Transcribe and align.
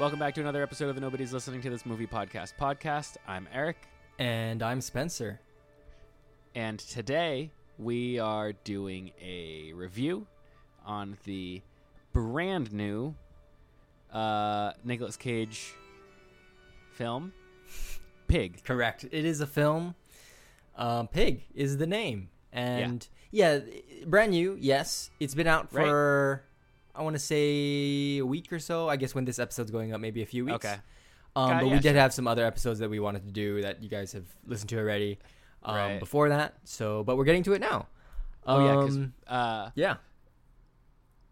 Welcome 0.00 0.18
back 0.18 0.34
to 0.36 0.40
another 0.40 0.62
episode 0.62 0.88
of 0.88 0.94
the 0.94 1.00
Nobody's 1.02 1.30
Listening 1.32 1.60
to 1.60 1.68
This 1.68 1.84
Movie 1.84 2.06
Podcast 2.06 2.54
podcast. 2.58 3.16
I'm 3.28 3.46
Eric, 3.52 3.76
And 4.18 4.62
I'm 4.62 4.80
Spencer. 4.80 5.40
and 6.54 6.78
today 6.78 7.50
we 7.78 8.18
are 8.18 8.52
doing 8.52 9.10
a 9.22 9.72
review 9.74 10.26
on 10.86 11.18
the 11.24 11.60
brand 12.14 12.72
new 12.72 13.14
uh, 14.10 14.72
Nicolas 14.84 15.18
Cage 15.18 15.74
film, 16.92 17.34
Pig. 18.26 18.64
Correct. 18.64 19.04
It 19.04 19.26
is 19.26 19.42
a 19.42 19.46
film. 19.46 19.94
Um, 20.76 21.08
Pig 21.08 21.44
is 21.54 21.76
the 21.76 21.86
name. 21.86 22.30
And 22.54 23.06
yeah, 23.30 23.58
brand 24.06 24.30
new, 24.32 24.56
yes. 24.58 25.10
It's 25.20 25.34
been 25.34 25.46
out 25.46 25.70
for, 25.70 26.42
I 26.94 27.02
want 27.02 27.14
to 27.14 27.20
say, 27.20 28.18
a 28.18 28.26
week 28.26 28.52
or 28.52 28.58
so. 28.58 28.88
I 28.88 28.96
guess 28.96 29.14
when 29.14 29.24
this 29.24 29.38
episode's 29.38 29.70
going 29.70 29.92
up, 29.92 30.00
maybe 30.00 30.22
a 30.22 30.26
few 30.26 30.44
weeks. 30.44 30.64
Okay. 30.64 30.76
Um, 31.36 31.50
but 31.58 31.66
yeah, 31.66 31.72
we 31.72 31.78
did 31.78 31.82
sure. 31.92 31.94
have 31.94 32.12
some 32.12 32.26
other 32.26 32.44
episodes 32.44 32.80
that 32.80 32.90
we 32.90 32.98
wanted 32.98 33.24
to 33.24 33.30
do 33.30 33.62
that 33.62 33.82
you 33.82 33.88
guys 33.88 34.12
have 34.12 34.24
listened 34.46 34.68
to 34.70 34.78
already 34.78 35.18
um, 35.62 35.76
Right. 35.76 36.00
before 36.00 36.28
that. 36.30 36.54
So, 36.64 37.04
but 37.04 37.16
we're 37.16 37.24
getting 37.24 37.44
to 37.44 37.52
it 37.52 37.60
now. 37.60 37.86
Oh 38.46 38.64
yeah, 38.64 38.78
Um, 38.78 39.14
uh, 39.28 39.70
yeah. 39.74 39.96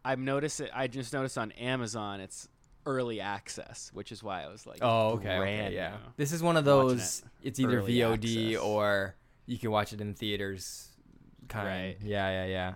I've 0.05 0.19
noticed 0.21 0.61
it. 0.61 0.71
I 0.75 0.87
just 0.87 1.13
noticed 1.13 1.37
on 1.37 1.51
Amazon 1.53 2.21
it's 2.21 2.49
early 2.87 3.21
access, 3.21 3.91
which 3.93 4.13
is 4.13 4.23
why 4.23 4.43
I 4.45 4.49
was 4.49 4.67
like, 4.67 4.79
Oh, 4.83 5.11
okay. 5.15 5.37
okay 5.39 5.75
yeah. 5.75 5.97
This 6.17 6.33
is 6.33 6.43
one 6.43 6.57
of 6.57 6.65
those. 6.65 7.23
it 7.43 7.49
It's 7.49 7.61
either 7.61 7.83
VOD 7.83 8.51
access. 8.55 8.63
or 8.63 9.15
you 9.47 9.59
can 9.59 9.71
watch 9.71 9.93
it 9.93 10.01
in 10.01 10.15
theaters. 10.15 10.89
Kind. 11.49 11.67
Right. 11.67 11.97
Yeah, 12.03 12.47
yeah, 12.47 12.47
yeah. 12.47 12.75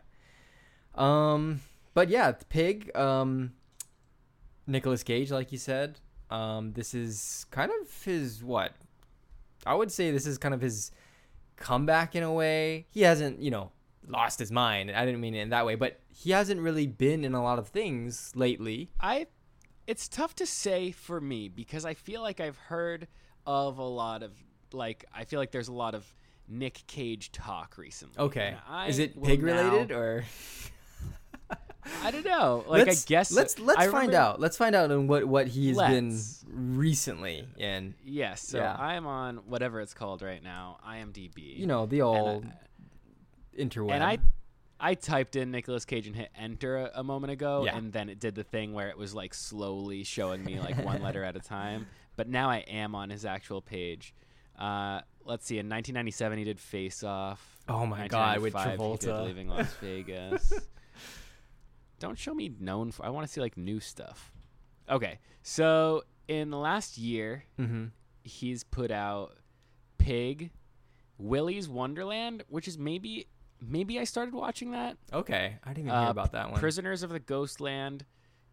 Um, 0.94 1.60
but 1.94 2.08
yeah, 2.08 2.32
Pig. 2.48 2.94
Um, 2.96 3.52
Nicolas 4.66 5.02
Cage, 5.02 5.30
like 5.30 5.52
you 5.52 5.58
said. 5.58 5.98
Um, 6.30 6.72
this 6.72 6.94
is 6.94 7.46
kind 7.50 7.70
of 7.80 8.02
his 8.04 8.42
what? 8.42 8.72
I 9.66 9.74
would 9.74 9.92
say 9.92 10.10
this 10.10 10.26
is 10.26 10.38
kind 10.38 10.54
of 10.54 10.60
his 10.60 10.90
comeback 11.56 12.14
in 12.16 12.22
a 12.22 12.32
way. 12.32 12.86
He 12.90 13.02
hasn't, 13.02 13.40
you 13.40 13.50
know, 13.50 13.70
lost 14.08 14.38
his 14.38 14.50
mind. 14.50 14.90
I 14.90 15.04
didn't 15.04 15.20
mean 15.20 15.34
it 15.34 15.40
in 15.40 15.50
that 15.50 15.66
way, 15.66 15.74
but 15.74 16.00
he 16.08 16.30
hasn't 16.30 16.60
really 16.60 16.86
been 16.86 17.24
in 17.24 17.34
a 17.34 17.42
lot 17.42 17.58
of 17.58 17.68
things 17.68 18.32
lately. 18.34 18.90
I 19.00 19.26
it's 19.86 20.08
tough 20.08 20.34
to 20.36 20.46
say 20.46 20.90
for 20.90 21.20
me 21.20 21.48
because 21.48 21.84
I 21.84 21.94
feel 21.94 22.22
like 22.22 22.40
I've 22.40 22.56
heard 22.56 23.08
of 23.46 23.78
a 23.78 23.84
lot 23.84 24.22
of 24.22 24.32
like 24.72 25.04
I 25.14 25.24
feel 25.24 25.38
like 25.38 25.50
there's 25.50 25.68
a 25.68 25.72
lot 25.72 25.94
of 25.94 26.12
Nick 26.48 26.84
Cage 26.86 27.30
talk 27.32 27.76
recently. 27.76 28.18
Okay. 28.18 28.56
Is 28.88 28.98
it 28.98 29.22
pig 29.22 29.42
now- 29.42 29.70
related 29.70 29.92
or? 29.92 30.24
I 32.04 32.10
don't 32.10 32.24
know. 32.24 32.64
Like 32.68 32.86
let's, 32.86 33.04
I 33.04 33.08
guess 33.08 33.32
let's 33.32 33.58
let's 33.58 33.78
I 33.78 33.82
find 33.84 34.08
remember- 34.08 34.16
out. 34.16 34.40
Let's 34.40 34.56
find 34.56 34.74
out 34.74 34.90
on 34.90 35.06
what 35.08 35.24
what 35.24 35.48
he's 35.48 35.76
been 35.78 36.16
recently 36.52 37.46
in. 37.58 37.94
Yes, 38.04 38.42
so 38.42 38.58
Yeah. 38.58 38.74
I'm 38.78 39.06
on 39.06 39.38
whatever 39.46 39.80
it's 39.80 39.94
called 39.94 40.22
right 40.22 40.42
now, 40.42 40.78
IMDb. 40.88 41.56
You 41.58 41.66
know 41.66 41.86
the 41.86 42.00
and, 42.00 42.08
old 42.08 42.46
I- 42.46 43.62
interweb. 43.62 43.90
and 43.92 44.04
I 44.04 44.18
I 44.78 44.94
typed 44.94 45.36
in 45.36 45.50
Nicolas 45.50 45.84
Cage 45.84 46.06
and 46.08 46.16
hit 46.16 46.30
enter 46.36 46.76
a, 46.76 46.90
a 46.96 47.04
moment 47.04 47.32
ago, 47.32 47.64
Yeah. 47.64 47.76
and 47.76 47.92
then 47.92 48.08
it 48.08 48.18
did 48.20 48.34
the 48.34 48.44
thing 48.44 48.72
where 48.72 48.88
it 48.88 48.98
was 48.98 49.14
like 49.14 49.32
slowly 49.34 50.02
showing 50.04 50.42
me 50.44 50.58
like 50.58 50.84
one 50.84 51.02
letter 51.02 51.24
at 51.24 51.36
a 51.36 51.40
time. 51.40 51.86
But 52.14 52.28
now 52.28 52.50
I 52.50 52.58
am 52.58 52.94
on 52.94 53.08
his 53.08 53.24
actual 53.24 53.62
page. 53.62 54.14
Uh, 54.58 55.00
let's 55.24 55.46
see. 55.46 55.54
In 55.54 55.64
1997, 55.70 56.36
he 56.38 56.44
did 56.44 56.60
Face 56.60 57.02
Off. 57.02 57.40
Oh 57.70 57.86
my 57.86 58.06
God, 58.06 58.40
with 58.40 58.52
1995, 58.52 59.00
he 59.00 59.06
did 59.06 59.14
Travolta. 59.14 59.24
Leaving 59.24 59.48
Las 59.48 59.72
Vegas. 59.80 60.52
Don't 62.02 62.18
show 62.18 62.34
me 62.34 62.50
known 62.58 62.90
for. 62.90 63.06
I 63.06 63.10
want 63.10 63.26
to 63.28 63.32
see 63.32 63.40
like 63.40 63.56
new 63.56 63.78
stuff. 63.78 64.32
Okay, 64.90 65.20
so 65.44 66.02
in 66.26 66.50
the 66.50 66.58
last 66.58 66.98
year, 66.98 67.44
hmm 67.56 67.86
he's 68.24 68.62
put 68.64 68.90
out 68.90 69.36
Pig, 69.98 70.50
Willy's 71.18 71.68
Wonderland, 71.68 72.42
which 72.48 72.66
is 72.66 72.76
maybe 72.76 73.26
maybe 73.60 74.00
I 74.00 74.04
started 74.04 74.34
watching 74.34 74.72
that. 74.72 74.96
Okay, 75.12 75.56
I 75.62 75.68
didn't 75.68 75.86
even 75.86 75.90
Uh, 75.90 76.00
hear 76.02 76.10
about 76.10 76.32
that 76.32 76.50
one. 76.50 76.58
Prisoners 76.58 77.04
of 77.04 77.10
the 77.10 77.20
Ghostland. 77.20 78.04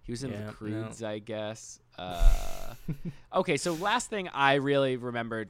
He 0.04 0.12
was 0.12 0.24
in 0.24 0.32
the 0.32 0.54
no. 0.62 1.08
I 1.08 1.18
guess. 1.20 1.80
Uh, 1.98 2.76
okay, 3.34 3.58
so 3.58 3.74
last 3.74 4.10
thing 4.12 4.28
I 4.32 4.56
really 4.56 4.96
remembered 4.96 5.50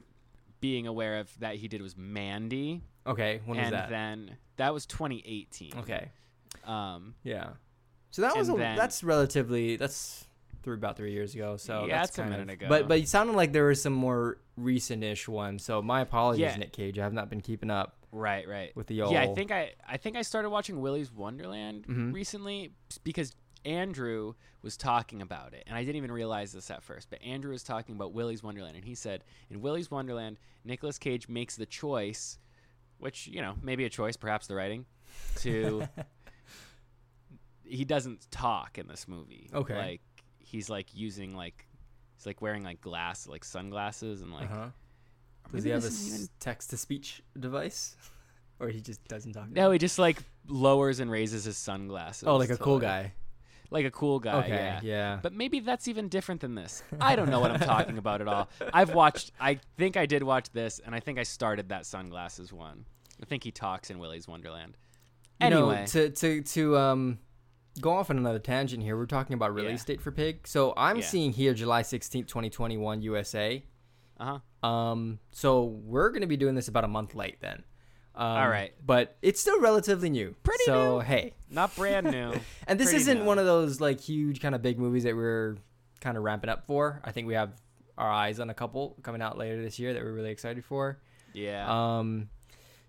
being 0.60 0.86
aware 0.86 1.18
of 1.20 1.30
that 1.40 1.56
he 1.56 1.68
did 1.68 1.80
was 1.82 1.96
Mandy, 1.98 2.82
okay, 3.06 3.40
when 3.44 3.58
was 3.58 3.66
and 3.66 3.74
that? 3.74 3.88
then 3.90 4.36
that 4.56 4.72
was 4.74 4.84
2018. 4.86 5.72
okay, 5.80 6.08
Um, 6.64 7.14
yeah. 7.22 7.50
So 8.10 8.22
that 8.22 8.36
was 8.36 8.48
a, 8.48 8.52
then- 8.54 8.76
that's 8.76 9.02
relatively 9.04 9.76
that's 9.76 10.26
through 10.62 10.74
about 10.74 10.96
three 10.96 11.12
years 11.12 11.34
ago. 11.34 11.56
So 11.56 11.86
Yeah, 11.86 11.98
that's 12.00 12.16
that's 12.16 12.26
a 12.26 12.30
minute 12.30 12.48
of- 12.48 12.54
ago. 12.54 12.66
But 12.68 12.88
but 12.88 12.98
it 12.98 13.08
sounded 13.08 13.34
like 13.36 13.52
there 13.52 13.64
were 13.64 13.74
some 13.74 13.92
more 13.94 14.38
recent-ish 14.56 15.26
ones. 15.28 15.64
So 15.64 15.80
my 15.80 16.00
apologies, 16.02 16.40
Yeah. 16.40 16.56
Nick 16.56 16.72
Cage. 16.72 16.98
I 16.98 17.02
have 17.02 17.12
not 17.14 17.30
been 17.30 17.40
keeping 17.40 17.70
up 17.70 17.96
right, 18.12 18.46
right. 18.46 18.74
with 18.76 18.86
the 18.88 19.00
old. 19.02 19.12
Yeah, 19.12 19.22
I 19.22 19.34
think 19.34 19.50
I 19.52 19.72
I 19.88 19.96
think 19.96 20.16
I 20.16 20.22
started 20.22 20.50
watching 20.50 20.80
Willy's 20.80 21.10
Wonderland 21.12 21.86
Mhm. 21.86 22.12
recently 22.12 22.72
because 23.04 23.34
Andrew 23.64 24.34
was 24.62 24.76
talking 24.76 25.22
about 25.22 25.54
it, 25.54 25.64
and 25.66 25.76
I 25.76 25.80
didn't 25.84 25.96
even 25.96 26.10
realize 26.12 26.52
this 26.52 26.70
at 26.70 26.82
first. 26.82 27.08
But 27.10 27.22
Andrew 27.22 27.52
was 27.52 27.62
talking 27.62 27.94
about 27.94 28.12
Willy's 28.12 28.42
Wonderland, 28.42 28.74
and 28.76 28.84
he 28.84 28.94
said 28.94 29.22
in 29.50 29.60
Willy's 29.62 29.90
Wonderland, 29.90 30.38
Nicolas 30.64 30.98
Cage 30.98 31.28
makes 31.28 31.56
the 31.56 31.66
choice, 31.66 32.38
which 32.98 33.26
you 33.28 33.40
know 33.40 33.54
maybe 33.62 33.84
a 33.84 33.90
choice, 33.90 34.16
perhaps 34.16 34.46
the 34.46 34.54
writing, 34.54 34.84
to 35.36 35.86
he 37.70 37.84
doesn't 37.84 38.30
talk 38.30 38.78
in 38.78 38.86
this 38.88 39.06
movie. 39.08 39.48
Okay. 39.54 39.76
like 39.76 40.00
he's 40.38 40.68
like 40.68 40.88
using 40.94 41.34
like 41.36 41.66
he's 42.16 42.26
like 42.26 42.42
wearing 42.42 42.64
like 42.64 42.80
glass 42.80 43.26
like 43.26 43.44
sunglasses 43.44 44.22
and 44.22 44.32
like. 44.32 44.50
uh-huh. 44.50 44.68
Does 45.52 45.64
he 45.64 45.70
have 45.70 45.82
a 45.84 45.88
even- 45.88 46.28
text 46.38 46.70
to 46.70 46.76
speech 46.76 47.22
device, 47.38 47.96
or 48.60 48.68
he 48.68 48.80
just 48.80 49.02
doesn't 49.08 49.32
talk? 49.32 49.50
No, 49.50 49.70
he 49.72 49.78
just 49.78 49.98
like 49.98 50.22
lowers 50.46 51.00
and 51.00 51.10
raises 51.10 51.44
his 51.44 51.56
sunglasses. 51.56 52.28
Oh, 52.28 52.36
like 52.36 52.50
a 52.50 52.56
cool 52.56 52.74
like- 52.74 52.82
guy. 52.82 53.12
Like 53.72 53.84
a 53.86 53.90
cool 53.92 54.18
guy. 54.18 54.34
okay, 54.40 54.48
Yeah. 54.48 54.80
yeah. 54.82 55.18
But 55.22 55.32
maybe 55.32 55.60
that's 55.60 55.86
even 55.86 56.08
different 56.08 56.40
than 56.40 56.56
this. 56.56 56.82
I 57.00 57.14
don't 57.14 57.30
know 57.30 57.38
what 57.38 57.52
I'm 57.52 57.60
talking 57.60 57.98
about 57.98 58.20
at 58.20 58.26
all. 58.26 58.48
I've 58.72 58.94
watched. 58.94 59.30
I 59.40 59.60
think 59.78 59.96
I 59.96 60.06
did 60.06 60.24
watch 60.24 60.50
this, 60.50 60.80
and 60.84 60.92
I 60.92 60.98
think 60.98 61.20
I 61.20 61.22
started 61.22 61.68
that 61.68 61.86
sunglasses 61.86 62.52
one. 62.52 62.84
I 63.22 63.26
think 63.26 63.44
he 63.44 63.52
talks 63.52 63.90
in 63.90 63.98
Willy's 64.00 64.26
Wonderland. 64.26 64.76
You 65.40 65.50
know, 65.50 65.70
Anyway, 65.70 65.86
to 65.86 66.10
to 66.10 66.42
to 66.42 66.78
um 66.78 67.18
go 67.80 67.92
off 67.92 68.10
on 68.10 68.16
another 68.18 68.38
tangent 68.38 68.82
here. 68.82 68.96
We're 68.96 69.06
talking 69.06 69.34
about 69.34 69.54
release 69.54 69.82
Yeah. 69.82 69.94
date 69.94 70.00
for 70.00 70.10
Pig. 70.12 70.46
So 70.46 70.72
I'm 70.76 70.96
Yeah. 70.98 71.04
seeing 71.04 71.32
here 71.32 71.54
July 71.54 71.82
16th, 71.82 72.26
2021 72.26 73.02
USA. 73.02 73.62
uh 74.18 74.38
huh. 74.62 74.66
Um 74.68 75.18
so 75.30 75.64
we're 75.64 76.10
going 76.10 76.20
to 76.22 76.26
be 76.26 76.36
doing 76.36 76.54
this 76.54 76.68
about 76.68 76.84
a 76.84 76.88
month 76.88 77.14
late 77.14 77.40
then. 77.40 77.64
Um, 78.14 78.26
All 78.26 78.48
right. 78.48 78.72
But 78.84 79.16
it's 79.22 79.40
still 79.40 79.60
relatively 79.60 80.10
new. 80.10 80.34
Pretty 80.42 80.64
so, 80.64 80.96
new. 80.98 81.00
hey. 81.00 81.32
Not 81.48 81.74
brand 81.76 82.10
new. 82.10 82.32
And 82.66 82.78
this 82.78 82.88
Pretty 82.88 83.02
isn't 83.02 83.18
new. 83.20 83.24
one 83.24 83.38
of 83.38 83.46
those 83.46 83.80
like 83.80 84.00
huge 84.00 84.40
kind 84.40 84.54
of 84.54 84.60
big 84.62 84.78
movies 84.78 85.04
that 85.04 85.14
we're 85.16 85.56
kind 86.00 86.16
of 86.18 86.22
ramping 86.24 86.50
up 86.50 86.66
for. 86.66 87.00
I 87.04 87.12
think 87.12 87.28
we 87.28 87.34
have 87.34 87.52
our 87.96 88.10
eyes 88.10 88.40
on 88.40 88.50
a 88.50 88.54
couple 88.54 88.96
coming 89.02 89.22
out 89.22 89.38
later 89.38 89.62
this 89.62 89.78
year 89.78 89.94
that 89.94 90.02
we're 90.02 90.12
really 90.12 90.30
excited 90.30 90.64
for. 90.64 90.98
Yeah. 91.32 91.98
Um, 91.98 92.28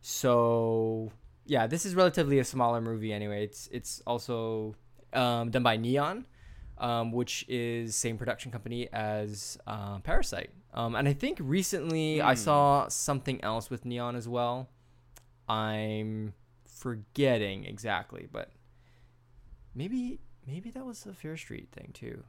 so 0.02 1.12
yeah, 1.51 1.67
this 1.67 1.85
is 1.85 1.95
relatively 1.95 2.39
a 2.39 2.45
smaller 2.45 2.79
movie 2.79 3.12
anyway. 3.12 3.44
It's 3.44 3.67
it's 3.78 4.02
also 4.08 4.76
um, 5.11 5.52
done 5.52 5.64
by 5.64 5.76
Neon, 5.76 6.26
um, 6.78 7.11
which 7.11 7.43
is 7.49 7.93
same 7.96 8.17
production 8.17 8.52
company 8.55 8.87
as 8.93 9.58
uh, 9.67 9.99
Parasite. 9.99 10.52
Um, 10.73 10.96
and 10.96 11.05
I 11.09 11.14
think 11.23 11.35
recently 11.41 12.22
I 12.22 12.34
Hmm. 12.35 12.40
saw 12.47 12.87
something 12.87 13.43
else 13.43 13.70
with 13.70 13.84
Neon 13.85 14.16
as 14.16 14.28
well. 14.29 14.70
I'm 15.49 16.34
forgetting 16.66 17.66
exactly, 17.66 18.28
but 18.31 18.47
maybe 19.76 20.20
maybe 20.47 20.72
that 20.72 20.85
was 20.85 21.05
a 21.05 21.14
Fear 21.14 21.35
Street 21.35 21.67
thing 21.73 21.91
too. 21.93 22.23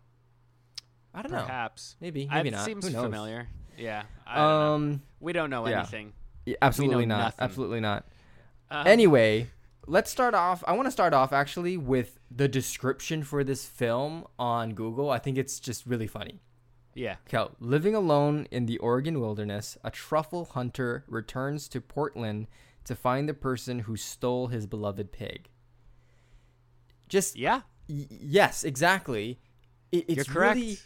I 1.14 1.22
don't 1.22 1.30
know. 1.30 1.44
Perhaps. 1.46 1.94
Maybe 2.00 2.26
maybe 2.28 2.48
it 2.48 2.52
not. 2.58 2.64
seems 2.64 2.84
Who 2.86 2.92
knows? 2.92 3.04
familiar. 3.04 3.46
Yeah. 3.78 4.02
Don't 4.26 4.34
know. 4.36 4.74
Um, 4.74 5.02
We 5.20 5.32
don't 5.32 5.50
know 5.50 5.66
yeah. 5.68 5.78
anything. 5.80 6.12
yeah, 6.44 6.56
absolutely 6.60 7.06
not. 7.06 7.18
nothing. 7.18 7.44
Absolutely 7.44 7.80
not. 7.80 8.04
Uh, 8.72 8.84
anyway, 8.86 9.48
let's 9.86 10.10
start 10.10 10.34
off. 10.34 10.64
I 10.66 10.72
want 10.72 10.86
to 10.86 10.90
start 10.92 11.12
off 11.14 11.32
actually 11.32 11.76
with 11.76 12.18
the 12.30 12.48
description 12.48 13.22
for 13.22 13.44
this 13.44 13.66
film 13.66 14.26
on 14.38 14.74
Google. 14.74 15.10
I 15.10 15.18
think 15.18 15.36
it's 15.38 15.60
just 15.60 15.86
really 15.86 16.06
funny. 16.06 16.40
Yeah. 16.94 17.16
Okay, 17.32 17.50
living 17.60 17.94
alone 17.94 18.46
in 18.50 18.66
the 18.66 18.78
Oregon 18.78 19.20
wilderness, 19.20 19.78
a 19.84 19.90
truffle 19.90 20.44
hunter 20.46 21.04
returns 21.08 21.68
to 21.68 21.80
Portland 21.80 22.48
to 22.84 22.94
find 22.94 23.28
the 23.28 23.34
person 23.34 23.80
who 23.80 23.96
stole 23.96 24.48
his 24.48 24.66
beloved 24.66 25.12
pig. 25.12 25.48
Just 27.08 27.36
Yeah. 27.36 27.62
y- 27.88 28.06
yes, 28.10 28.64
exactly. 28.64 29.38
It, 29.90 30.04
it's 30.08 30.16
You're 30.16 30.24
correct. 30.24 30.56
really. 30.56 30.78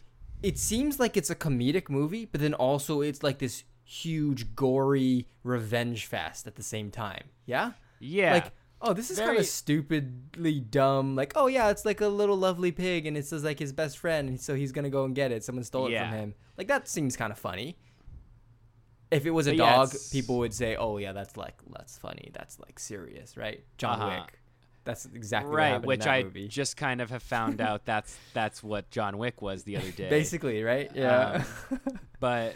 It 0.43 0.59
seems 0.59 1.01
like 1.01 1.17
it's 1.17 1.31
a 1.31 1.35
comedic 1.35 1.89
movie, 1.89 2.25
but 2.27 2.41
then 2.41 2.55
also 2.55 3.01
it's 3.01 3.23
like 3.23 3.39
this 3.39 3.65
huge, 3.87 4.55
gory 4.55 5.27
revenge 5.45 6.05
fest 6.07 6.47
at 6.47 6.57
the 6.57 6.63
same 6.63 6.91
time. 6.91 7.25
Yeah. 7.47 7.73
Yeah. 8.01 8.33
Like 8.35 8.53
oh, 8.83 8.93
this 8.93 9.11
is 9.11 9.19
kind 9.19 9.39
of 9.39 9.47
stupidly 9.47 10.61
dumb. 10.61 11.17
Like, 11.17 11.33
oh 11.37 11.47
yeah, 11.47 11.71
it's 11.71 11.85
like 11.87 12.01
a 12.03 12.09
little 12.09 12.37
lovely 12.37 12.73
pig, 12.73 13.07
and 13.07 13.17
it's 13.17 13.31
just 13.31 13.45
like 13.45 13.59
his 13.59 13.73
best 13.73 13.97
friend, 13.99 14.29
and 14.29 14.39
so 14.41 14.55
he's 14.55 14.73
gonna 14.73 14.91
go 14.91 15.05
and 15.05 15.15
get 15.15 15.33
it. 15.33 15.43
Someone 15.45 15.65
stole 15.65 15.87
it 15.87 15.99
from 15.99 16.11
him. 16.11 16.35
Like 16.59 16.69
that 16.69 16.89
seems 16.89 17.17
kind 17.17 17.33
of 17.33 17.39
funny. 17.39 17.77
If 19.11 19.25
it 19.25 19.31
was 19.31 19.47
a 19.47 19.53
But 19.53 19.57
dog, 19.59 19.89
it's- 19.89 20.11
people 20.11 20.39
would 20.39 20.53
say, 20.53 20.75
"Oh 20.77 20.99
yeah, 20.99 21.13
that's 21.13 21.37
like 21.37 21.55
that's 21.71 21.97
funny. 21.97 22.31
That's 22.35 22.59
like 22.59 22.79
serious, 22.79 23.37
right?" 23.37 23.65
John 23.79 24.01
Uh-huh. 24.03 24.21
Wick. 24.23 24.41
That's 24.85 25.05
exactly 25.07 25.51
what 25.51 25.57
right, 25.57 25.83
which 25.85 26.07
I 26.07 26.23
movie. 26.25 26.47
just 26.49 26.77
kind 26.77 27.01
of 27.01 27.11
have 27.11 27.23
found 27.23 27.61
out 27.69 27.85
that's 27.85 28.17
that's 28.35 28.63
what 28.63 28.91
John 28.91 29.17
Wick 29.19 29.41
was 29.43 29.63
the 29.65 29.77
other 29.77 29.91
day. 29.93 30.09
Basically, 30.11 30.63
right? 30.63 30.91
Yeah. 30.95 31.45
but 32.21 32.55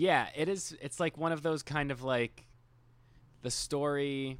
yeah, 0.00 0.28
it 0.36 0.48
is. 0.48 0.76
It's 0.80 1.00
like 1.00 1.18
one 1.18 1.32
of 1.32 1.42
those 1.42 1.62
kind 1.64 1.90
of 1.90 2.02
like 2.02 2.46
the 3.42 3.50
story. 3.50 4.38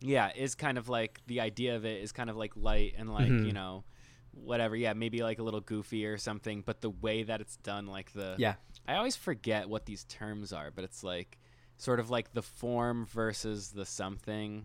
Yeah, 0.00 0.30
is 0.34 0.54
kind 0.54 0.78
of 0.78 0.88
like 0.88 1.20
the 1.26 1.40
idea 1.40 1.76
of 1.76 1.84
it 1.84 2.02
is 2.02 2.12
kind 2.12 2.30
of 2.30 2.36
like 2.36 2.52
light 2.56 2.94
and 2.98 3.12
like 3.12 3.28
Mhm. 3.28 3.46
you 3.46 3.52
know, 3.52 3.84
whatever. 4.32 4.74
Yeah, 4.76 4.92
maybe 4.94 5.22
like 5.22 5.38
a 5.38 5.42
little 5.42 5.60
goofy 5.60 6.06
or 6.06 6.16
something. 6.18 6.62
But 6.62 6.80
the 6.80 6.90
way 6.90 7.22
that 7.24 7.40
it's 7.40 7.56
done, 7.58 7.86
like 7.86 8.12
the 8.12 8.34
yeah. 8.38 8.54
I 8.88 8.96
always 8.96 9.16
forget 9.16 9.68
what 9.68 9.84
these 9.86 10.04
terms 10.04 10.52
are, 10.52 10.70
but 10.70 10.84
it's 10.84 11.02
like 11.02 11.38
sort 11.76 12.00
of 12.00 12.08
like 12.08 12.32
the 12.32 12.42
form 12.42 13.04
versus 13.06 13.70
the 13.70 13.84
something. 13.84 14.64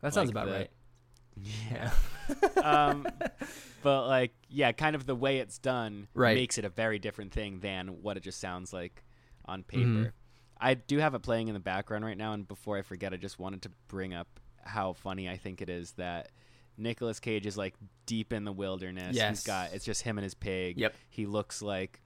That 0.00 0.14
sounds 0.14 0.28
like 0.32 0.34
about 0.34 0.46
the- 0.46 0.52
right. 0.52 0.70
Yeah. 1.70 1.92
um, 2.62 3.06
but 3.82 4.06
like, 4.06 4.32
yeah, 4.48 4.72
kind 4.72 4.96
of 4.96 5.06
the 5.06 5.14
way 5.14 5.38
it's 5.38 5.58
done 5.58 6.08
Right. 6.14 6.34
makes 6.34 6.58
it 6.58 6.64
a 6.64 6.68
very 6.68 6.98
different 6.98 7.32
thing 7.32 7.60
than 7.60 8.02
what 8.02 8.16
it 8.16 8.22
just 8.22 8.40
sounds 8.40 8.72
like 8.72 9.04
on 9.44 9.62
paper. 9.62 9.84
Mhm. 9.84 10.12
I 10.60 10.74
do 10.74 10.98
have 10.98 11.14
it 11.14 11.20
playing 11.22 11.48
in 11.48 11.54
the 11.54 11.60
background 11.60 12.04
right 12.04 12.16
now, 12.16 12.32
and 12.32 12.46
before 12.46 12.76
I 12.76 12.82
forget, 12.82 13.12
I 13.12 13.16
just 13.16 13.38
wanted 13.38 13.62
to 13.62 13.70
bring 13.86 14.12
up 14.12 14.40
how 14.64 14.92
funny 14.92 15.28
I 15.28 15.36
think 15.36 15.62
it 15.62 15.70
is 15.70 15.92
that 15.92 16.30
Nicolas 16.76 17.20
Cage 17.20 17.46
is 17.46 17.56
like 17.56 17.74
deep 18.06 18.32
in 18.32 18.44
the 18.44 18.52
wilderness. 18.52 19.16
Yes. 19.16 19.38
He's 19.38 19.46
got 19.46 19.72
it's 19.72 19.84
just 19.84 20.02
him 20.02 20.18
and 20.18 20.24
his 20.24 20.34
pig. 20.34 20.78
Yep. 20.78 20.94
He 21.08 21.26
looks 21.26 21.62
like 21.62 22.00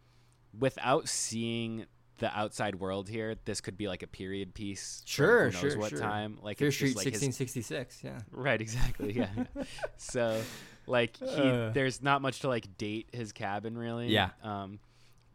without 0.59 1.09
seeing 1.09 1.87
the 2.19 2.39
outside 2.39 2.77
world 2.77 3.09
here, 3.09 3.35
this 3.45 3.61
could 3.61 3.77
be 3.77 3.89
like 3.89 4.03
a 4.03 4.07
period 4.07 4.55
piece. 4.55 5.03
Sure, 5.05 5.51
who 5.51 5.53
knows 5.53 5.73
sure, 5.73 5.79
what 5.81 5.91
sure. 5.91 5.99
time. 5.99 6.39
Like 6.41 6.59
just 6.59 6.77
Street 6.77 6.95
like 6.97 7.07
his 7.07 7.23
1666. 7.23 8.03
Yeah. 8.05 8.21
Right, 8.31 8.61
exactly. 8.61 9.13
Yeah. 9.13 9.29
so, 9.97 10.41
like, 10.87 11.17
he 11.17 11.27
Uh. 11.27 11.71
there's 11.71 12.03
not 12.03 12.23
much 12.23 12.41
to 12.41 12.49
like 12.49 12.77
date 12.79 13.09
his 13.13 13.33
cabin 13.33 13.77
really. 13.77 14.09
Yeah. 14.09 14.31
Um, 14.43 14.79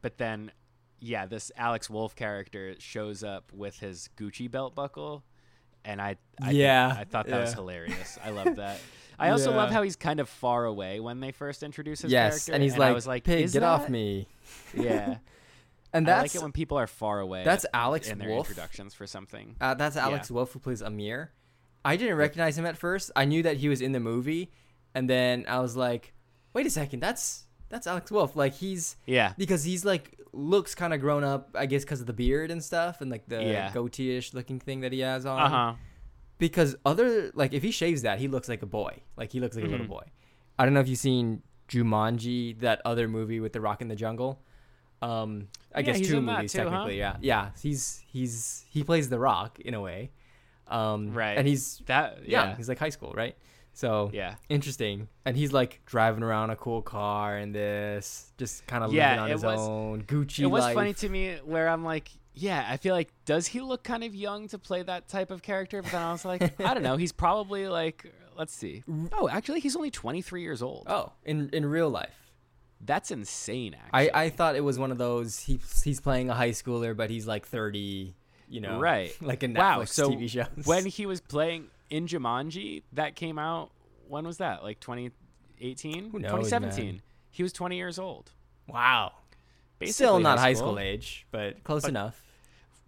but 0.01 0.17
then, 0.17 0.51
yeah, 0.99 1.25
this 1.25 1.51
Alex 1.57 1.89
Wolff 1.89 2.15
character 2.15 2.75
shows 2.79 3.23
up 3.23 3.51
with 3.53 3.79
his 3.79 4.09
Gucci 4.17 4.49
belt 4.49 4.75
buckle, 4.75 5.23
and 5.85 6.01
I, 6.01 6.17
I 6.41 6.51
Yeah, 6.51 6.95
I 6.97 7.03
thought 7.03 7.27
that 7.27 7.39
was 7.41 7.53
hilarious. 7.53 8.17
I 8.23 8.29
love 8.31 8.55
that. 8.57 8.79
I 9.19 9.29
also 9.31 9.51
love 9.51 9.71
how 9.71 9.81
he's 9.81 9.95
kind 9.95 10.19
of 10.19 10.29
far 10.29 10.65
away 10.65 10.99
when 10.99 11.19
they 11.21 11.31
first 11.31 11.63
introduce 11.63 12.01
his 12.01 12.11
yes, 12.11 12.31
character, 12.33 12.53
and 12.53 12.61
he's 12.63 12.75
I 12.75 12.77
like, 12.77 12.93
was 12.93 13.07
like, 13.07 13.23
"Pig, 13.23 13.45
"Is 13.45 13.53
get 13.53 13.63
off 13.63 13.89
me." 13.89 14.27
Yeah, 14.75 15.17
And 15.93 16.07
I 16.07 16.13
that's 16.21 16.33
like 16.33 16.35
it 16.35 16.43
when 16.43 16.51
people 16.51 16.77
are 16.77 16.85
far 16.87 17.19
away. 17.19 17.43
that's 17.43 17.65
Alex 17.73 18.09
in 18.09 18.19
their 18.19 18.29
Wolf. 18.29 18.47
introductions 18.47 18.93
for 18.93 19.07
something. 19.07 19.55
Uh, 19.59 19.73
that's 19.73 19.97
Alex 19.97 20.29
Wolff 20.29 20.51
who 20.53 20.59
plays 20.59 20.81
Amir. 20.81 21.31
I 21.83 21.95
didn't 21.95 22.15
recognize 22.17 22.57
him 22.57 22.65
at 22.65 22.77
first. 22.77 23.09
I 23.15 23.25
knew 23.25 23.41
that 23.43 23.57
he 23.57 23.69
was 23.69 23.81
in 23.81 23.91
the 23.93 23.99
movie, 23.99 24.51
and 24.95 25.09
then 25.09 25.45
I 25.47 25.59
was 25.59 25.75
like, 25.75 26.13
"Wait 26.53 26.65
a 26.65 26.69
second, 26.69 26.99
that's 27.01 27.45
that's 27.69 27.87
Alex 27.87 28.11
Wolff." 28.11 28.35
Like 28.35 28.53
he's 28.53 28.95
Yeah, 29.05 29.33
because 29.37 29.63
he's 29.63 29.83
like 29.85 30.17
looks 30.33 30.75
kind 30.75 30.93
of 30.93 30.99
grown 31.01 31.23
up, 31.23 31.49
I 31.55 31.65
guess, 31.65 31.83
because 31.83 32.01
of 32.01 32.07
the 32.07 32.13
beard 32.13 32.51
and 32.51 32.63
stuff, 32.63 33.01
and 33.01 33.09
like 33.09 33.27
the 33.27 33.41
Yeah. 33.43 33.71
goatee-ish 33.73 34.33
looking 34.33 34.59
thing 34.59 34.81
that 34.81 34.91
he 34.93 34.99
has 34.99 35.25
on. 35.25 35.39
uh 35.39 35.49
huh. 35.49 35.73
Because 36.37 36.75
other 36.85 37.31
like 37.33 37.53
if 37.53 37.63
he 37.63 37.71
shaves 37.71 38.03
that, 38.03 38.19
he 38.19 38.27
looks 38.27 38.47
like 38.47 38.61
a 38.61 38.67
boy. 38.67 38.99
Like 39.15 39.31
he 39.31 39.39
looks 39.39 39.55
like 39.55 39.65
a 39.65 39.67
little 39.67 39.85
Mhm. 39.87 39.89
boy. 39.89 40.03
I 40.59 40.65
don't 40.65 40.73
know 40.73 40.79
if 40.81 40.87
you've 40.87 40.99
seen 40.99 41.41
Jumanji, 41.67 42.59
that 42.59 42.81
other 42.85 43.07
movie 43.07 43.39
with 43.39 43.53
the 43.53 43.61
Rock 43.61 43.81
in 43.81 43.87
the 43.87 43.95
Jungle. 43.95 44.41
Um, 45.01 45.47
I 45.75 45.79
Yeah, 45.79 45.85
guess 45.87 46.01
two 46.07 46.21
movies 46.21 46.51
too, 46.51 46.59
huh? 46.59 46.63
technically. 46.65 46.97
Yeah, 46.99 47.17
yeah. 47.21 47.49
He's 47.61 48.03
he's 48.11 48.65
he 48.69 48.83
plays 48.83 49.09
the 49.09 49.19
Rock 49.19 49.59
in 49.59 49.73
a 49.73 49.81
way. 49.81 50.11
Um, 50.67 51.13
Right. 51.13 51.37
And 51.37 51.47
he's 51.47 51.79
That 51.85 52.27
young. 52.27 52.49
yeah, 52.49 52.55
He's 52.55 52.67
like 52.69 52.79
high 52.79 52.89
school, 52.89 53.13
right? 53.15 53.35
So 53.77 54.09
yeah. 54.11 54.35
interesting. 54.49 55.07
And 55.23 55.37
he's 55.37 55.53
like 55.53 55.81
driving 55.85 56.23
around 56.23 56.49
a 56.49 56.55
cool 56.55 56.81
car 56.81 57.37
and 57.37 57.53
this, 57.53 58.33
just 58.39 58.65
kind 58.65 58.83
of 58.83 58.91
Yeah, 58.91 59.09
living 59.11 59.19
on 59.25 59.29
his 59.29 59.43
was- 59.43 59.59
own 59.59 60.01
Gucci 60.03 60.39
it 60.39 60.47
was 60.47 60.63
life. 60.63 60.73
funny 60.73 60.93
to 60.95 61.07
me 61.09 61.35
where 61.45 61.69
I'm 61.69 61.83
like, 61.83 62.09
yeah, 62.33 62.65
I 62.67 62.77
feel 62.77 62.95
like 62.95 63.09
does 63.25 63.45
he 63.45 63.61
look 63.61 63.83
kind 63.83 64.03
of 64.03 64.15
young 64.15 64.47
to 64.47 64.57
play 64.57 64.81
that 64.81 65.07
type 65.07 65.29
of 65.29 65.43
character? 65.43 65.83
But 65.83 65.91
then 65.91 66.01
I 66.01 66.11
was 66.11 66.25
like, 66.25 66.59
I 66.59 66.73
don't 66.73 66.81
know. 66.81 66.97
He's 66.97 67.11
probably 67.11 67.67
like, 67.67 68.11
let's 68.35 68.53
see. 68.53 68.83
Oh, 69.11 69.29
actually, 69.29 69.59
he's 69.59 69.75
only 69.75 69.91
23 69.91 70.41
years 70.41 70.63
old. 70.63 70.85
oh, 70.87 71.11
in 71.23 71.49
in 71.53 71.63
real 71.65 71.89
life. 71.91 72.31
That's 72.81 73.11
insane. 73.11 73.75
I, 73.93 74.05
Actually, 74.07 74.13
I 74.21 74.29
thought 74.31 74.55
it 74.55 74.61
was 74.63 74.77
one 74.79 74.91
of 74.91 74.97
those 74.97 75.39
he 75.39 75.59
he's 75.83 75.99
playing 75.99 76.29
a 76.31 76.33
high 76.35 76.51
schooler, 76.51 76.95
but 76.97 77.09
he's 77.11 77.27
like 77.27 77.45
thirty, 77.47 78.15
you 78.49 78.61
know, 78.61 78.79
Right. 78.79 79.15
Like 79.21 79.43
in 79.43 79.53
Netflix 79.53 79.57
wow. 79.59 79.83
So 79.85 80.09
TV 80.11 80.29
shows. 80.29 80.47
when 80.65 80.85
he 80.85 81.05
was 81.07 81.19
playing 81.21 81.67
in 81.89 82.07
Jumanji, 82.07 82.83
that 82.93 83.15
came 83.15 83.37
out. 83.39 83.71
When 84.07 84.25
was 84.25 84.37
that? 84.37 84.63
Like 84.63 84.79
2018, 84.79 86.11
2017. 86.11 86.85
man. 86.85 87.01
He 87.29 87.43
was 87.43 87.53
20 87.53 87.75
years 87.77 87.99
old. 87.99 88.31
wow, 88.67 89.11
Basically 89.79 89.93
still 89.93 90.19
not 90.19 90.39
high 90.39 90.53
school 90.53 90.79
age, 90.79 91.27
but 91.31 91.63
close 91.63 91.83
But- 91.83 91.89
enough. 91.89 92.23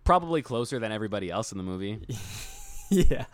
Probably 0.05 0.41
closer 0.41 0.79
than 0.79 0.91
everybody 0.91 1.29
else 1.29 1.51
in 1.51 1.57
the 1.59 1.63
movie. 1.63 1.99
yeah, 2.89 3.25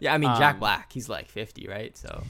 yeah. 0.00 0.12
I 0.12 0.18
mean, 0.18 0.34
Jack 0.36 0.54
Um, 0.54 0.60
Black, 0.60 0.92
he's 0.92 1.08
like 1.08 1.28
fifty, 1.28 1.68
right? 1.68 1.96
So, 1.96 2.24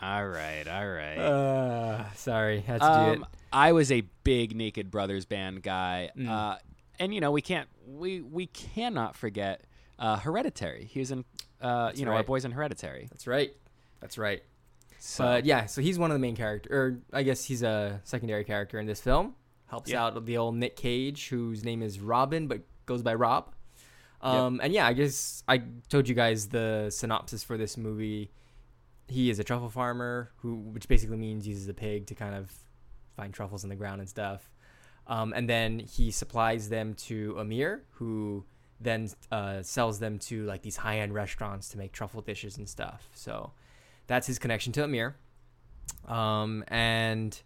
all 0.00 0.26
right, 0.26 0.66
all 0.66 0.88
right. 0.88 1.18
uh, 1.18 2.10
sorry, 2.14 2.60
had 2.60 2.80
to 2.80 2.86
do 2.86 2.92
Um, 2.92 3.22
it. 3.24 3.28
I 3.52 3.72
was 3.72 3.92
a 3.92 4.00
big 4.24 4.56
Naked 4.56 4.90
Brothers 4.90 5.26
band 5.26 5.62
guy, 5.62 6.10
Mm. 6.16 6.26
uh, 6.26 6.56
and 6.98 7.12
you 7.14 7.20
know 7.20 7.32
we 7.32 7.42
can't 7.42 7.68
we 7.86 8.22
we 8.22 8.46
cannot 8.46 9.14
forget 9.14 9.64
uh, 9.98 10.16
Hereditary. 10.16 10.86
He 10.90 10.98
was 11.00 11.10
in 11.10 11.26
uh, 11.62 11.92
you 11.94 12.04
know 12.04 12.12
our 12.12 12.22
boys 12.22 12.44
in 12.44 12.50
Hereditary. 12.52 13.06
That's 13.10 13.26
right. 13.26 13.52
That's 14.00 14.18
right. 14.18 14.42
So 14.98 15.24
But 15.24 15.44
yeah, 15.44 15.66
so 15.66 15.80
he's 15.82 15.98
one 15.98 16.10
of 16.10 16.14
the 16.14 16.20
main 16.20 16.36
characters, 16.36 16.72
or 16.72 16.98
I 17.12 17.22
guess 17.22 17.44
he's 17.44 17.62
a 17.62 18.00
secondary 18.04 18.44
character 18.44 18.78
in 18.78 18.86
this 18.86 19.00
film. 19.00 19.34
Helps 19.66 19.90
Yeah. 19.90 20.04
out 20.04 20.26
the 20.26 20.36
old 20.36 20.54
Nick 20.56 20.76
Cage, 20.76 21.28
whose 21.28 21.64
name 21.64 21.82
is 21.82 21.98
Robin, 21.98 22.46
but 22.46 22.60
goes 22.86 23.02
by 23.02 23.14
Rob. 23.14 23.52
Um, 24.20 24.60
And 24.62 24.72
yeah, 24.72 24.86
I 24.86 24.92
guess 24.92 25.42
I 25.48 25.62
told 25.88 26.08
you 26.08 26.14
guys 26.14 26.48
the 26.48 26.90
synopsis 26.90 27.42
for 27.42 27.56
this 27.56 27.76
movie. 27.76 28.30
He 29.08 29.30
is 29.30 29.38
a 29.40 29.44
truffle 29.44 29.68
farmer, 29.70 30.30
who, 30.36 30.54
which 30.54 30.86
basically 30.86 31.16
means 31.16 31.46
uses 31.48 31.68
a 31.68 31.74
pig 31.74 32.06
to 32.06 32.14
kind 32.14 32.34
of 32.34 32.52
find 33.16 33.34
truffles 33.34 33.64
in 33.64 33.70
the 33.70 33.76
ground 33.76 34.00
and 34.00 34.08
stuff. 34.08 34.48
Um, 35.08 35.32
and 35.34 35.48
then 35.48 35.80
he 35.80 36.12
supplies 36.12 36.68
them 36.68 36.94
to 37.08 37.36
Amir, 37.38 37.82
who 37.92 38.44
then 38.82 39.08
uh, 39.30 39.62
sells 39.62 39.98
them 39.98 40.18
to 40.18 40.44
like 40.44 40.62
these 40.62 40.76
high 40.76 40.98
end 40.98 41.14
restaurants 41.14 41.68
to 41.70 41.78
make 41.78 41.92
truffle 41.92 42.20
dishes 42.20 42.56
and 42.58 42.68
stuff. 42.68 43.08
So 43.14 43.52
that's 44.06 44.26
his 44.26 44.38
connection 44.38 44.72
to 44.74 44.84
Amir. 44.84 45.16
Um, 46.06 46.64
and 46.68 47.40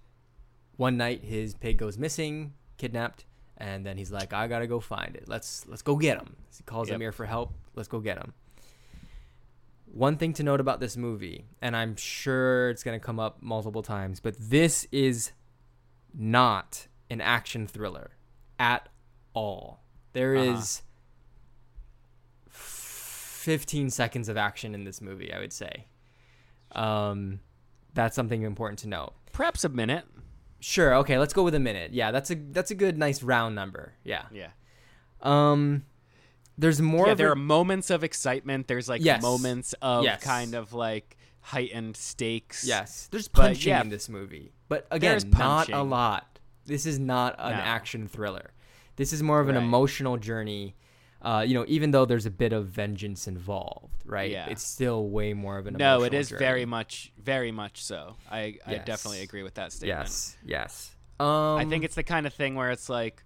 one 0.76 0.97
night 0.97 1.25
his 1.25 1.55
pig 1.55 1.78
goes 1.78 1.99
missing, 1.99 2.52
kidnapped, 2.78 3.25
and 3.57 3.85
then 3.87 3.97
he's 3.97 4.11
like, 4.12 4.33
"I 4.33 4.47
gotta 4.47 4.66
go 4.66 4.81
find 4.81 5.16
it. 5.16 5.25
Let's 5.28 5.66
let's 5.66 5.83
go 5.83 5.97
get 5.97 6.19
him." 6.19 6.37
He 6.57 6.62
calls 6.64 6.88
Yep. 6.88 6.97
Amir 6.97 7.12
for 7.12 7.26
help. 7.26 7.52
Let's 7.75 7.88
go 7.88 8.00
get 8.00 8.19
him. 8.19 8.33
One 9.87 10.16
thing 10.19 10.33
to 10.35 10.43
note 10.43 10.61
about 10.61 10.81
this 10.81 10.97
movie, 10.97 11.47
and 11.62 11.75
I'm 11.75 11.97
sure 11.97 12.69
it's 12.71 12.83
gonna 12.83 13.00
come 13.00 13.19
up 13.19 13.40
multiple 13.43 13.83
times, 13.83 14.21
but 14.21 14.35
this 14.38 14.87
is 14.93 15.33
not 16.12 16.88
an 17.09 17.21
action 17.21 17.66
thriller 17.66 18.11
at 18.59 18.88
all. 19.33 19.81
There 20.12 20.35
is 20.35 20.83
Uh-huh. 20.83 20.86
15 23.47 23.91
seconds 23.91 24.29
of 24.29 24.37
action 24.37 24.75
in 24.75 24.83
this 24.83 25.00
movie, 25.00 25.33
I 25.33 25.38
would 25.38 25.53
say. 25.53 25.87
Um, 26.73 27.38
that's 27.95 28.17
something 28.17 28.43
important 28.43 28.81
to 28.81 28.88
note. 28.88 29.12
perhaps 29.33 29.62
a 29.65 29.69
minute. 29.69 30.05
Sure. 30.59 30.95
Okay. 30.97 31.17
Let's 31.19 31.33
go 31.33 31.45
with 31.45 31.55
a 31.55 31.61
minute. 31.61 31.93
Yeah, 31.93 32.11
that's 32.11 32.31
a 32.31 32.35
that's 32.35 32.71
a 32.73 32.75
good, 32.75 32.99
nice 32.99 33.23
round 33.23 33.55
number. 33.55 33.93
Yeah. 34.03 34.25
Yeah. 34.33 34.49
Um, 35.23 35.85
there's 36.59 36.81
more. 36.83 37.07
yeah, 37.07 37.15
there 37.15 37.29
a- 37.29 37.33
are 37.33 37.37
moments 37.37 37.91
of 37.91 38.03
excitement. 38.03 38.67
There's 38.67 38.88
like 38.88 39.03
Yes. 39.05 39.23
moments 39.23 39.75
of 39.81 40.03
Yes. 40.05 40.23
kind 40.25 40.55
of 40.55 40.73
like 40.73 41.17
heightened 41.41 41.97
stakes. 41.97 42.65
yes. 42.67 43.07
There's 43.12 43.29
but 43.29 43.43
punching 43.43 43.69
yeah, 43.71 43.81
in 43.83 43.91
this 43.91 44.09
movie, 44.09 44.53
but 44.69 44.87
again, 44.91 45.12
there's 45.12 45.25
not 45.25 45.69
a 45.69 45.73
punching. 45.73 45.91
lot. 45.91 46.38
This 46.65 46.85
is 46.87 46.99
not 46.99 47.37
an 47.38 47.53
No. 47.53 47.59
action 47.62 48.09
thriller. 48.09 48.50
This 48.97 49.12
is 49.12 49.23
more 49.23 49.38
of 49.41 49.49
an 49.49 49.55
Right. 49.55 49.62
emotional 49.62 50.17
journey. 50.17 50.75
Uh, 51.23 51.43
you 51.47 51.55
know, 51.55 51.65
even 51.67 51.91
though 51.91 52.05
there's 52.05 52.27
a 52.27 52.31
bit 52.31 52.53
of 52.53 52.67
vengeance 52.69 53.27
involved, 53.27 54.03
right? 54.05 54.31
Yeah. 54.31 54.49
It's 54.51 54.63
still 54.63 55.09
way 55.09 55.33
more 55.33 55.59
of 55.59 55.67
an 55.67 55.75
No, 55.75 56.03
It 56.05 56.13
is 56.15 56.29
journey. 56.29 56.39
very 56.39 56.65
much, 56.67 57.13
very 57.19 57.51
much 57.51 57.83
so. 57.83 58.17
I, 58.31 58.59
I 58.67 58.77
definitely 58.79 59.23
agree 59.23 59.43
with 59.43 59.55
that 59.55 59.73
statement. 59.73 60.01
Yes. 60.05 60.37
Yes. 60.45 60.93
Um, 61.19 61.27
I 61.57 61.65
think 61.65 61.85
it's 61.85 61.95
the 61.95 62.03
kind 62.03 62.27
of 62.27 62.35
thing 62.35 62.55
where 62.55 62.71
it's 62.71 62.89
like, 62.91 63.25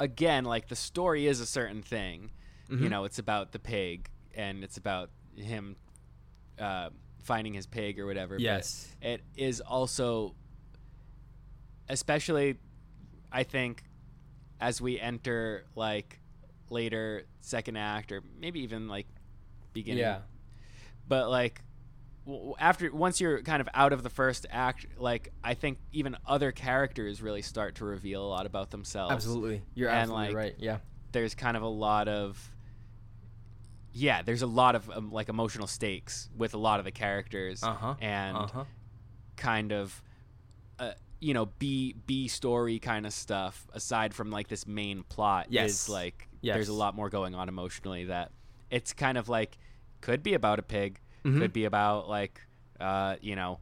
again, 0.00 0.44
like 0.44 0.68
the 0.68 0.76
story 0.76 1.26
is 1.26 1.40
a 1.40 1.46
certain 1.46 1.82
thing. 1.82 2.30
You 2.68 2.76
Mhm. 2.78 2.90
know, 2.90 3.04
it's 3.04 3.18
about 3.18 3.52
the 3.52 3.58
pig, 3.58 4.08
and 4.34 4.64
it's 4.64 4.76
about 4.78 5.10
him 5.36 5.76
uh, 6.58 6.90
finding 7.22 7.54
his 7.54 7.66
pig 7.66 7.98
or 8.00 8.06
whatever. 8.06 8.34
but 8.36 8.42
Yes. 8.42 8.88
it 9.00 9.22
is 9.36 9.60
also, 9.60 10.34
especially, 11.88 12.56
I 13.30 13.42
think, 13.44 13.84
as 14.60 14.80
we 14.80 14.98
enter 15.00 15.64
like 15.74 16.20
later 16.72 17.24
second 17.40 17.76
act 17.76 18.10
or 18.12 18.22
maybe 18.40 18.60
even 18.60 18.88
like 18.88 19.06
beginning 19.72 20.00
Yeah. 20.00 20.18
but 21.06 21.28
like 21.30 21.62
after 22.58 22.92
once 22.94 23.20
you're 23.20 23.42
kind 23.42 23.60
of 23.60 23.68
out 23.74 23.92
of 23.92 24.02
the 24.02 24.10
first 24.10 24.46
act 24.50 24.86
like 24.96 25.32
i 25.42 25.54
think 25.54 25.78
even 25.92 26.16
other 26.26 26.52
characters 26.52 27.20
really 27.20 27.42
start 27.42 27.74
to 27.76 27.84
reveal 27.84 28.24
a 28.24 28.28
lot 28.28 28.46
about 28.46 28.70
themselves 28.70 29.12
Absolutely. 29.12 29.62
You're 29.74 29.88
And, 29.90 29.98
absolutely 30.02 30.26
like, 30.28 30.36
right. 30.36 30.54
Yeah. 30.58 30.78
there's 31.12 31.34
kind 31.34 31.56
of 31.56 31.62
a 31.62 31.68
lot 31.68 32.08
of 32.08 32.50
yeah 33.92 34.22
there's 34.22 34.42
a 34.42 34.46
lot 34.46 34.74
of 34.74 34.88
um, 34.90 35.10
like 35.10 35.28
emotional 35.28 35.66
stakes 35.66 36.28
with 36.36 36.54
a 36.54 36.58
lot 36.58 36.78
of 36.78 36.84
the 36.84 36.92
characters 36.92 37.62
Uh-huh. 37.62 37.94
and 38.00 38.36
Uh-huh. 38.36 38.64
kind 39.36 39.72
of 39.72 40.02
uh, 40.78 40.92
you 41.20 41.34
know 41.34 41.46
b 41.58 41.94
b 42.06 42.28
story 42.28 42.78
kind 42.78 43.04
of 43.06 43.12
stuff 43.12 43.66
aside 43.72 44.14
from 44.14 44.30
like 44.30 44.48
this 44.48 44.66
main 44.66 45.02
plot 45.02 45.46
Yes. 45.50 45.70
is 45.70 45.88
like 45.88 46.28
Yes. 46.42 46.54
there's 46.56 46.68
a 46.68 46.72
lot 46.74 46.94
more 46.94 47.08
going 47.08 47.34
on 47.34 47.48
emotionally 47.48 48.04
that 48.06 48.30
it's 48.70 48.92
kind 48.92 49.16
of 49.16 49.28
like 49.28 49.56
could 50.00 50.22
be 50.22 50.34
about 50.34 50.58
a 50.58 50.62
pig 50.62 51.00
Mhm. 51.24 51.38
could 51.38 51.52
be 51.52 51.64
about 51.64 52.08
like 52.08 52.40
uh 52.80 53.16
you 53.20 53.34
know 53.36 53.60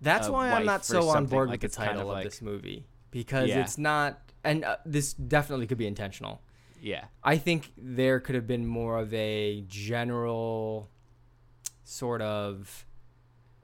That's 0.00 0.28
why 0.28 0.50
I'm 0.50 0.64
not 0.66 0.84
so 0.84 1.08
on 1.10 1.26
board 1.26 1.48
like 1.48 1.56
with 1.56 1.60
the 1.60 1.66
it's 1.66 1.76
kind 1.76 1.88
title 1.90 2.02
of 2.02 2.08
of, 2.08 2.14
like- 2.14 2.24
this 2.24 2.42
movie 2.42 2.86
because 3.10 3.50
Yeah. 3.50 3.60
it's 3.60 3.76
not, 3.76 4.18
and 4.42 4.64
uh, 4.64 4.78
this 4.86 5.12
definitely 5.12 5.66
could 5.66 5.76
be 5.78 5.86
intentional. 5.86 6.40
yeah 6.80 7.04
I 7.22 7.36
think 7.38 7.70
there 7.76 8.18
could 8.18 8.34
have 8.34 8.46
been 8.46 8.66
more 8.66 8.98
of 8.98 9.12
a 9.14 9.62
general 9.68 10.88
sort 11.84 12.22
of 12.22 12.86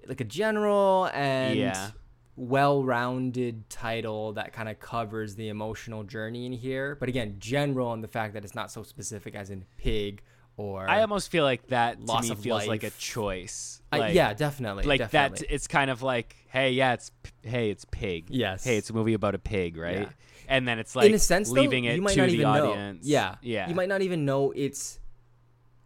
like 0.06 0.20
a 0.20 0.24
general 0.24 1.08
and 1.14 1.58
Yeah. 1.58 1.90
Well-rounded 2.38 3.68
title 3.68 4.32
that 4.34 4.52
kind 4.52 4.68
of 4.68 4.78
covers 4.80 5.34
the 5.34 5.48
emotional 5.48 6.04
journey 6.04 6.46
in 6.46 6.52
here. 6.52 6.96
But 6.98 7.08
again, 7.08 7.36
general 7.38 7.92
in 7.94 8.00
the 8.00 8.08
fact 8.08 8.34
that 8.34 8.44
it's 8.44 8.54
not 8.54 8.70
so 8.70 8.82
specific 8.82 9.34
as 9.34 9.50
in 9.50 9.64
pig 9.76 10.22
or 10.56 10.90
i 10.90 11.02
almost 11.02 11.30
feel 11.30 11.44
like 11.44 11.64
that 11.68 12.04
to 12.04 12.20
me 12.20 12.30
of 12.30 12.38
feels 12.40 12.66
like 12.66 12.82
a 12.82 12.86
life. 12.86 12.98
choice 12.98 13.80
I- 13.92 14.08
yeah, 14.08 14.34
definitely. 14.34 14.82
like 14.84 14.98
definitely. 14.98 15.46
that 15.46 15.54
it's 15.54 15.68
kind 15.68 15.88
of 15.88 16.02
like 16.02 16.34
hey 16.48 16.72
yeah 16.72 16.94
it's 16.94 17.12
hey 17.42 17.70
it's 17.70 17.84
pig 17.84 18.26
Yes. 18.28 18.64
hey 18.64 18.76
it's 18.76 18.90
a 18.90 18.92
movie 18.92 19.14
about 19.14 19.36
a 19.36 19.38
pig 19.38 19.76
right 19.76 20.00
Yeah. 20.00 20.08
and 20.48 20.66
then 20.66 20.80
it's 20.80 20.96
like 20.96 21.06
in 21.06 21.14
a 21.14 21.18
sense, 21.20 21.48
though, 21.48 21.60
leaving 21.60 21.84
it 21.84 21.94
you 21.94 22.02
might 22.02 22.14
to 22.14 22.22
not 22.22 22.26
the 22.26 22.32
even 22.34 22.46
audience 22.46 23.04
know. 23.06 23.10
Yeah, 23.12 23.34
yeah 23.40 23.68
You 23.68 23.76
might 23.76 23.88
not 23.88 24.02
even 24.02 24.24
know 24.24 24.50
it's 24.50 24.98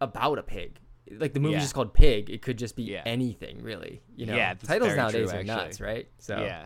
about 0.01 0.39
a 0.39 0.43
pig. 0.43 0.79
Like 1.19 1.33
the 1.33 1.39
movie's 1.39 1.55
Yeah. 1.55 1.59
just 1.61 1.73
called 1.73 1.93
Pig. 1.93 2.29
It 2.29 2.41
could 2.41 2.57
just 2.57 2.75
be 2.75 2.83
Yeah. 2.83 3.03
anything, 3.05 3.61
really. 3.63 4.01
You 4.15 4.25
know, 4.27 4.35
Yeah, 4.35 4.53
titles 4.55 4.95
nowadays 4.95 5.29
true, 5.31 5.39
are 5.39 5.43
nuts, 5.43 5.79
right? 5.81 6.07
So 6.19 6.37
yeah 6.39 6.65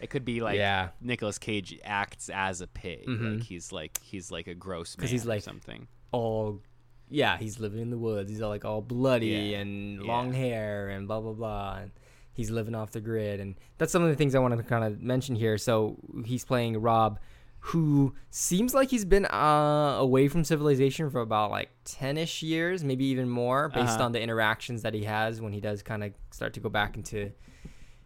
it 0.00 0.10
could 0.10 0.24
be 0.24 0.40
like 0.40 0.56
yeah, 0.56 0.90
Nicolas 1.00 1.38
Cage 1.38 1.76
acts 1.82 2.30
as 2.32 2.60
a 2.60 2.68
pig 2.68 3.04
Mhm. 3.08 3.34
like 3.38 3.42
he's 3.42 3.72
like 3.72 3.98
he's 4.00 4.30
like 4.30 4.46
a 4.46 4.54
gross 4.54 4.96
man 4.96 5.08
he's 5.08 5.24
or 5.26 5.30
like- 5.30 5.42
something 5.42 5.88
all 6.12 6.62
yeah, 7.10 7.36
he's 7.36 7.58
living 7.58 7.80
in 7.80 7.90
the 7.90 7.98
woods. 7.98 8.30
He's 8.30 8.40
all 8.42 8.50
like 8.50 8.64
all 8.64 8.80
bloody 8.82 9.26
Yeah. 9.28 9.58
and 9.60 10.00
long 10.02 10.32
hair 10.32 10.88
and 10.90 11.08
blah 11.08 11.20
blah 11.20 11.32
blah. 11.32 11.78
And 11.78 11.90
he's 12.34 12.50
living 12.50 12.74
off 12.76 12.92
the 12.92 13.00
grid, 13.00 13.40
and 13.40 13.56
that's 13.78 13.90
some 13.90 14.02
of 14.04 14.08
the 14.10 14.14
things 14.14 14.34
I 14.34 14.38
wanted 14.38 14.56
to 14.58 14.62
kind 14.62 14.84
of 14.84 15.00
mention 15.00 15.34
here. 15.34 15.58
So 15.58 15.96
he's 16.26 16.44
playing 16.44 16.76
Rob, 16.80 17.18
who 17.60 18.14
seems 18.30 18.72
like 18.72 18.88
he's 18.90 19.04
been 19.04 19.26
uh, 19.26 19.96
away 19.98 20.28
from 20.28 20.44
civilization 20.44 21.10
for 21.10 21.20
about 21.20 21.50
like 21.50 21.70
ten-ish 21.84 22.42
years, 22.42 22.82
maybe 22.84 23.04
even 23.06 23.28
more, 23.28 23.68
based 23.68 23.94
Uh-huh. 23.96 24.04
on 24.04 24.12
the 24.12 24.20
interactions 24.20 24.82
that 24.82 24.94
he 24.94 25.04
has 25.04 25.40
when 25.40 25.52
he 25.52 25.60
does 25.60 25.82
kind 25.82 26.02
of 26.04 26.12
start 26.30 26.54
to 26.54 26.60
go 26.60 26.68
back 26.68 26.96
into 26.96 27.32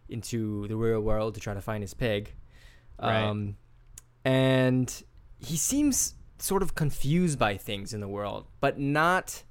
into 0.09 0.67
the 0.67 0.75
real 0.75 0.99
world 1.01 1.33
to 1.35 1.39
try 1.39 1.53
to 1.53 1.61
find 1.61 1.81
his 1.83 1.93
pig. 1.93 2.33
Right. 3.01 3.23
Um, 3.23 3.55
and 4.25 5.03
he 5.39 5.57
seems 5.57 6.15
sort 6.39 6.61
of 6.61 6.75
confused 6.75 7.39
by 7.39 7.57
things 7.57 7.93
in 7.93 8.01
the 8.01 8.07
world, 8.07 8.47
but 8.59 8.77
not 8.79 9.43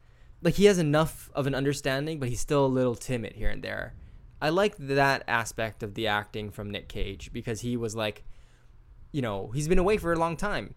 like 0.42 0.54
he 0.54 0.64
has 0.66 0.78
enough 0.78 1.30
of 1.34 1.46
an 1.46 1.54
understanding, 1.54 2.18
but 2.18 2.28
he's 2.28 2.40
still 2.40 2.66
a 2.66 2.68
little 2.68 2.94
timid 2.94 3.34
here 3.34 3.48
and 3.50 3.62
there. 3.62 3.94
I 4.40 4.48
like 4.48 4.76
that 4.78 5.22
aspect 5.28 5.82
of 5.82 5.94
the 5.94 6.08
acting 6.08 6.50
from 6.50 6.70
Nick 6.70 6.88
Cage 6.88 7.32
because 7.32 7.60
he 7.60 7.76
was 7.76 7.94
like, 7.94 8.24
you 9.12 9.22
know, 9.22 9.50
he's 9.54 9.68
been 9.68 9.78
away 9.78 9.96
for 9.98 10.12
a 10.12 10.18
long 10.18 10.36
time. 10.36 10.74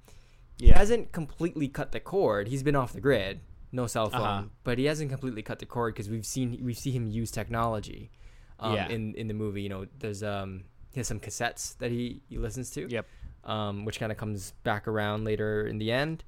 He 0.58 0.68
yeah 0.68 0.78
hasn't 0.78 1.12
completely 1.12 1.68
cut 1.68 1.92
the 1.92 2.00
cord. 2.00 2.48
He's 2.48 2.64
been 2.64 2.76
off 2.76 2.94
the 2.94 3.02
grid, 3.02 3.42
no 3.72 3.88
cell 3.88 4.10
phone, 4.10 4.22
Uh-huh. 4.22 4.44
but 4.64 4.78
he 4.78 4.86
hasn't 4.86 5.10
completely 5.10 5.42
cut 5.42 5.60
the 5.60 5.66
cord 5.66 5.94
because 5.94 6.10
we've 6.10 6.26
seen 6.26 6.60
we 6.64 6.74
see 6.74 6.92
him 6.92 7.08
use 7.08 7.32
technology. 7.32 8.12
Um, 8.60 8.76
Yeah. 8.76 8.88
In 8.90 9.16
in 9.16 9.28
the 9.28 9.34
movie, 9.34 9.62
you 9.64 9.70
know, 9.70 9.86
there's 10.00 10.24
um 10.24 10.64
he 10.92 11.00
has 11.00 11.08
some 11.08 11.20
cassettes 11.20 11.78
that 11.80 11.92
he 11.92 12.22
he 12.30 12.38
listens 12.38 12.70
to 12.72 12.88
yep 12.90 13.06
um, 13.44 13.86
which 13.86 14.00
kind 14.00 14.12
of 14.12 14.18
comes 14.18 14.54
back 14.64 14.88
around 14.88 15.24
later 15.26 15.68
in 15.68 15.78
the 15.78 15.92
end. 15.92 16.24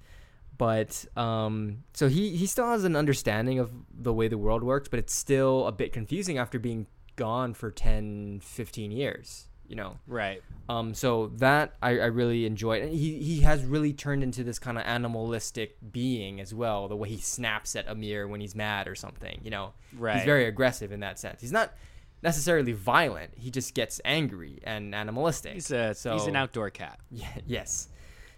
But 0.57 1.05
um, 1.15 1.83
so 1.93 2.07
he 2.09 2.35
he 2.35 2.45
still 2.47 2.67
has 2.67 2.83
an 2.83 2.95
understanding 2.95 3.59
of 3.59 3.71
the 3.91 4.13
way 4.13 4.27
the 4.27 4.37
world 4.37 4.63
works, 4.63 4.87
but 4.89 4.99
it's 4.99 5.13
still 5.13 5.67
a 5.67 5.71
bit 5.71 5.93
confusing 5.93 6.37
after 6.37 6.57
being 6.59 6.87
gone 7.15 7.53
for 7.53 7.71
10, 7.71 8.39
15 8.43 8.91
years. 8.91 9.47
You 9.67 9.75
know, 9.75 9.97
right 10.07 10.41
um, 10.69 10.93
so 10.93 11.27
that 11.37 11.75
I, 11.81 11.91
I 11.91 12.05
really 12.07 12.45
enjoyed. 12.45 12.83
And 12.83 12.91
he 12.91 13.19
he 13.19 13.41
has 13.41 13.63
really 13.63 13.93
turned 13.93 14.21
into 14.21 14.43
this 14.43 14.59
kind 14.59 14.77
of 14.77 14.83
animalistic 14.85 15.77
being 15.91 16.41
as 16.41 16.53
well. 16.53 16.87
The 16.87 16.95
way 16.95 17.09
he 17.09 17.17
snaps 17.17 17.75
at 17.75 17.87
Amir 17.87 18.27
when 18.27 18.41
he's 18.41 18.55
mad 18.55 18.87
or 18.87 18.95
something. 18.95 19.39
You 19.43 19.51
know, 19.51 19.73
right 19.97 20.17
he's 20.17 20.25
very 20.25 20.45
aggressive 20.45 20.91
in 20.91 20.99
that 21.01 21.19
sense. 21.19 21.39
He's 21.39 21.53
not 21.53 21.73
necessarily 22.21 22.73
violent. 22.73 23.31
He 23.37 23.49
just 23.49 23.73
gets 23.73 24.01
angry 24.03 24.59
and 24.63 24.93
animalistic. 24.93 25.53
he's 25.53 25.71
a 25.71 25.89
he's 25.89 26.27
an 26.27 26.35
outdoor 26.35 26.69
cat 26.69 26.99
yeah, 27.11 27.27
yes. 27.45 27.87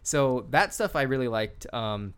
So 0.03 0.45
that 0.51 0.73
stuff 0.73 0.95
I 0.95 1.03
really 1.03 1.27
liked 1.27 1.71
um, 1.73 2.13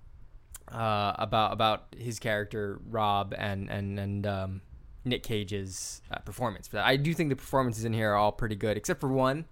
uh, 0.70 1.14
about 1.18 1.54
about 1.54 1.96
his 1.98 2.20
character 2.20 2.82
Rob 2.90 3.34
and 3.38 3.70
and 3.70 3.98
and 3.98 4.28
um, 4.28 4.62
Nick 5.04 5.24
Cage's 5.24 6.02
uh, 6.12 6.20
performance. 6.20 6.68
But 6.68 6.82
I 6.82 6.96
do 6.96 7.14
think 7.14 7.30
the 7.30 7.36
performances 7.36 7.86
in 7.86 7.94
here 7.94 8.12
are 8.12 8.16
all 8.16 8.32
pretty 8.32 8.56
good, 8.56 8.78
except 8.78 9.00
for 9.02 9.10
one. 9.10 9.46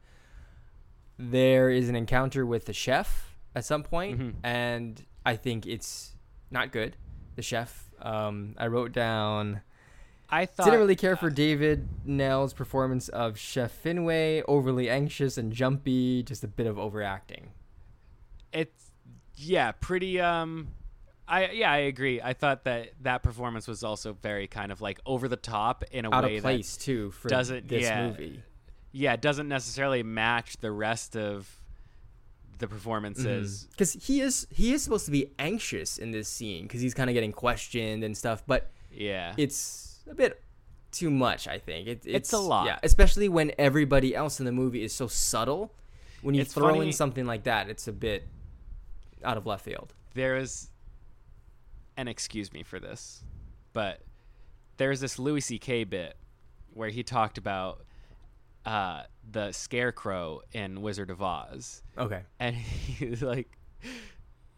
There 1.18 1.70
is 1.70 1.90
an 1.90 1.96
encounter 1.96 2.46
with 2.46 2.66
the 2.66 2.74
chef 2.74 3.36
at 3.56 3.66
some 3.66 3.84
point, 3.84 4.20
Mhm. 4.20 4.34
and 4.44 5.06
I 5.26 5.36
think 5.36 5.66
it's 5.66 6.14
not 6.50 6.72
good. 6.72 6.96
The 7.36 7.42
chef. 7.42 7.90
Um, 8.02 8.56
I 8.58 8.68
wrote 8.68 8.92
down. 8.94 9.62
I 10.30 10.46
thought 10.46 10.66
Didn't 10.66 10.80
really 10.80 10.96
care 10.96 11.16
for 11.16 11.30
David 11.30 11.88
Knell's 12.06 12.54
performance 12.54 13.10
of 13.10 13.38
Chef 13.38 13.74
Finway. 13.84 14.44
Overly 14.48 14.90
anxious 14.90 15.38
and 15.38 15.52
jumpy, 15.52 16.22
just 16.24 16.44
a 16.44 16.48
bit 16.48 16.68
of 16.68 16.78
overacting. 16.80 17.52
it's 18.52 18.92
yeah 19.36 19.72
pretty 19.74 20.20
um 20.20 20.68
I 21.30 21.52
yeah 21.52 21.72
I 21.72 21.78
agree 21.78 22.20
I 22.22 22.34
thought 22.34 22.64
that 22.66 22.94
that 23.02 23.24
performance 23.24 23.68
was 23.68 23.84
also 23.84 24.14
very 24.14 24.48
kind 24.48 24.72
of 24.72 24.82
like 24.82 25.00
over 25.06 25.28
the 25.28 25.36
top 25.38 25.84
in 25.92 26.06
a 26.06 26.14
Out 26.14 26.24
way 26.24 26.38
of 26.38 26.44
place 26.44 26.76
too 26.76 27.12
for 27.12 27.30
doesn't- 27.30 27.68
this 27.68 27.84
yeah. 27.84 28.08
movie. 28.08 28.42
yeah 28.92 29.14
it 29.14 29.22
doesn't 29.22 29.48
necessarily 29.48 30.02
match 30.04 30.58
the 30.58 30.72
rest 30.72 31.16
of 31.16 31.48
the 32.58 32.68
performances 32.68 33.62
mm-hmm. 33.64 33.72
Because 33.72 33.94
he 33.94 34.20
is 34.22 34.48
he 34.50 34.74
is 34.74 34.82
supposed 34.84 35.06
to 35.06 35.12
be 35.12 35.32
anxious 35.40 35.98
in 35.98 36.12
this 36.12 36.28
scene 36.28 36.64
because 36.64 36.82
he's 36.82 36.94
kind 36.94 37.10
of 37.10 37.14
getting 37.14 37.32
questioned 37.32 38.04
and 38.04 38.18
stuff, 38.18 38.44
but 38.48 38.72
yeah 38.92 39.34
it's 39.38 40.00
a 40.10 40.16
bit 40.16 40.42
too 40.92 41.12
much. 41.12 41.48
I 41.48 41.60
think 41.60 41.88
it, 41.88 42.02
it's, 42.04 42.34
a 42.34 42.40
lot. 42.40 42.66
Yeah, 42.66 42.80
especially 42.82 43.30
when 43.30 43.52
everybody 43.60 44.16
else 44.16 44.40
in 44.40 44.46
the 44.48 44.52
movie 44.52 44.84
is 44.84 44.92
so 44.92 45.06
subtle. 45.08 45.72
When 46.24 46.34
you 46.34 46.42
It's 46.42 46.54
throw 46.54 46.70
funny- 46.74 46.88
in 46.88 46.94
something 46.94 47.26
like 47.28 47.44
that, 47.44 47.70
it's 47.70 47.88
a 47.88 47.94
bit 47.94 48.28
out 49.24 49.38
of 49.38 49.46
left 49.46 49.64
field. 49.66 49.94
there 50.16 50.36
is 50.38 50.70
and 52.00 52.10
excuse 52.10 52.52
me 52.54 52.64
for 52.64 52.80
this 52.80 53.24
but 53.74 54.02
there's 54.78 55.00
this 55.00 55.20
louis 55.20 55.60
ck 55.60 55.90
bit 55.90 56.16
where 56.74 56.90
he 56.90 57.04
talked 57.04 57.38
about 57.38 57.82
uh, 58.66 59.04
the 59.32 59.52
scarecrow 59.52 60.42
in 60.52 60.82
wizard 60.82 61.10
of 61.10 61.22
oz. 61.22 61.84
Okay. 61.98 62.22
and 62.40 62.56
he 62.56 63.16
like 63.16 63.58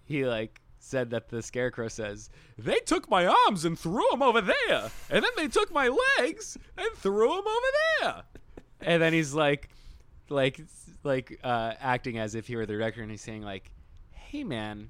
he 0.04 0.26
like 0.26 0.62
said 0.80 1.12
that 1.12 1.30
the 1.30 1.42
scarecrow 1.42 1.88
says 1.88 2.30
they 2.58 2.80
took 2.80 3.10
my 3.10 3.26
arms 3.26 3.66
and 3.66 3.78
threw 3.78 4.06
them 4.12 4.22
over 4.22 4.42
there. 4.42 4.90
And 5.10 5.24
then 5.24 5.32
they 5.38 5.48
took 5.48 5.72
my 5.72 5.96
legs 6.20 6.58
and 6.78 6.90
threw 6.96 7.30
them 7.30 7.48
over 7.48 7.68
there. 8.02 8.24
And 8.82 9.02
then 9.02 9.14
he's 9.14 9.34
like 9.34 9.70
like 10.30 10.60
like 11.04 11.40
uh 11.44 11.74
acting 11.80 12.18
as 12.18 12.36
if 12.36 12.48
he 12.48 12.56
were 12.56 12.66
the 12.66 12.74
director 12.74 13.02
and 13.02 13.12
he's 13.12 13.22
saying 13.22 13.44
like 13.44 13.72
hey 14.12 14.44
man 14.44 14.90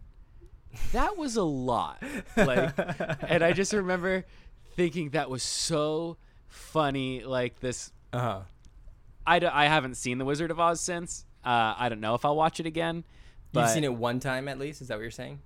that 0.93 1.17
was 1.17 1.35
a 1.37 1.43
lot 1.43 2.01
like 2.37 2.73
and 3.29 3.43
i 3.43 3.51
just 3.53 3.73
remember 3.73 4.25
thinking 4.75 5.09
that 5.11 5.29
was 5.29 5.43
so 5.43 6.17
funny 6.47 7.23
like 7.23 7.59
this 7.59 7.91
Uh 8.13 8.19
huh. 8.19 8.39
I, 9.25 9.39
d- 9.39 9.45
I 9.45 9.67
haven't 9.67 9.95
seen 9.95 10.17
the 10.17 10.25
wizard 10.25 10.51
of 10.51 10.59
oz 10.59 10.79
since 10.81 11.25
uh, 11.45 11.73
i 11.77 11.87
don't 11.89 11.99
know 12.01 12.15
if 12.15 12.25
i'll 12.25 12.35
watch 12.35 12.59
it 12.59 12.65
again 12.65 13.03
but 13.53 13.61
You've 13.61 13.69
seen 13.69 13.83
it 13.83 13.93
one 13.93 14.21
time 14.21 14.47
at 14.47 14.57
least. 14.57 14.81
Is 14.81 14.87
that 14.87 14.95
what 14.95 15.01
you're 15.01 15.11
saying? 15.11 15.39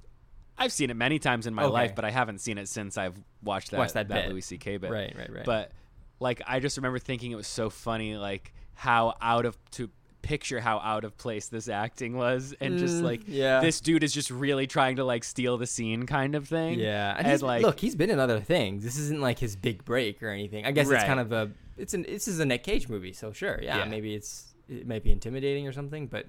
I've 0.60 0.72
seen 0.72 0.92
it 0.92 0.94
many 0.96 1.18
times 1.18 1.48
in 1.48 1.56
my 1.56 1.64
Okay. 1.64 1.74
life, 1.74 1.96
but 1.96 2.06
I 2.06 2.12
haven't 2.12 2.38
seen 2.40 2.60
it 2.60 2.68
since 2.68 3.00
I've 3.00 3.16
watched 3.42 3.72
that 3.72 3.78
Watched 3.80 3.96
that 3.96 4.10
that, 4.10 4.26
bit. 4.26 4.32
Louis 4.32 4.42
C.K. 4.42 4.78
bit. 4.78 4.92
Right, 4.92 5.12
right, 5.18 5.34
right. 5.34 5.44
But 5.44 5.72
like, 6.20 6.40
I 6.46 6.60
just 6.60 6.78
remember 6.78 7.00
thinking 7.00 7.32
it 7.32 7.36
was 7.36 7.48
so 7.48 7.72
funny, 7.72 8.16
like 8.16 8.54
how 8.76 9.16
out 9.24 9.48
of 9.48 9.58
to 9.72 9.90
picture 10.26 10.60
how 10.60 10.80
out 10.80 11.04
of 11.06 11.16
place 11.18 11.48
this 11.48 11.70
acting 11.70 12.18
was, 12.18 12.54
and 12.60 12.78
just 12.80 12.96
Mm, 12.96 13.04
like 13.04 13.22
yeah. 13.28 13.62
this 13.62 13.80
dude 13.80 14.04
is 14.04 14.12
just 14.12 14.32
really 14.32 14.66
trying 14.68 14.96
to 14.98 15.04
like 15.06 15.24
steal 15.24 15.58
the 15.58 15.68
scene, 15.68 16.06
kind 16.08 16.34
of 16.36 16.48
thing. 16.48 16.80
Yeah, 16.80 17.12
and, 17.12 17.20
and, 17.20 17.32
he's, 17.32 17.42
like 17.44 17.62
look, 17.62 17.80
he's 17.80 17.96
been 17.96 18.10
in 18.10 18.20
other 18.20 18.40
things. 18.40 18.84
This 18.84 18.98
isn't 18.98 19.22
like 19.22 19.38
his 19.40 19.56
big 19.56 19.86
break 19.86 20.22
or 20.24 20.30
anything. 20.30 20.66
I 20.66 20.72
guess 20.72 20.90
it's 20.90 21.04
kind 21.04 21.20
of 21.20 21.32
a 21.32 21.52
it's 21.78 21.94
an 21.94 22.04
this 22.04 22.28
is 22.28 22.40
a 22.40 22.46
Nick 22.46 22.64
Cage 22.64 22.90
movie, 22.90 23.14
so 23.14 23.32
sure, 23.32 23.60
yeah, 23.62 23.78
Yeah. 23.80 23.86
maybe 23.86 24.16
it's 24.16 24.54
it 24.68 24.88
might 24.88 25.04
be 25.04 25.12
intimidating 25.12 25.68
or 25.68 25.72
something, 25.72 26.08
but 26.08 26.26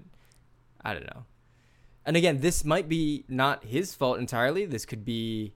I 0.84 0.92
don't 0.92 1.06
know. 1.06 1.24
And 2.04 2.16
again, 2.16 2.40
this 2.40 2.64
might 2.64 2.88
be 2.88 3.24
not 3.28 3.64
his 3.64 3.94
fault 3.94 4.18
entirely. 4.18 4.66
This 4.66 4.84
could 4.86 5.04
be 5.04 5.54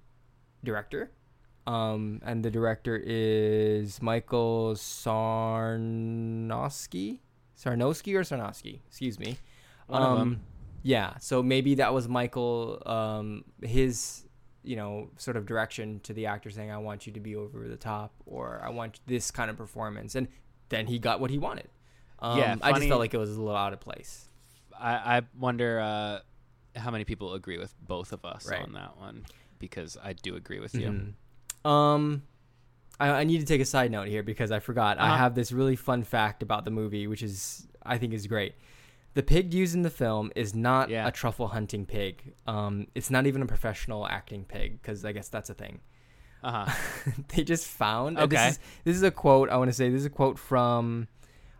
director, 0.65 1.11
um, 1.67 2.21
and 2.25 2.43
the 2.45 2.51
director 2.51 2.97
is 3.05 4.01
Michael 4.03 4.75
Sarnowski, 5.91 7.19
Sarnowski 7.63 8.15
or 8.15 8.21
Sarnowski, 8.23 8.81
excuse 8.87 9.19
me. 9.19 9.37
One 9.87 10.03
of 10.03 10.19
'em. 10.19 10.41
Yeah, 10.83 11.19
so 11.19 11.43
maybe 11.43 11.75
that 11.77 11.93
was 11.93 12.09
Michael, 12.09 12.83
um, 12.87 13.45
his, 13.63 14.25
you 14.63 14.77
know, 14.77 15.11
sort 15.19 15.37
of 15.37 15.45
direction 15.45 16.01
to 16.05 16.15
the 16.15 16.27
actor 16.27 16.49
saying, 16.51 16.71
"I 16.71 16.79
want 16.79 17.07
you 17.07 17.13
to 17.13 17.21
be 17.21 17.37
over 17.37 17.69
the 17.69 17.77
top," 17.77 18.15
or 18.25 18.63
"I 18.65 18.71
want 18.71 19.01
this 19.07 19.31
kind 19.31 19.51
of 19.51 19.57
performance," 19.59 20.15
and 20.15 20.29
then 20.71 20.87
he 20.87 20.99
got 20.99 21.21
what 21.21 21.31
he 21.31 21.37
wanted. 21.39 21.69
Um, 22.21 22.39
Yeah, 22.39 22.57
I 22.63 22.73
just 22.73 22.89
felt 22.89 23.01
like 23.01 23.13
it 23.13 23.19
was 23.19 23.37
a 23.37 23.41
little 23.41 23.57
out 23.57 23.73
of 23.75 23.81
place. 23.81 24.29
I, 24.79 25.19
I 25.19 25.23
wonder 25.39 25.81
uh, 25.81 26.21
how 26.79 26.91
many 26.91 27.05
people 27.05 27.35
agree 27.35 27.59
with 27.59 27.75
both 27.87 28.13
of 28.13 28.25
us 28.25 28.47
Right. 28.49 28.63
on 28.63 28.73
that 28.73 28.97
one 28.97 29.27
because 29.59 29.99
I 30.03 30.15
do 30.15 30.37
agree 30.37 30.61
with 30.61 30.75
you. 30.75 31.15
Mhm. 31.65 31.69
Um, 31.69 32.23
I, 33.01 33.09
I 33.21 33.25
need 33.25 33.39
to 33.41 33.47
take 33.47 33.61
a 33.61 33.65
side 33.65 33.91
note 33.91 34.09
here 34.09 34.23
because 34.23 34.51
I 34.53 34.59
forgot. 34.61 34.99
I 35.01 35.07
Uh-huh. 35.09 35.17
have 35.17 35.35
this 35.35 35.51
really 35.53 35.77
fun 35.77 36.05
fact 36.05 36.43
about 36.43 36.65
the 36.65 36.71
movie, 36.71 37.07
which 37.07 37.23
is 37.23 37.67
I 37.83 37.99
think 37.99 38.13
is 38.13 38.27
great. 38.27 38.55
The 39.15 39.23
pig 39.25 39.53
used 39.53 39.75
in 39.75 39.83
the 39.83 39.91
film 39.91 40.31
is 40.37 40.55
not 40.55 40.89
Yeah. 40.91 41.09
a 41.09 41.11
truffle 41.11 41.49
hunting 41.49 41.85
pig. 41.87 42.35
Um, 42.47 42.87
it's 42.95 43.11
not 43.11 43.27
even 43.27 43.43
a 43.43 43.47
professional 43.47 44.07
acting 44.07 44.45
pig 44.45 44.81
because 44.81 45.05
I 45.05 45.13
guess 45.13 45.29
that's 45.29 45.51
a 45.51 45.55
thing. 45.55 45.81
Uh 46.45 46.67
huh. 46.67 47.13
they 47.29 47.43
just 47.43 47.67
found. 47.67 48.19
Okay. 48.19 48.37
This 48.37 48.53
is, 48.53 48.59
this 48.85 48.97
is 48.97 49.03
a 49.03 49.11
quote. 49.11 49.49
I 49.51 49.57
want 49.57 49.69
to 49.69 49.75
say 49.75 49.89
this 49.91 50.01
is 50.01 50.07
a 50.07 50.11
quote 50.11 50.39
from 50.39 51.09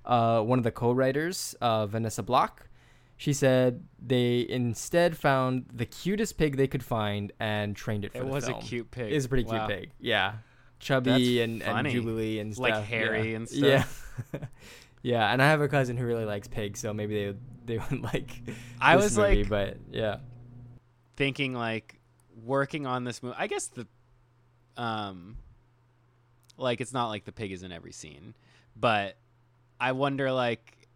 uh, 0.05 0.41
one 0.43 0.59
of 0.59 0.65
the 0.65 0.71
co-writers, 0.71 1.55
uh, 1.61 1.87
Vanessa 1.87 2.23
Block. 2.23 2.69
She 3.17 3.35
said 3.35 3.85
they 4.01 4.47
instead 4.49 5.17
found 5.17 5.67
the 5.71 5.85
cutest 5.85 6.39
pig 6.39 6.57
they 6.57 6.67
could 6.67 6.83
find 6.83 7.33
and 7.39 7.77
trained 7.77 8.05
it 8.07 8.13
for 8.13 8.19
It 8.19 8.25
the 8.27 8.31
was 8.31 8.49
a 8.49 8.55
cute 8.55 8.91
pig. 8.91 9.13
It 9.13 9.15
was 9.15 9.27
a 9.27 9.29
pretty 9.29 9.45
Wow. 9.45 9.67
cute 9.67 9.79
pig. 9.81 9.91
Yeah, 10.01 10.35
chubby 10.81 11.39
That's 11.39 11.45
and, 11.45 11.63
and 11.63 11.89
jubilee 11.89 12.39
and 12.41 12.55
stuff. 12.55 12.63
Like 12.63 12.75
yeah. 12.75 12.83
hairy 12.83 13.35
and 13.35 13.49
Yeah. 13.53 13.83
stuff. 13.83 14.27
yeah, 14.33 14.41
yeah, 15.03 15.33
and 15.33 15.43
I 15.43 15.47
have 15.47 15.61
a 15.61 15.69
cousin 15.69 15.97
who 15.97 16.05
really 16.05 16.25
likes 16.25 16.49
pigs, 16.49 16.81
so 16.81 16.93
maybe 16.93 17.15
they 17.27 17.39
they 17.67 17.79
would 17.91 18.03
like. 18.03 18.43
I 18.81 18.97
was 18.97 19.17
movie, 19.17 19.45
like 19.45 19.49
but 19.49 19.77
yeah, 19.93 20.17
thinking 21.17 21.55
like 21.55 22.01
working 22.45 22.87
on 22.87 23.05
this 23.05 23.23
movie. 23.23 23.37
I 23.39 23.47
guess 23.47 23.69
the 23.69 23.87
um 24.77 25.37
like 26.57 26.81
it's 26.81 26.93
not 26.93 27.09
like 27.09 27.25
the 27.25 27.33
pig 27.33 27.53
is 27.53 27.63
in 27.63 27.73
every 27.73 27.93
scene, 27.93 28.35
but 28.75 29.17
I 29.79 29.93
wonder 29.93 30.33
like 30.33 30.89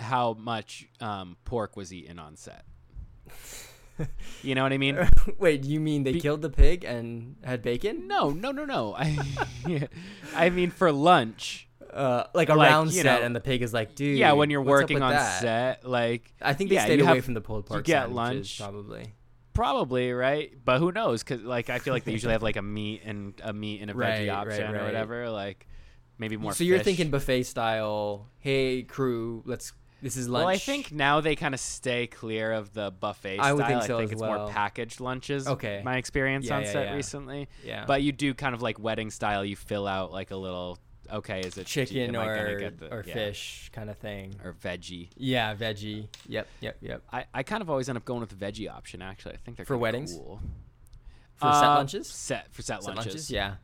how 0.00 0.34
much 0.34 0.88
um 1.00 1.36
pork 1.44 1.76
was 1.76 1.92
eaten 1.92 2.18
on 2.18 2.36
set. 2.36 2.64
You 4.42 4.54
know 4.56 4.62
what 4.64 4.72
I 4.72 4.78
mean? 4.78 4.98
wait, 5.38 5.64
you 5.64 5.78
mean 5.80 6.02
they 6.02 6.12
Be- 6.12 6.20
killed 6.20 6.42
the 6.42 6.50
pig 6.50 6.84
and 6.84 7.36
had 7.44 7.62
bacon? 7.62 8.08
No, 8.08 8.30
no, 8.30 8.50
no, 8.50 8.64
no. 8.64 8.94
I 8.96 9.18
I 10.34 10.50
mean 10.50 10.70
for 10.70 10.90
lunch. 10.90 11.68
uh, 11.92 12.24
like 12.34 12.48
Like, 12.48 12.58
around 12.58 12.86
you 12.86 13.02
set, 13.02 13.20
know, 13.20 13.26
and 13.26 13.36
the 13.36 13.40
pig 13.40 13.62
is 13.62 13.72
like, 13.72 13.94
dude. 13.94 14.16
yeah, 14.18 14.32
when 14.32 14.50
you're 14.50 14.62
working 14.62 15.02
on 15.02 15.12
that?" 15.12 15.40
set, 15.42 15.88
like 15.88 16.32
I 16.40 16.54
think 16.54 16.70
they 16.70 16.76
yeah, 16.76 16.84
stayed 16.86 17.00
away 17.00 17.16
have- 17.16 17.24
from 17.24 17.34
the 17.34 17.40
pulled 17.40 17.66
pork 17.66 17.84
get 17.84 18.04
sandwiches, 18.06 18.16
lunch. 18.16 18.58
probably. 18.58 19.14
Probably 19.54 20.12
right, 20.14 20.50
but 20.64 20.78
who 20.78 20.90
knows? 20.92 21.22
Because 21.22 21.42
like 21.42 21.68
I 21.68 21.78
feel 21.78 21.92
like 21.92 22.04
they 22.04 22.12
usually 22.12 22.32
have 22.32 22.42
like 22.42 22.56
a 22.56 22.62
meat 22.62 23.02
and 23.04 23.38
a 23.44 23.52
meat 23.52 23.82
and 23.82 23.90
a 23.90 23.94
Right, 23.94 24.20
veggie 24.20 24.28
right, 24.28 24.48
option 24.48 24.74
or 24.74 24.82
whatever. 24.84 25.28
Like 25.28 25.66
maybe 26.16 26.38
more. 26.38 26.54
so 26.54 26.64
you're 26.64 26.78
thinking 26.78 27.10
buffet 27.10 27.42
style? 27.42 28.28
Hey, 28.38 28.82
crew, 28.82 29.42
let's. 29.44 29.74
This 30.02 30.16
is 30.16 30.28
lunch. 30.28 30.42
Well, 30.44 30.48
I 30.48 30.58
think 30.58 30.90
now 30.92 31.20
they 31.20 31.36
kind 31.36 31.54
of 31.54 31.60
stay 31.60 32.08
clear 32.08 32.52
of 32.52 32.72
the 32.74 32.90
buffet 32.90 33.36
style. 33.36 33.46
I 33.46 33.52
would 33.52 33.66
think 33.66 33.82
so 33.84 33.94
I 33.96 33.98
think 34.00 34.08
as 34.08 34.12
it's 34.12 34.20
well. 34.20 34.38
more 34.40 34.50
packaged 34.50 35.00
lunches. 35.00 35.46
Okay. 35.46 35.80
my 35.84 35.96
experience 35.96 36.46
Yeah, 36.46 36.56
on 36.56 36.62
yeah, 36.64 36.72
set 36.72 36.86
yeah. 36.88 36.94
recently. 36.94 37.48
Yeah. 37.64 37.84
But 37.86 38.02
you 38.02 38.10
do 38.12 38.34
kind 38.34 38.54
of 38.54 38.62
like 38.62 38.78
wedding 38.80 39.10
style. 39.10 39.44
You 39.44 39.54
fill 39.56 39.86
out 39.86 40.10
like 40.12 40.30
a 40.32 40.36
little. 40.36 40.78
Okay, 41.12 41.40
is 41.40 41.58
it 41.58 41.66
chicken 41.66 42.16
or 42.16 42.70
the- 42.70 42.88
or 42.90 43.02
fish 43.02 43.70
kind 43.72 43.90
of 43.90 43.98
thing. 43.98 44.34
or 44.42 44.54
veggie? 44.54 45.08
Yeah, 45.16 45.54
veggie. 45.54 46.08
Yep, 46.26 46.48
yep, 46.60 46.76
yep. 46.80 47.02
I, 47.12 47.26
I 47.34 47.42
kind 47.42 47.60
of 47.60 47.68
always 47.68 47.88
end 47.88 47.98
up 47.98 48.04
going 48.04 48.20
with 48.20 48.30
the 48.30 48.36
veggie 48.36 48.70
option. 48.70 49.02
Actually, 49.02 49.34
I 49.34 49.38
think 49.38 49.56
they're 49.56 49.66
For 49.66 49.76
weddings? 49.76 50.14
Cool. 50.16 50.40
For 51.36 51.52
set 51.52 51.64
Uh, 51.64 51.74
lunches? 51.74 52.08
Set 52.08 52.52
for 52.52 52.62
set, 52.62 52.82
Set 52.82 52.94
lunches. 52.96 53.30
Yeah. 53.30 53.56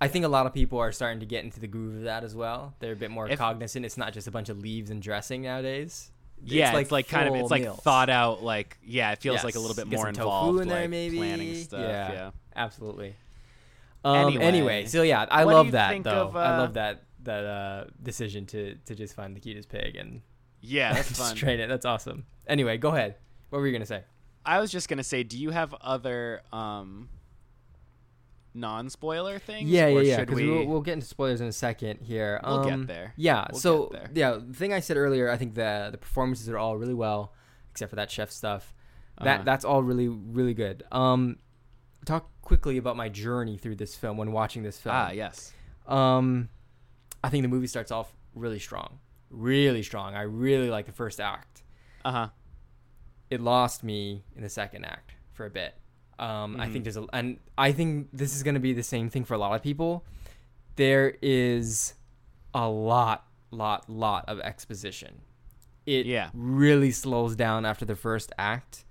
I 0.00 0.08
think 0.08 0.24
a 0.24 0.28
lot 0.28 0.46
of 0.46 0.52
people 0.52 0.78
are 0.78 0.92
starting 0.92 1.20
to 1.20 1.26
get 1.26 1.44
into 1.44 1.58
the 1.58 1.66
groove 1.66 1.96
of 1.96 2.02
that 2.02 2.22
as 2.22 2.34
well. 2.34 2.74
They're 2.80 2.92
a 2.92 2.96
bit 2.96 3.10
more 3.10 3.28
If- 3.28 3.38
cognizant. 3.38 3.84
It's 3.86 3.96
not 3.96 4.12
just 4.12 4.26
a 4.26 4.30
bunch 4.30 4.48
of 4.48 4.58
leaves 4.58 4.90
and 4.90 5.00
dressing 5.00 5.42
nowadays. 5.42 6.10
Yeah, 6.44 6.76
it's 6.76 6.90
like, 6.90 7.08
kind 7.08 7.28
of 7.28 7.34
it's 7.34 7.50
like 7.50 7.62
meals. 7.62 7.80
thought 7.80 8.10
out. 8.10 8.42
Like 8.42 8.76
yeah, 8.84 9.12
it 9.12 9.20
feels 9.20 9.42
like 9.42 9.54
a 9.54 9.58
little 9.58 9.74
bit 9.74 9.86
more 9.86 10.08
involved. 10.08 10.60
in 10.60 10.68
there, 10.68 10.82
like, 10.82 10.90
maybe. 10.90 11.16
planning 11.16 11.54
stuff. 11.56 11.80
Yeah. 11.80 12.12
Yeah. 12.12 12.30
Absolutely. 12.54 13.16
Um, 14.04 14.28
anyway. 14.28 14.44
Anyway, 14.44 14.84
so 14.86 15.02
yeah, 15.02 15.26
I 15.30 15.44
love 15.44 15.72
that 15.72 16.02
though. 16.04 16.26
of, 16.28 16.36
I 16.36 16.54
uh, 16.54 16.58
love 16.58 16.74
that 16.74 17.04
that 17.24 17.44
uh, 17.44 17.84
decision 18.02 18.44
to 18.46 18.74
to 18.84 18.94
just 18.94 19.16
find 19.16 19.34
the 19.34 19.40
cutest 19.40 19.68
pig 19.70 19.96
and 19.96 20.20
Yeah, 20.60 20.92
that's 20.94 21.18
fun. 21.18 21.34
train 21.34 21.58
it. 21.58 21.68
That's 21.68 21.86
awesome. 21.86 22.26
Anyway, 22.46 22.76
go 22.76 22.90
ahead. 22.90 23.16
What 23.50 23.60
were 23.60 23.66
you 23.66 23.72
gonna 23.72 23.86
say? 23.86 24.04
I 24.44 24.60
was 24.60 24.70
just 24.70 24.88
gonna 24.90 25.02
say, 25.04 25.22
do 25.22 25.38
you 25.38 25.50
have 25.50 25.74
other 25.80 26.42
um 26.52 27.08
non-spoiler 28.56 29.38
things? 29.38 29.68
Yeah, 29.68 29.86
yeah, 29.88 30.00
yeah. 30.00 30.20
Because 30.20 30.36
we? 30.36 30.48
we... 30.48 30.50
will 30.58 30.66
we'll 30.66 30.80
get 30.80 30.94
into 30.94 31.06
spoilers 31.06 31.40
in 31.40 31.46
a 31.46 31.52
second 31.52 32.00
here. 32.00 32.40
We'll 32.44 32.64
get 32.64 32.72
Um, 32.72 32.86
there. 32.86 33.12
Yeah. 33.16 33.46
We'll 33.52 33.60
so 33.60 33.88
there. 33.92 34.10
yeah, 34.14 34.38
the 34.44 34.54
thing 34.54 34.72
I 34.72 34.80
said 34.80 34.96
earlier, 34.96 35.30
I 35.30 35.36
think 35.36 35.54
the 35.54 35.88
the 35.92 35.98
performances 35.98 36.48
are 36.48 36.58
all 36.58 36.76
really 36.76 36.94
well, 36.94 37.32
except 37.70 37.90
for 37.90 37.96
that 37.96 38.10
chef 38.10 38.30
stuff. 38.30 38.74
That 39.22 39.26
Uh-huh. 39.36 39.42
that's 39.44 39.64
all 39.64 39.82
really 39.82 40.08
really 40.08 40.54
good. 40.54 40.82
Um, 40.92 41.36
talk 42.04 42.30
quickly 42.42 42.76
about 42.76 42.96
my 42.96 43.08
journey 43.08 43.56
through 43.58 43.76
this 43.76 43.94
film 43.94 44.16
when 44.16 44.32
watching 44.32 44.62
this 44.62 44.78
film. 44.78 44.94
ah, 44.94 45.10
yes. 45.10 45.52
Um, 45.86 46.48
I 47.24 47.28
think 47.30 47.42
the 47.42 47.48
movie 47.48 47.66
starts 47.66 47.90
off 47.90 48.14
really 48.34 48.58
strong, 48.58 48.98
really 49.30 49.82
strong. 49.82 50.14
I 50.14 50.22
really 50.22 50.68
like 50.70 50.86
the 50.86 50.92
first 50.92 51.20
act. 51.20 51.62
Uh 52.04 52.12
huh. 52.12 52.28
It 53.30 53.40
lost 53.40 53.82
me 53.82 54.24
in 54.36 54.42
the 54.42 54.48
second 54.48 54.84
act 54.84 55.14
for 55.32 55.46
a 55.46 55.50
bit. 55.50 55.74
Um, 56.18 56.58
I 56.60 56.66
Mhm. 56.66 56.72
think 56.72 56.84
there's 56.84 56.96
a, 56.96 57.06
and 57.12 57.38
I 57.58 57.72
think 57.72 58.08
this 58.12 58.34
is 58.34 58.42
going 58.42 58.54
to 58.54 58.60
be 58.60 58.72
the 58.72 58.82
same 58.82 59.10
thing 59.10 59.24
for 59.24 59.34
a 59.34 59.38
lot 59.38 59.54
of 59.54 59.62
people. 59.62 60.04
There 60.76 61.16
is 61.22 61.94
a 62.54 62.68
lot, 62.68 63.26
lot, 63.50 63.88
lot 63.90 64.24
of 64.28 64.40
exposition. 64.40 65.20
It 65.84 66.06
Yeah. 66.06 66.30
really 66.34 66.90
slows 66.90 67.36
down 67.36 67.64
after 67.66 67.84
the 67.84 67.96
first 67.96 68.32
act, 68.38 68.84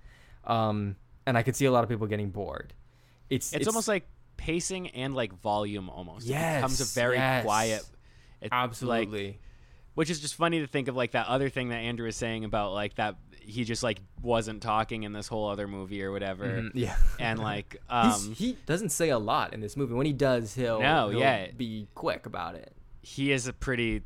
um, 0.44 0.96
and 1.26 1.36
I 1.36 1.42
could 1.42 1.56
see 1.56 1.64
a 1.64 1.72
lot 1.72 1.82
of 1.84 1.90
people 1.90 2.06
getting 2.06 2.30
bored. 2.30 2.74
It's 3.28 3.52
It's, 3.52 3.66
almost 3.66 3.88
like 3.88 4.06
pacing 4.36 4.88
and 4.90 5.14
like 5.14 5.32
volume 5.32 5.90
almost. 5.90 6.28
it 6.28 6.32
becomes 6.32 6.80
a 6.80 6.84
very 6.84 7.16
yes. 7.16 7.44
quiet. 7.44 7.82
It's 8.40 8.52
Like, 8.52 8.52
absolutely 8.52 9.38
which 9.94 10.10
is 10.10 10.20
just 10.20 10.34
funny 10.34 10.60
to 10.60 10.66
think 10.66 10.88
of 10.88 10.94
like 10.94 11.12
that 11.12 11.26
other 11.26 11.48
thing 11.48 11.70
that 11.70 11.76
Andrew 11.78 12.04
was 12.04 12.16
saying 12.16 12.44
about 12.44 12.74
like 12.74 12.96
that 12.96 13.16
he 13.46 13.64
just 13.64 13.82
like 13.82 14.00
wasn't 14.22 14.60
talking 14.62 15.04
in 15.04 15.12
this 15.12 15.28
whole 15.28 15.48
other 15.48 15.68
movie 15.68 16.02
or 16.02 16.10
whatever. 16.12 16.44
Mhm, 16.46 16.70
yeah. 16.74 16.96
And 17.20 17.38
like 17.38 17.80
um 17.88 18.32
he 18.34 18.58
doesn't 18.66 18.90
say 18.90 19.10
a 19.10 19.18
lot 19.18 19.54
in 19.54 19.60
this 19.60 19.76
movie. 19.76 19.94
When 19.94 20.04
he 20.06 20.12
does, 20.12 20.54
he'll, 20.54 20.80
No, 20.80 21.08
he'll 21.10 21.20
yeah. 21.20 21.50
be 21.56 21.86
quick 21.94 22.26
about 22.26 22.54
it. 22.56 22.72
he 23.02 23.30
is 23.32 23.46
a 23.46 23.52
pretty 23.52 24.02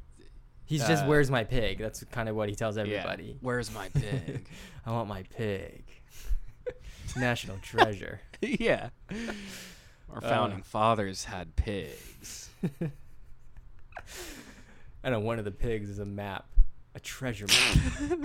He's 0.67 0.87
just, 0.87 1.03
Uh, 1.03 1.07
"Where's 1.09 1.33
my 1.33 1.43
pig?" 1.43 1.79
That's 1.79 2.05
kind 2.13 2.29
of 2.29 2.37
what 2.37 2.49
he 2.49 2.55
tells 2.55 2.77
yeah. 2.77 2.83
everybody. 2.85 3.37
Where's 3.41 3.75
my 3.75 3.89
pig? 3.89 4.47
I 4.87 4.93
want 4.93 5.09
my 5.09 5.25
pig. 5.25 5.83
National 7.17 7.57
treasure. 7.59 8.21
yeah. 8.41 8.91
Our 10.11 10.19
Uh. 10.19 10.21
founding 10.21 10.63
fathers 10.63 11.25
had 11.25 11.57
pigs. 11.57 12.51
I 15.03 15.11
know 15.11 15.19
one 15.21 15.39
of 15.41 15.45
the 15.45 15.51
pigs 15.51 15.89
is 15.89 15.99
a 15.99 16.05
map, 16.05 16.47
a 16.95 17.01
treasure 17.01 17.47
map. 17.47 18.19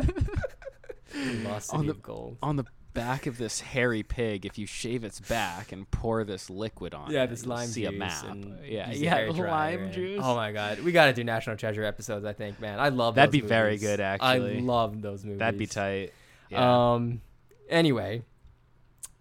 Lost 1.44 1.74
On 1.74 1.86
the- 1.86 1.92
of 1.92 2.02
gold. 2.02 2.38
On 2.44 2.56
the 2.56 2.66
back 2.94 3.26
of 3.28 3.38
this 3.38 3.60
hairy 3.60 4.04
pig, 4.04 4.46
if 4.46 4.58
you 4.58 4.66
shave 4.66 5.04
its 5.04 5.20
back 5.20 5.72
and 5.74 5.90
pour 5.92 6.24
this 6.24 6.50
liquid 6.50 6.94
on 6.94 7.12
Yeah, 7.12 7.24
it, 7.24 7.30
this 7.30 7.44
you'll 7.44 7.54
lime 7.56 7.68
see 7.68 7.82
juice 7.82 7.90
a 7.90 7.92
map. 7.98 8.24
and 8.26 8.58
yeah, 8.66 8.90
yeah, 8.92 9.16
hair 9.16 9.28
the 9.28 9.34
dryer 9.34 9.50
lime 9.78 9.84
and- 9.86 9.94
juice. 9.94 10.22
Oh 10.24 10.36
my 10.36 10.52
god, 10.54 10.80
we 10.80 10.92
got 10.94 11.08
to 11.08 11.14
do 11.14 11.24
National 11.24 11.58
Treasure 11.58 11.84
episodes. 11.84 12.26
I 12.26 12.32
think, 12.34 12.60
man, 12.62 12.80
I 12.80 12.90
love. 12.90 13.16
That'd 13.16 13.34
those 13.34 13.42
be 13.42 13.48
very 13.48 13.78
good, 13.78 14.00
actually. 14.00 14.58
I 14.58 14.60
love 14.62 15.02
those 15.02 15.26
movies. 15.26 15.40
That'd 15.40 15.60
be 15.60 15.68
tight. 15.68 16.14
Yeah. 16.50 16.94
Um. 16.94 17.22
Anyway, 17.70 18.24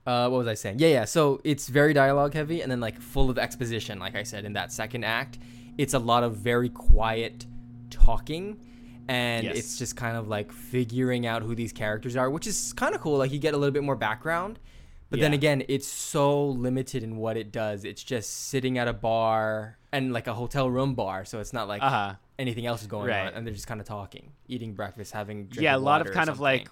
uh, 0.06 0.28
what 0.28 0.38
was 0.38 0.46
I 0.46 0.54
saying? 0.54 0.76
Yeah, 0.78 0.88
yeah. 0.88 1.04
So 1.04 1.40
it's 1.44 1.68
very 1.68 1.94
dialogue 1.94 2.34
heavy 2.34 2.60
and 2.60 2.70
then 2.70 2.80
like 2.80 3.00
full 3.00 3.28
of 3.30 3.38
exposition. 3.38 3.98
Like 3.98 4.14
I 4.14 4.22
said 4.22 4.44
in 4.44 4.52
that 4.52 4.70
second 4.72 5.04
act, 5.04 5.38
it's 5.78 5.94
a 5.94 5.98
lot 5.98 6.22
of 6.22 6.36
very 6.36 6.68
quiet 6.68 7.46
talking, 7.90 8.60
and 9.08 9.44
Yes. 9.44 9.56
it's 9.58 9.78
just 9.78 9.96
kind 9.96 10.16
of 10.16 10.28
like 10.28 10.52
figuring 10.52 11.26
out 11.26 11.42
who 11.42 11.54
these 11.54 11.72
characters 11.72 12.16
are, 12.16 12.30
which 12.30 12.46
is 12.46 12.72
kind 12.74 12.94
of 12.94 13.00
cool. 13.00 13.18
Like 13.18 13.32
you 13.32 13.38
get 13.38 13.54
a 13.54 13.56
little 13.56 13.72
bit 13.72 13.82
more 13.82 13.96
background, 13.96 14.58
but 15.10 15.20
then 15.20 15.32
again, 15.32 15.62
it's 15.68 15.86
so 15.86 16.48
limited 16.48 17.02
in 17.02 17.16
what 17.16 17.36
it 17.36 17.52
does. 17.52 17.84
It's 17.84 18.02
just 18.02 18.48
sitting 18.48 18.78
at 18.78 18.88
a 18.88 18.92
bar 18.92 19.78
and 19.92 20.12
like 20.12 20.26
a 20.26 20.34
hotel 20.34 20.68
room 20.70 20.94
bar, 20.94 21.24
so 21.24 21.38
it's 21.40 21.52
not 21.52 21.68
like 21.68 21.82
Uh 21.82 21.90
huh. 21.90 22.14
anything 22.38 22.66
else 22.66 22.80
is 22.82 22.88
going 22.88 23.08
Right. 23.08 23.28
on, 23.28 23.34
and 23.34 23.46
they're 23.46 23.54
just 23.54 23.66
kind 23.68 23.80
of 23.80 23.86
talking, 23.86 24.32
eating 24.48 24.74
breakfast, 24.74 25.12
having 25.12 25.48
Yeah, 25.52 25.76
a 25.76 25.78
lot 25.78 26.00
of 26.00 26.10
kind 26.12 26.28
of 26.30 26.40
like. 26.40 26.68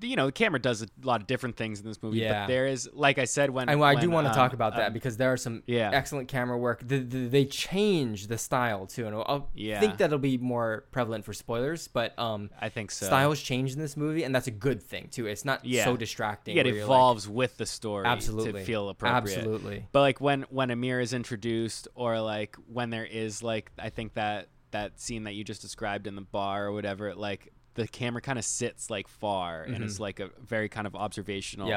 You 0.00 0.16
know, 0.16 0.26
the 0.26 0.32
camera 0.32 0.60
does 0.60 0.82
a 0.82 0.88
lot 1.02 1.20
of 1.20 1.26
different 1.26 1.56
things 1.56 1.80
in 1.80 1.86
this 1.86 2.02
movie. 2.02 2.18
Yeah. 2.18 2.42
But 2.42 2.48
there 2.48 2.66
is, 2.66 2.88
like 2.92 3.18
I 3.18 3.24
said, 3.24 3.50
when 3.50 3.68
I, 3.68 3.80
I 3.80 3.94
do 3.94 4.10
want 4.10 4.26
to 4.26 4.30
um, 4.30 4.36
talk 4.36 4.52
about 4.52 4.76
that 4.76 4.88
um, 4.88 4.92
because 4.92 5.16
there 5.16 5.32
are 5.32 5.36
some 5.36 5.62
yeah. 5.66 5.90
excellent 5.92 6.28
camera 6.28 6.56
work. 6.58 6.86
The, 6.86 6.98
the, 6.98 7.26
they 7.26 7.44
change 7.44 8.26
the 8.26 8.38
style 8.38 8.86
too, 8.86 9.06
and 9.06 9.14
I'll 9.14 9.50
Yeah. 9.54 9.80
think 9.80 9.98
that'll 9.98 10.18
be 10.18 10.38
more 10.38 10.84
prevalent 10.92 11.24
for 11.24 11.32
spoilers. 11.32 11.88
But 11.88 12.18
um, 12.18 12.50
I 12.60 12.68
think 12.68 12.90
so. 12.90 13.06
styles 13.06 13.40
change 13.40 13.72
in 13.72 13.78
this 13.78 13.96
movie, 13.96 14.24
and 14.24 14.34
that's 14.34 14.46
a 14.46 14.52
good 14.52 14.82
thing 14.82 15.08
too. 15.10 15.26
It's 15.26 15.44
not 15.44 15.64
Yeah. 15.64 15.84
so 15.84 15.96
distracting. 15.96 16.56
Yeah, 16.56 16.62
it 16.62 16.66
you're 16.66 16.76
like- 16.76 16.84
evolves 16.84 17.28
with 17.28 17.56
the 17.56 17.66
story 17.66 18.06
absolutely 18.06 18.60
to 18.60 18.64
feel 18.64 18.88
appropriate. 18.88 19.38
Absolutely. 19.38 19.86
But 19.92 20.00
like 20.00 20.20
when 20.20 20.42
when 20.50 20.70
Amir 20.70 21.00
is 21.00 21.12
introduced, 21.12 21.88
or 21.94 22.20
like 22.20 22.56
when 22.66 22.90
there 22.90 23.04
is 23.06 23.42
like 23.42 23.70
I 23.78 23.90
think 23.90 24.14
that 24.14 24.48
that 24.70 25.00
scene 25.00 25.24
that 25.24 25.32
you 25.32 25.44
just 25.44 25.62
described 25.62 26.06
in 26.06 26.14
the 26.14 26.20
bar 26.20 26.66
or 26.66 26.72
whatever, 26.72 27.14
like 27.14 27.52
the 27.78 27.88
camera 27.88 28.20
kind 28.20 28.38
of 28.38 28.44
sits 28.44 28.90
like 28.90 29.08
far 29.08 29.62
and 29.62 29.82
it's 29.82 29.98
like 29.98 30.20
a 30.20 30.30
very 30.46 30.68
kind 30.68 30.86
of 30.86 30.94
observational. 30.94 31.66
Mm-hmm. 31.68 31.72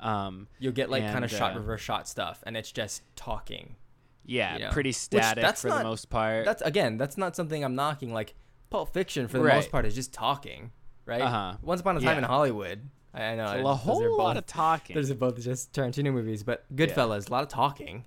Yep. 0.00 0.06
Um, 0.06 0.48
You'll 0.58 0.72
get 0.72 0.90
like 0.90 1.02
kind 1.04 1.24
of 1.24 1.30
shot 1.30 1.54
uh, 1.54 1.58
reverse 1.58 1.80
shot 1.80 2.06
stuff, 2.06 2.42
and 2.46 2.56
it's 2.56 2.70
just 2.70 3.02
talking. 3.16 3.76
yeah, 4.24 4.54
You 4.54 4.64
know, 4.64 4.70
pretty 4.70 4.90
which 4.90 4.96
static 4.96 5.42
that's 5.42 5.62
for 5.62 5.68
not- 5.68 5.78
the 5.78 5.84
most 5.84 6.10
part. 6.10 6.44
That's 6.44 6.62
again, 6.62 6.98
that's 6.98 7.16
not 7.16 7.34
something 7.34 7.64
I'm 7.64 7.74
knocking. 7.74 8.12
Like 8.12 8.34
Pulp 8.70 8.92
Fiction, 8.92 9.26
for 9.28 9.38
the 9.38 9.44
Right. 9.44 9.54
most 9.56 9.70
part, 9.70 9.86
is 9.86 9.94
just 9.94 10.12
talking, 10.12 10.70
right? 11.06 11.22
Uh-huh. 11.22 11.56
Once 11.62 11.80
Upon 11.80 11.96
a 11.96 12.00
Time 12.00 12.08
Yeah. 12.12 12.18
in 12.18 12.24
Hollywood. 12.24 12.90
I, 13.14 13.34
know 13.36 13.44
a 13.46 13.56
those 13.56 13.64
are 13.64 13.74
whole 13.76 14.18
lot 14.18 14.36
of 14.36 14.44
talking. 14.44 14.94
Those 14.94 15.10
are 15.10 15.14
both 15.14 15.40
just 15.42 15.72
Tarantino 15.72 16.12
movies, 16.12 16.42
but 16.42 16.66
Goodfellas, 16.76 17.28
a 17.30 17.32
lot 17.32 17.42
of 17.44 17.48
talking. 17.48 18.04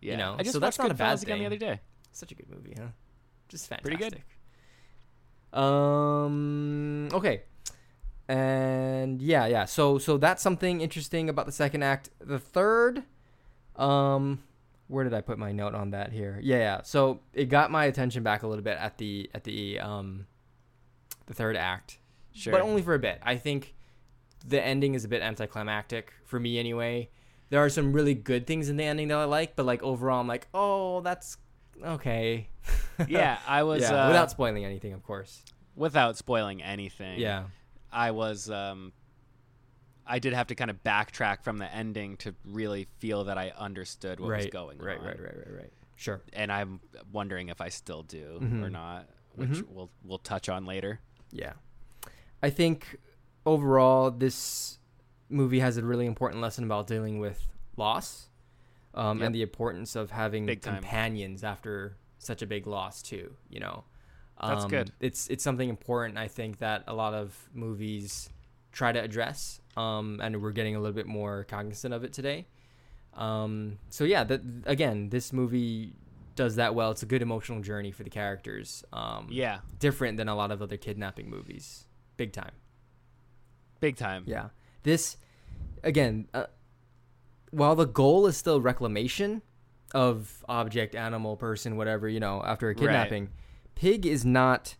yeah. 0.00 0.14
know, 0.16 0.36
I 0.38 0.42
just 0.44 0.52
so 0.52 0.60
that's 0.60 0.78
watched 0.78 0.88
not 0.90 0.92
a 0.92 0.94
bad 0.94 1.18
Goodfellas 1.18 1.22
again 1.24 1.38
the 1.40 1.46
other 1.46 1.56
day. 1.56 1.80
Such 2.12 2.30
a 2.30 2.34
good 2.36 2.48
movie, 2.48 2.74
huh? 2.78 2.88
Just 3.48 3.66
fantastic. 3.68 3.98
Pretty 3.98 4.10
good. 4.16 4.22
Um. 5.52 7.08
Okay. 7.12 7.42
And 8.28 9.20
yeah, 9.20 9.46
yeah. 9.46 9.64
So 9.64 9.98
so 9.98 10.16
that's 10.16 10.42
something 10.42 10.80
interesting 10.80 11.28
about 11.28 11.46
the 11.46 11.52
second 11.52 11.82
act. 11.82 12.10
The 12.20 12.38
third, 12.38 13.02
um, 13.76 14.42
where 14.88 15.04
did 15.04 15.12
I 15.12 15.20
put 15.20 15.38
my 15.38 15.52
note 15.52 15.74
on 15.74 15.90
that 15.90 16.12
here? 16.12 16.38
Yeah, 16.42 16.58
yeah. 16.58 16.82
So 16.82 17.20
it 17.34 17.46
got 17.46 17.70
my 17.70 17.84
attention 17.86 18.22
back 18.22 18.42
a 18.42 18.46
little 18.46 18.64
bit 18.64 18.78
at 18.78 18.98
the 18.98 19.28
at 19.34 19.44
the 19.44 19.80
um, 19.80 20.26
the 21.26 21.34
third 21.34 21.56
act, 21.56 21.98
Sure. 22.32 22.52
but 22.52 22.62
only 22.62 22.80
for 22.82 22.94
a 22.94 22.98
bit. 22.98 23.18
I 23.22 23.36
think 23.36 23.74
the 24.46 24.62
ending 24.64 24.94
is 24.94 25.04
a 25.04 25.08
bit 25.08 25.20
anticlimactic 25.22 26.12
for 26.24 26.40
me 26.40 26.58
anyway. 26.58 27.10
There 27.50 27.62
are 27.62 27.68
some 27.68 27.92
really 27.92 28.14
good 28.14 28.46
things 28.46 28.68
in 28.70 28.76
the 28.78 28.84
ending 28.84 29.08
that 29.08 29.18
I 29.18 29.24
like, 29.24 29.56
but 29.56 29.66
like 29.66 29.82
overall, 29.82 30.20
I'm 30.20 30.26
like, 30.26 30.48
oh, 30.54 31.00
that's 31.02 31.36
okay. 31.84 32.48
yeah, 33.08 33.38
I 33.46 33.62
was 33.64 33.82
yeah, 33.82 34.04
uh, 34.04 34.08
without 34.08 34.30
spoiling 34.30 34.64
anything, 34.64 34.92
of 34.92 35.02
course. 35.02 35.42
without 35.76 36.16
spoiling 36.16 36.62
anything. 36.62 37.18
Yeah. 37.18 37.44
I 37.92 38.10
was 38.12 38.50
um 38.50 38.92
I 40.06 40.18
did 40.18 40.32
have 40.32 40.48
to 40.48 40.54
kind 40.54 40.70
of 40.70 40.82
backtrack 40.82 41.44
from 41.44 41.58
the 41.58 41.72
ending 41.72 42.16
to 42.18 42.34
really 42.44 42.88
feel 42.98 43.24
that 43.24 43.38
I 43.38 43.52
understood 43.56 44.18
what 44.18 44.36
was 44.36 44.46
going 44.46 44.78
right, 44.78 44.98
on. 44.98 45.04
right, 45.06 45.20
right, 45.20 45.36
right, 45.36 45.46
right. 45.46 45.56
right. 45.58 45.72
Sure. 45.96 46.20
And 46.32 46.50
I'm 46.50 46.80
wondering 47.12 47.48
if 47.48 47.60
I 47.60 47.68
still 47.68 48.02
do 48.02 48.38
or 48.40 48.46
Mhm. 48.46 48.72
not, 48.72 49.08
which 49.36 49.50
Mhm. 49.50 49.68
we'll 49.68 49.90
we'll 50.04 50.18
touch 50.18 50.48
on 50.48 50.64
later. 50.66 51.00
Yeah. 51.30 51.52
I 52.42 52.50
think 52.50 52.98
overall 53.46 54.10
this 54.10 54.78
movie 55.28 55.60
has 55.60 55.76
a 55.76 55.84
really 55.84 56.06
important 56.06 56.42
lesson 56.42 56.64
about 56.64 56.86
dealing 56.86 57.18
with 57.20 57.46
loss 57.76 58.28
um, 58.94 59.18
Yep. 59.18 59.26
and 59.26 59.34
the 59.34 59.42
importance 59.42 59.96
of 59.96 60.10
having 60.10 60.46
Big 60.46 60.60
time. 60.60 60.76
companions 60.76 61.42
after 61.44 61.96
such 62.18 62.42
a 62.42 62.46
big 62.46 62.66
loss 62.66 63.02
too, 63.02 63.34
you 63.48 63.60
know. 63.60 63.84
That's 64.40 64.64
Um, 64.64 64.70
good. 64.70 64.92
It's 65.00 65.28
it's 65.28 65.44
something 65.44 65.68
important 65.68 66.18
I 66.18 66.28
think 66.28 66.58
that 66.58 66.84
a 66.86 66.94
lot 66.94 67.14
of 67.14 67.48
movies 67.54 68.30
try 68.72 68.90
to 68.92 69.00
address 69.00 69.60
um, 69.76 70.20
and 70.22 70.42
we're 70.42 70.50
getting 70.52 70.74
a 70.76 70.80
little 70.80 70.94
bit 70.94 71.06
more 71.06 71.44
cognizant 71.44 71.92
of 71.94 72.02
it 72.04 72.12
today. 72.12 72.46
Um, 73.14 73.78
so 73.90 74.04
yeah, 74.04 74.24
that 74.24 74.40
again, 74.64 75.10
this 75.10 75.32
movie 75.32 75.94
does 76.34 76.56
that 76.56 76.74
well. 76.74 76.90
It's 76.90 77.02
a 77.02 77.06
good 77.06 77.20
emotional 77.22 77.60
journey 77.60 77.92
for 77.92 78.02
the 78.04 78.10
characters. 78.10 78.84
Um, 78.92 79.28
Yeah, 79.30 79.60
different 79.78 80.16
than 80.16 80.28
a 80.28 80.34
lot 80.34 80.50
of 80.50 80.62
other 80.62 80.76
kidnapping 80.78 81.28
movies. 81.28 81.86
Big 82.16 82.32
time. 82.32 82.52
big 83.80 83.96
time. 83.96 84.22
Yeah. 84.26 84.48
This, 84.84 85.16
again, 85.82 86.28
uh, 86.32 86.46
while 87.52 87.74
the 87.76 87.86
goal 87.86 88.26
is 88.26 88.36
still 88.36 88.60
reclamation 88.60 89.42
of 89.94 90.44
object, 90.48 90.94
animal, 90.96 91.36
person, 91.36 91.76
whatever, 91.76 92.08
you 92.08 92.18
know, 92.18 92.42
after 92.44 92.68
a 92.68 92.70
Right. 92.74 92.78
kidnapping, 92.78 93.28
Pig 93.76 94.04
is 94.06 94.24
not 94.24 94.76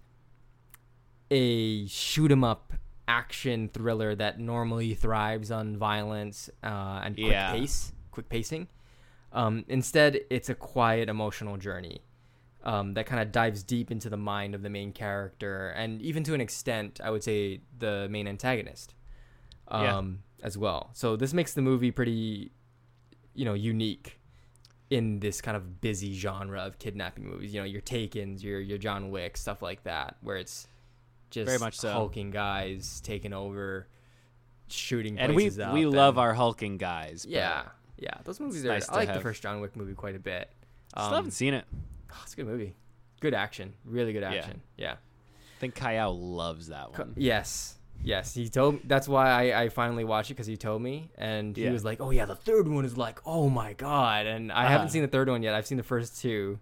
a 1.30 1.86
shoot 1.86 2.30
'em 2.30 2.44
up 2.44 2.72
action 3.08 3.68
thriller 3.68 4.14
that 4.14 4.38
normally 4.38 4.94
thrives 4.94 5.50
on 5.50 5.76
violence 5.76 6.48
uh, 6.62 7.00
and 7.04 7.14
quick 7.16 7.26
Yeah. 7.30 7.52
pace, 7.52 7.92
quick 8.10 8.28
pacing. 8.28 8.68
Um, 9.32 9.64
instead, 9.68 10.20
it's 10.30 10.48
a 10.48 10.54
quiet 10.54 11.08
emotional 11.08 11.56
journey 11.56 12.02
um, 12.64 12.94
that 12.94 13.06
kind 13.06 13.20
of 13.20 13.32
dives 13.32 13.62
deep 13.64 13.90
into 13.90 14.08
the 14.08 14.16
mind 14.16 14.54
of 14.54 14.62
the 14.62 14.70
main 14.70 14.92
character, 14.92 15.70
and 15.70 16.00
even 16.00 16.22
to 16.24 16.32
an 16.34 16.40
extent, 16.40 17.00
I 17.02 17.10
would 17.10 17.24
say 17.24 17.60
the 17.76 18.06
main 18.10 18.28
antagonist 18.28 18.94
Yeah. 19.70 19.96
um, 19.98 20.22
as 20.42 20.56
well. 20.56 20.90
So 20.92 21.16
this 21.16 21.32
makes 21.34 21.54
the 21.54 21.62
movie 21.62 21.90
pretty, 21.90 22.52
you 23.34 23.44
know, 23.44 23.54
unique 23.54 24.18
in 24.90 25.20
this 25.20 25.40
kind 25.40 25.56
of 25.56 25.80
busy 25.80 26.14
genre 26.14 26.60
of 26.60 26.78
kidnapping 26.78 27.26
movies. 27.26 27.54
You 27.54 27.60
know, 27.60 27.66
your 27.66 27.80
Taken's, 27.80 28.44
your 28.44 28.60
your 28.60 28.78
John 28.78 29.10
Wick, 29.10 29.36
stuff 29.36 29.62
like 29.62 29.84
that, 29.84 30.16
where 30.22 30.36
it's 30.36 30.66
just 31.30 31.46
Very 31.46 31.58
much 31.58 31.76
so. 31.76 31.90
hulking 31.92 32.30
guys 32.30 33.00
taking 33.02 33.32
over, 33.32 33.88
shooting 34.68 35.18
And 35.18 35.34
we 35.34 35.48
up. 35.60 35.72
we 35.72 35.86
love 35.86 36.16
and- 36.16 36.22
our 36.22 36.34
hulking 36.34 36.76
guys. 36.78 37.24
yeah, 37.28 37.64
yeah. 37.96 38.14
Those 38.24 38.38
movies 38.40 38.64
are. 38.64 38.68
nice 38.68 38.88
I 38.88 38.96
like 38.96 39.12
the 39.14 39.20
first 39.20 39.42
John 39.42 39.60
Wick 39.60 39.76
movie 39.76 39.94
quite 39.94 40.14
a 40.14 40.18
bit. 40.20 40.50
I 40.94 41.00
still 41.00 41.08
Um, 41.10 41.14
haven't 41.16 41.30
seen 41.30 41.54
it. 41.54 41.64
oh, 42.12 42.16
it's 42.22 42.34
a 42.34 42.36
good 42.36 42.46
movie. 42.46 42.74
Good 43.20 43.34
action, 43.34 43.72
really 43.84 44.12
good 44.12 44.24
action. 44.24 44.60
Yeah. 44.76 44.92
I 44.94 45.60
think 45.60 45.74
Kyle 45.76 46.18
loves 46.18 46.66
that 46.68 46.98
one. 46.98 47.14
Yes. 47.16 47.78
Yes, 48.04 48.34
he 48.34 48.48
told. 48.48 48.80
That's 48.84 49.06
why 49.08 49.30
I, 49.30 49.62
I 49.62 49.68
finally 49.68 50.04
watched 50.04 50.30
it 50.30 50.34
because 50.34 50.46
he 50.48 50.56
told 50.56 50.82
me, 50.82 51.10
and 51.16 51.56
he 51.56 51.64
Yeah. 51.64 51.72
was 51.72 51.84
like, 51.84 52.00
"Oh 52.00 52.10
yeah, 52.10 52.24
the 52.24 52.34
third 52.34 52.66
one 52.68 52.84
is 52.84 52.96
like, 52.96 53.20
oh 53.26 53.48
my 53.48 53.74
god!" 53.74 54.26
And 54.26 54.50
I 54.50 54.62
haven't 54.64 54.86
Uh-huh. 54.86 54.92
seen 54.92 55.02
the 55.02 55.08
third 55.08 55.28
one 55.28 55.42
yet. 55.42 55.54
I've 55.54 55.66
seen 55.66 55.78
the 55.78 55.84
first 55.84 56.20
two, 56.20 56.58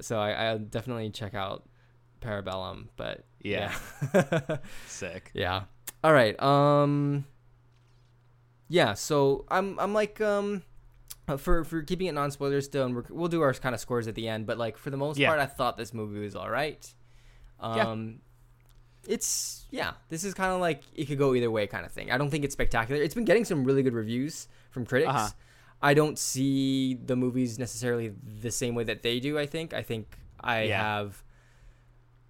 so 0.00 0.18
I, 0.18 0.32
I'll 0.32 0.58
definitely 0.58 1.08
check 1.10 1.34
out 1.34 1.66
Parabellum. 2.20 2.88
But 2.96 3.24
Yeah. 3.40 3.74
yeah, 4.12 4.56
Sick. 4.86 5.30
yeah. 5.34 5.62
All 6.04 6.12
right. 6.12 6.40
Um. 6.42 7.24
Yeah. 8.68 8.94
So 8.94 9.44
I'm 9.48 9.78
I'm 9.78 9.94
like 9.94 10.20
um. 10.20 10.62
uh, 11.28 11.36
For, 11.36 11.64
for 11.64 11.82
keeping 11.82 12.06
it 12.06 12.12
non 12.12 12.30
spoiler 12.30 12.60
still, 12.60 12.84
and 12.84 12.94
we're, 12.94 13.04
we'll 13.10 13.28
do 13.28 13.40
our 13.42 13.54
kind 13.54 13.74
of 13.74 13.80
scores 13.80 14.08
at 14.08 14.14
the 14.14 14.28
end. 14.28 14.46
But 14.46 14.58
like 14.58 14.76
for 14.76 14.90
the 14.90 14.96
most 14.96 15.18
Yeah. 15.18 15.28
part, 15.28 15.40
I 15.40 15.46
thought 15.46 15.76
this 15.76 15.94
movie 15.94 16.20
was 16.20 16.36
all 16.36 16.50
right. 16.50 16.86
Yeah. 17.62 17.88
Um, 17.88 18.20
it's 19.08 19.66
yeah. 19.70 19.92
This 20.08 20.24
is 20.24 20.34
kind 20.34 20.52
of 20.52 20.60
like 20.60 20.82
it 20.94 21.06
could 21.06 21.18
go 21.18 21.34
either 21.34 21.50
way 21.50 21.66
kind 21.66 21.84
of 21.86 21.92
thing. 21.92 22.10
I 22.10 22.18
don't 22.18 22.30
think 22.30 22.44
it's 22.44 22.52
spectacular. 22.54 23.00
It's 23.02 23.14
been 23.14 23.24
getting 23.24 23.44
some 23.44 23.64
really 23.64 23.82
good 23.82 23.94
reviews 23.94 24.48
from 24.70 24.86
critics. 24.86 25.10
Uh-huh. 25.10 25.28
I 25.82 25.94
don't 25.94 26.18
see 26.18 26.94
the 26.94 27.16
movies 27.16 27.58
necessarily 27.58 28.12
the 28.40 28.50
same 28.50 28.74
way 28.74 28.84
that 28.84 29.02
they 29.02 29.20
do. 29.20 29.38
I 29.38 29.46
think. 29.46 29.74
I 29.74 29.82
think 29.82 30.16
I 30.40 30.64
Yeah. 30.64 30.82
have. 30.82 31.22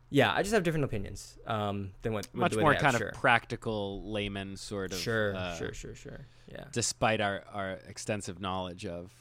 Yeah, 0.08 0.32
I 0.32 0.42
just 0.42 0.54
have 0.54 0.62
different 0.62 0.84
opinions 0.84 1.36
um, 1.48 1.90
than 2.02 2.12
what 2.12 2.32
Much 2.32 2.56
more 2.56 2.72
have, 2.72 2.80
kind 2.80 2.96
sure. 2.96 3.08
of 3.08 3.14
practical 3.14 4.08
layman 4.12 4.56
sort 4.56 4.92
of. 4.92 4.98
Sure, 4.98 5.34
uh, 5.34 5.56
sure, 5.56 5.72
sure, 5.74 5.94
sure. 5.96 6.26
Yeah. 6.48 6.62
despite 6.72 7.20
our, 7.20 7.42
our 7.52 7.72
extensive 7.88 8.40
knowledge 8.40 8.86
of. 8.86 9.12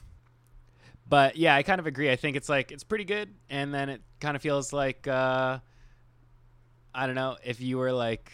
But 1.10 1.38
yeah, 1.38 1.56
I 1.56 1.64
kind 1.64 1.80
of 1.80 1.88
agree. 1.88 2.12
I 2.12 2.16
think 2.16 2.36
it's 2.38 2.50
like 2.50 2.72
it's 2.72 2.84
pretty 2.84 3.04
good, 3.04 3.34
and 3.50 3.74
then 3.74 3.90
it 3.90 4.02
kind 4.20 4.36
of 4.36 4.44
feels 4.44 4.72
like 4.74 5.08
uh, 5.08 5.58
I 6.96 7.06
don't 7.06 7.16
know 7.16 7.38
if 7.44 7.60
you 7.60 7.78
were 7.78 7.92
like, 7.92 8.32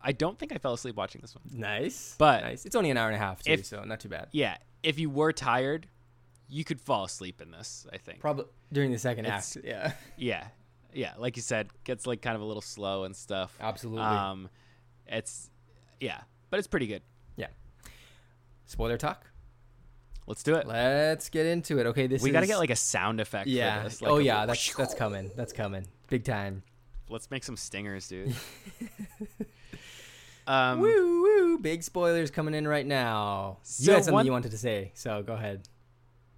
I 0.00 0.12
don't 0.12 0.38
think 0.38 0.52
I 0.52 0.58
fell 0.58 0.72
asleep 0.72 0.96
watching 0.96 1.20
this 1.20 1.34
one. 1.34 1.44
Nice. 1.52 2.14
But 2.18 2.42
nice. 2.42 2.64
It's 2.64 2.74
only 2.74 2.90
an 2.90 2.96
hour 2.96 3.08
and 3.08 3.16
a 3.16 3.18
half 3.18 3.42
too, 3.42 3.52
if- 3.52 3.66
so 3.66 3.84
not 3.84 4.00
too 4.00 4.08
bad. 4.08 4.28
Yeah, 4.32 4.56
if 4.82 4.98
you 4.98 5.10
were 5.10 5.32
tired, 5.32 5.86
you 6.48 6.64
could 6.64 6.80
fall 6.80 7.04
asleep 7.04 7.42
in 7.42 7.50
this. 7.50 7.86
I 7.92 7.98
think. 7.98 8.20
Probably 8.20 8.46
during 8.72 8.90
the 8.92 8.98
second 8.98 9.26
It's- 9.26 9.56
act. 9.56 9.66
Yeah. 9.66 9.92
Yeah, 10.16 10.46
yeah, 10.94 11.12
like 11.18 11.36
you 11.36 11.42
said, 11.42 11.68
gets 11.84 12.06
like 12.06 12.22
kind 12.22 12.34
of 12.34 12.40
a 12.40 12.44
little 12.46 12.62
slow 12.62 13.04
and 13.04 13.14
stuff. 13.14 13.54
Absolutely. 13.60 14.02
Um, 14.02 14.48
it's 15.06 15.50
yeah, 16.00 16.22
but 16.48 16.58
it's 16.58 16.68
pretty 16.68 16.86
good. 16.86 17.02
Yeah. 17.36 17.48
Spoiler 18.64 18.96
talk. 18.96 19.26
Let's 20.26 20.42
do 20.42 20.54
it. 20.54 20.66
Let's 20.66 21.28
get 21.28 21.46
into 21.46 21.78
it. 21.78 21.86
Okay, 21.86 22.06
this 22.06 22.22
we 22.22 22.30
is, 22.30 22.32
got 22.32 22.40
to 22.40 22.46
get 22.46 22.58
like 22.58 22.70
a 22.70 22.76
sound 22.76 23.20
effect 23.20 23.46
yeah. 23.46 23.82
for 23.82 23.88
this. 23.88 24.02
Like 24.02 24.10
oh 24.10 24.18
yeah, 24.18 24.46
that's 24.46 24.74
that's 24.74 24.94
coming. 24.94 25.30
That's 25.36 25.52
coming. 25.52 25.86
Big 26.08 26.24
time. 26.24 26.62
Let's 27.08 27.30
make 27.30 27.44
some 27.44 27.56
stingers, 27.56 28.08
dude. 28.08 28.34
um, 30.46 30.80
woo 30.80 31.22
woo! 31.22 31.58
Big 31.58 31.82
spoilers 31.82 32.30
coming 32.30 32.54
in 32.54 32.66
right 32.68 32.86
now. 32.86 33.58
you 33.78 33.92
had 33.92 34.04
something 34.04 34.14
one- 34.14 34.26
you 34.26 34.32
wanted 34.32 34.50
to 34.52 34.58
say, 34.58 34.92
so 34.94 35.22
go 35.22 35.34
ahead. 35.34 35.68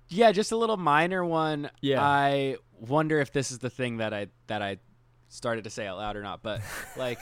Yeah, 0.09 0.33
just 0.33 0.53
a 0.53 0.57
little 0.57 0.79
minor 0.79 1.23
one. 1.25 1.71
Yeah. 1.83 2.03
I 2.03 2.57
wonder 2.81 3.21
if 3.21 3.31
this 3.33 3.51
is 3.51 3.59
the 3.59 3.69
thing 3.69 3.99
that 3.99 4.15
I 4.15 4.29
that 4.47 4.63
I 4.63 4.79
started 5.29 5.65
to 5.65 5.71
say 5.71 5.87
out 5.87 5.99
loud 5.99 6.17
or 6.17 6.23
not. 6.23 6.43
But 6.43 6.63
like, 6.97 7.19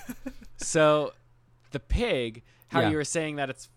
so 0.56 1.12
the 1.72 1.80
pig, 1.80 2.42
how 2.68 2.80
Yeah. 2.82 2.90
you 2.90 2.96
were 2.96 3.04
saying 3.04 3.36
that 3.36 3.50
it's 3.50 3.68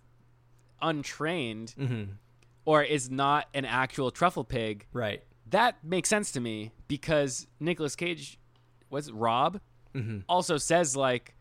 untrained 0.82 1.74
Mm-hmm. 1.80 2.12
or 2.66 2.84
is 2.84 3.10
not 3.10 3.48
an 3.56 3.66
actual 3.66 4.12
truffle 4.12 4.44
pig, 4.44 4.86
Right. 4.94 5.24
that 5.50 5.84
makes 5.84 6.08
sense 6.10 6.32
to 6.34 6.40
me 6.40 6.72
because 6.88 7.48
Nicolas 7.60 7.96
Cage 7.96 8.38
was 8.90 9.08
it 9.08 9.14
Rob 9.16 9.60
Mm-hmm. 9.96 10.20
also 10.30 10.58
says 10.58 10.96
like, 10.96 11.34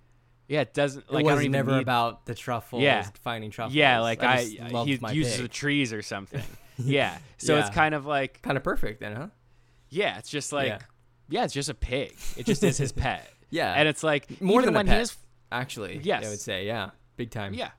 yeah, 0.48 0.62
it 0.62 0.72
doesn't 0.72 1.12
like 1.12 1.24
it 1.24 1.28
I 1.28 1.32
was 1.32 1.36
don't 1.36 1.42
even 1.44 1.52
never 1.52 1.72
need- 1.72 1.82
about 1.82 2.24
the 2.24 2.34
truffles. 2.34 2.82
Yeah. 2.82 3.06
Finding 3.22 3.50
truffles. 3.50 3.74
Yeah, 3.74 4.00
like 4.00 4.22
I, 4.22 4.44
just 4.44 4.72
loved 4.72 4.88
he 4.88 4.98
uses 5.14 5.38
the 5.42 5.48
trees 5.48 5.92
or 5.92 6.00
something. 6.00 6.42
yeah, 6.78 7.18
so 7.36 7.58
it's 7.58 7.68
kind 7.70 7.94
of 7.94 8.06
like 8.06 8.40
kind 8.40 8.56
of 8.56 8.64
perfect 8.64 9.00
then, 9.00 9.14
huh? 9.16 9.26
yeah, 9.90 10.16
it's 10.18 10.30
just 10.30 10.50
like 10.52 10.68
Yeah. 10.68 10.78
yeah. 11.28 11.44
it's 11.44 11.52
just 11.52 11.68
a 11.68 11.74
pig. 11.74 12.16
It 12.38 12.46
just 12.46 12.64
is 12.64 12.78
his 12.78 12.90
pet. 13.04 13.30
Yeah. 13.50 13.72
and 13.74 13.86
it's 13.88 14.02
like 14.02 14.40
More 14.40 14.62
than 14.62 14.72
when 14.74 14.86
pet. 14.86 14.96
he 14.96 15.02
is 15.02 15.16
Actually, 15.52 16.00
Yes. 16.02 16.24
I 16.26 16.28
would 16.30 16.40
say, 16.40 16.66
yeah, 16.66 16.90
big 17.16 17.30
time. 17.30 17.52
yeah, 17.54 17.70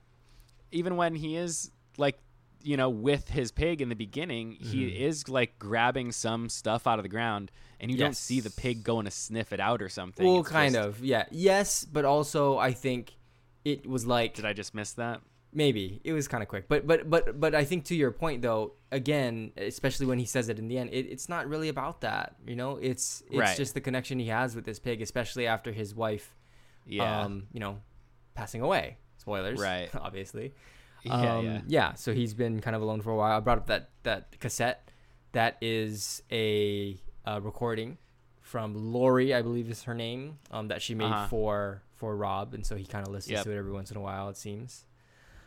even 0.70 0.96
when 0.96 1.14
he 1.16 1.34
is 1.36 1.70
like 1.98 2.18
you 2.62 2.76
know 2.76 2.88
with 2.90 3.28
his 3.28 3.50
pig 3.52 3.80
in 3.80 3.88
the 3.88 3.94
beginning, 3.96 4.52
he 4.52 4.84
Mm-hmm. 4.86 5.02
is 5.02 5.28
like 5.28 5.58
grabbing 5.58 6.12
some 6.12 6.48
stuff 6.48 6.86
out 6.86 6.98
of 6.98 7.02
the 7.02 7.08
ground, 7.08 7.50
and 7.80 7.90
you 7.90 7.96
don't 7.96 8.16
see 8.16 8.40
the 8.40 8.50
pig 8.50 8.84
going 8.84 9.04
to 9.06 9.10
sniff 9.10 9.52
it 9.52 9.60
out 9.60 9.80
or 9.82 9.88
something. 9.88 10.26
Well, 10.26 10.40
It's 10.40 10.48
kind 10.48 10.74
just- 10.74 10.88
of, 10.88 11.04
yeah. 11.04 11.24
Yes, 11.30 11.84
but 11.84 12.04
also 12.04 12.58
I 12.58 12.72
think 12.72 13.16
it 13.64 13.86
was 13.86 14.06
like 14.06 14.34
Did 14.34 14.44
I 14.46 14.52
just 14.52 14.74
miss 14.74 14.92
that? 14.94 15.20
maybe 15.52 16.00
it 16.04 16.12
was 16.12 16.28
kind 16.28 16.42
of 16.44 16.48
quick, 16.48 16.68
but 16.68 16.86
but 16.86 17.10
but 17.10 17.40
but 17.40 17.54
I 17.56 17.64
think 17.64 17.84
to 17.86 17.94
your 17.96 18.12
point 18.12 18.40
though, 18.42 18.74
again, 18.92 19.50
especially 19.56 20.06
when 20.06 20.18
he 20.20 20.24
says 20.24 20.48
it 20.48 20.58
in 20.60 20.68
the 20.68 20.78
end, 20.78 20.90
it, 20.92 21.06
it's 21.06 21.28
not 21.28 21.48
really 21.48 21.68
about 21.68 22.02
that. 22.02 22.36
You 22.46 22.54
know, 22.56 22.76
it's 22.76 23.22
it's 23.28 23.36
Right. 23.38 23.56
just 23.56 23.74
the 23.74 23.80
connection 23.80 24.18
he 24.20 24.26
has 24.28 24.54
with 24.54 24.64
this 24.64 24.78
pig, 24.78 25.02
especially 25.02 25.46
after 25.48 25.72
his 25.72 25.92
wife, 25.94 26.36
Yeah, 26.86 27.22
um, 27.22 27.48
you 27.52 27.58
know, 27.60 27.80
passing 28.34 28.60
away. 28.62 28.98
Spoilers, 29.18 29.58
Right. 29.60 29.90
Obviously. 30.00 30.52
Yeah, 31.04 31.36
Um, 31.36 31.62
yeah. 31.68 31.94
So 31.94 32.12
he's 32.12 32.34
been 32.34 32.60
kind 32.60 32.76
of 32.76 32.82
alone 32.82 33.00
for 33.02 33.10
a 33.10 33.16
while. 33.16 33.36
I 33.36 33.40
brought 33.40 33.58
up 33.58 33.66
that 33.66 33.90
that 34.02 34.38
cassette. 34.40 34.90
That 35.32 35.56
is 35.60 36.22
a, 36.32 36.98
uh 37.24 37.40
recording 37.42 37.98
from 38.40 38.74
Lori, 38.92 39.32
I 39.32 39.42
believe 39.42 39.70
is 39.70 39.84
her 39.84 39.94
name, 39.94 40.38
um, 40.50 40.68
that 40.68 40.82
she 40.82 40.94
made 40.94 41.04
Uh-huh. 41.12 41.26
for 41.28 41.82
for 41.94 42.16
Rob, 42.16 42.52
and 42.54 42.64
so 42.66 42.74
he 42.76 42.84
kind 42.84 43.06
of 43.06 43.12
listens 43.12 43.32
Yep. 43.32 43.44
to 43.44 43.50
it 43.52 43.56
every 43.58 43.70
once 43.72 43.90
in 43.90 43.96
a 43.96 44.00
while. 44.00 44.28
It 44.30 44.36
seems. 44.36 44.86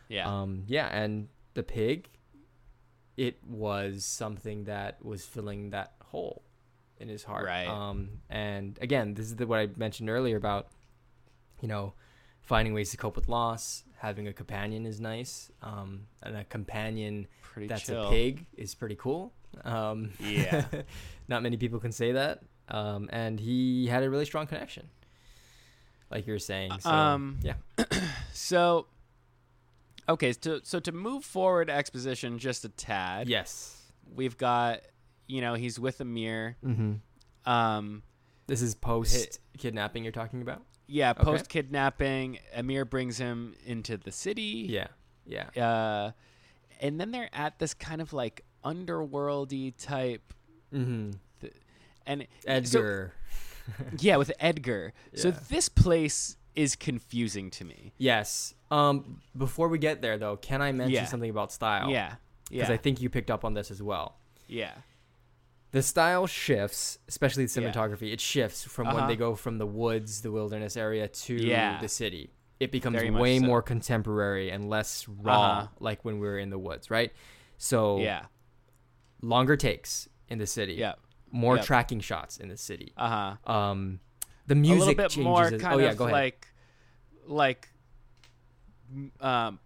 Yeah, 0.08 0.28
Um, 0.30 0.64
yeah, 0.68 0.86
and 0.86 1.28
the 1.54 1.62
pig, 1.62 2.08
it 3.16 3.42
was 3.44 4.04
something 4.04 4.64
that 4.64 5.04
was 5.04 5.24
filling 5.26 5.70
that 5.70 5.94
hole 6.06 6.42
in 6.98 7.08
his 7.08 7.24
heart. 7.24 7.46
Right. 7.46 7.66
Um, 7.66 8.20
and 8.30 8.78
again, 8.80 9.14
this 9.14 9.26
is 9.26 9.36
the, 9.36 9.46
what 9.46 9.58
I 9.58 9.68
mentioned 9.76 10.08
earlier 10.10 10.36
about, 10.36 10.68
you 11.60 11.68
know, 11.68 11.94
finding 12.44 12.74
ways 12.74 12.90
to 12.90 12.96
cope 12.96 13.16
with 13.16 13.28
loss. 13.28 13.84
Having 13.98 14.28
a 14.28 14.32
companion 14.32 14.84
is 14.86 15.00
nice. 15.00 15.50
Um, 15.62 16.06
and 16.22 16.36
a 16.36 16.44
companion 16.44 17.26
pretty 17.42 17.68
that's 17.68 17.86
chill. 17.86 18.06
a 18.08 18.10
pig 18.10 18.46
is 18.56 18.74
pretty 18.74 18.96
cool. 18.96 19.32
Um, 19.64 20.10
Yeah. 20.20 20.64
not 21.28 21.42
many 21.42 21.56
people 21.56 21.80
can 21.80 21.92
say 21.92 22.12
that. 22.12 22.42
Um, 22.68 23.08
and 23.12 23.38
he 23.40 23.86
had 23.86 24.02
a 24.02 24.10
really 24.10 24.24
strong 24.24 24.46
connection, 24.46 24.88
like 26.10 26.26
you 26.26 26.32
were 26.32 26.38
saying. 26.38 26.72
So, 26.80 26.90
Um, 26.90 27.38
yeah. 27.42 27.54
So, 28.32 28.86
okay, 30.08 30.32
so 30.38 30.60
so 30.64 30.80
to 30.80 30.92
move 30.92 31.24
forward 31.24 31.70
exposition 31.70 32.38
just 32.38 32.64
a 32.64 32.68
tad, 32.68 33.28
Yes. 33.28 33.80
we've 34.14 34.36
got, 34.36 34.80
you 35.28 35.40
know, 35.40 35.54
he's 35.54 35.78
with 35.78 36.00
Amir. 36.00 36.56
Mm-hmm. 36.64 37.50
Um, 37.50 38.02
This 38.48 38.60
is 38.60 38.74
post 38.74 39.38
kidnapping 39.56 40.02
you're 40.02 40.12
talking 40.12 40.42
about. 40.42 40.62
Yeah, 40.86 41.10
Okay. 41.12 41.22
post 41.24 41.48
kidnapping, 41.48 42.38
Amir 42.54 42.84
brings 42.84 43.18
him 43.18 43.54
into 43.64 43.96
the 43.96 44.12
city. 44.12 44.66
Yeah. 44.68 44.88
Yeah. 45.26 45.48
Uh, 45.56 46.10
and 46.80 47.00
then 47.00 47.10
they're 47.10 47.30
at 47.32 47.58
this 47.58 47.72
kind 47.74 48.00
of 48.02 48.12
like 48.12 48.44
underworldy 48.64 49.74
type, 49.78 50.32
Mm-hmm. 50.74 51.12
and 52.06 52.22
so- 52.22 52.28
Edgar. 52.46 53.12
yeah, 53.98 54.16
with 54.16 54.30
Edgar. 54.40 54.92
So 55.14 55.30
this 55.30 55.68
place 55.68 56.36
is 56.54 56.76
confusing 56.76 57.50
to 57.50 57.64
me. 57.64 57.92
yes. 57.98 58.54
Um. 58.70 59.20
Before 59.36 59.68
we 59.68 59.78
get 59.78 60.02
there, 60.02 60.18
though, 60.18 60.36
can 60.36 60.60
I 60.60 60.72
mention 60.72 60.94
Yeah. 60.94 61.04
something 61.06 61.30
about 61.30 61.52
style? 61.52 61.90
Yeah, 61.90 62.14
Because 62.50 62.68
yeah, 62.68 62.74
I 62.74 62.76
think 62.76 63.00
you 63.00 63.08
picked 63.08 63.30
up 63.30 63.44
on 63.44 63.54
this 63.54 63.70
as 63.70 63.80
well. 63.82 64.16
yeah, 64.48 64.72
The 65.74 65.82
style 65.82 66.28
shifts, 66.28 66.98
especially 67.08 67.46
the 67.46 67.60
Yeah. 67.60 67.70
cinematography. 67.72 68.12
It 68.12 68.20
shifts 68.20 68.62
from 68.62 68.86
when 68.86 68.96
Uh-huh. 68.96 69.06
they 69.08 69.16
go 69.16 69.34
from 69.34 69.58
the 69.58 69.66
woods, 69.66 70.22
the 70.22 70.30
wilderness 70.30 70.76
area, 70.76 71.08
to 71.08 71.34
Yeah. 71.34 71.80
the 71.80 71.88
city. 71.88 72.30
It 72.60 72.70
becomes 72.70 72.94
Very 72.96 73.10
way 73.10 73.40
so. 73.40 73.44
more 73.46 73.60
contemporary 73.60 74.50
and 74.50 74.68
less 74.70 75.08
raw, 75.08 75.40
Uh-huh. 75.62 75.68
like 75.80 76.04
when 76.04 76.20
we 76.20 76.26
were 76.28 76.38
in 76.38 76.50
the 76.50 76.58
woods, 76.58 76.90
right? 76.92 77.12
So 77.58 77.98
yeah, 77.98 78.26
longer 79.20 79.56
takes 79.56 80.08
in 80.28 80.38
the 80.38 80.46
city. 80.46 80.74
yeah. 80.74 80.94
More 81.32 81.56
Yep. 81.56 81.64
tracking 81.64 81.98
shots 82.00 82.36
in 82.38 82.48
the 82.48 82.56
city. 82.56 82.92
Uh 82.96 83.08
huh. 83.44 83.52
Um, 83.52 83.98
the 84.46 84.54
a 84.54 84.56
music 84.56 84.78
little 84.78 84.94
bit 84.94 85.10
changes. 85.10 85.24
more 85.24 85.42
as- 85.42 85.60
kind 85.60 85.74
oh 85.74 85.78
yeah, 85.78 85.90
of 85.90 85.96
go 85.96 86.04
ahead. 86.04 86.14
like 86.14 86.48
like 87.26 87.68
um 89.20 89.58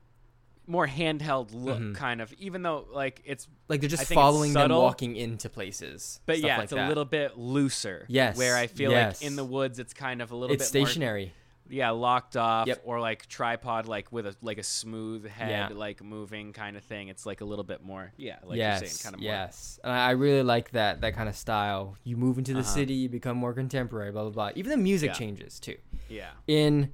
more 0.68 0.86
handheld 0.86 1.48
look 1.54 1.78
Mhm. 1.80 1.94
kind 1.94 2.20
of 2.20 2.32
even 2.34 2.62
though 2.62 2.86
like 2.92 3.22
it's 3.24 3.48
like 3.68 3.80
they're 3.80 3.88
just 3.88 4.12
following 4.12 4.52
them 4.52 4.70
walking 4.70 5.16
into 5.16 5.48
places. 5.48 6.20
but 6.26 6.38
yeah 6.40 6.56
like 6.56 6.64
it's 6.64 6.72
a 6.72 6.86
little 6.88 7.04
bit 7.06 7.38
looser 7.38 8.04
Yes, 8.08 8.36
where 8.36 8.56
i 8.56 8.66
feel 8.66 8.90
yes. 8.90 9.20
like 9.22 9.26
in 9.26 9.34
the 9.36 9.44
woods 9.44 9.78
it's 9.78 9.94
kind 9.94 10.20
of 10.22 10.30
a 10.30 10.36
little 10.36 10.54
It's 10.54 10.70
bit 10.70 10.78
more 10.80 10.86
stationary. 10.86 11.32
yeah 11.70 11.90
locked 11.90 12.36
off 12.36 12.66
Yep. 12.66 12.82
or 12.84 13.00
like 13.00 13.26
tripod 13.28 13.88
like 13.88 14.12
with 14.12 14.26
a 14.26 14.36
like 14.42 14.58
a 14.58 14.62
smooth 14.62 15.26
head 15.26 15.70
Yeah. 15.70 15.76
like 15.76 16.02
moving 16.02 16.52
kind 16.52 16.76
of 16.76 16.84
thing 16.84 17.08
it's 17.08 17.24
like 17.24 17.40
a 17.40 17.44
little 17.46 17.64
bit 17.64 17.82
more 17.82 18.12
yeah 18.18 18.36
like 18.44 18.58
yes, 18.58 18.80
you're 18.80 18.88
saying 18.90 19.02
kind 19.04 19.14
of 19.14 19.20
more 19.22 19.32
yes. 19.32 19.80
And 19.82 19.92
I 19.92 20.08
I 20.08 20.10
really 20.12 20.42
like 20.42 20.70
that 20.72 21.00
that 21.00 21.14
kind 21.14 21.28
of 21.30 21.36
style. 21.36 21.96
You 22.04 22.16
move 22.16 22.36
into 22.38 22.52
the 22.52 22.60
Uh-huh. 22.60 22.68
city, 22.78 22.94
you 22.94 23.08
become 23.08 23.36
more 23.38 23.54
contemporary, 23.54 24.12
blah 24.12 24.22
blah 24.22 24.30
blah. 24.30 24.50
Even 24.54 24.70
the 24.70 24.76
music 24.90 25.08
Yeah. 25.10 25.14
changes 25.14 25.58
too. 25.60 25.76
yeah 26.10 26.30
In 26.46 26.90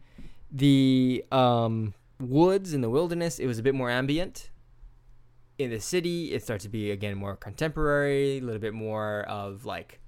the 0.52 1.24
um, 1.32 1.94
woods 2.24 2.74
in 2.74 2.80
the 2.80 2.90
wilderness, 2.90 3.38
it 3.38 3.46
was 3.46 3.58
a 3.58 3.62
bit 3.62 3.74
more 3.74 3.90
ambient. 3.90 4.50
In 5.58 5.70
the 5.70 5.80
city, 5.80 6.32
it 6.32 6.42
starts 6.42 6.64
to 6.64 6.68
be 6.68 6.90
again 6.90 7.16
more 7.16 7.36
contemporary, 7.36 8.38
a 8.38 8.40
little 8.40 8.60
bit 8.60 8.74
more 8.74 9.22
of 9.28 9.64
like 9.64 10.00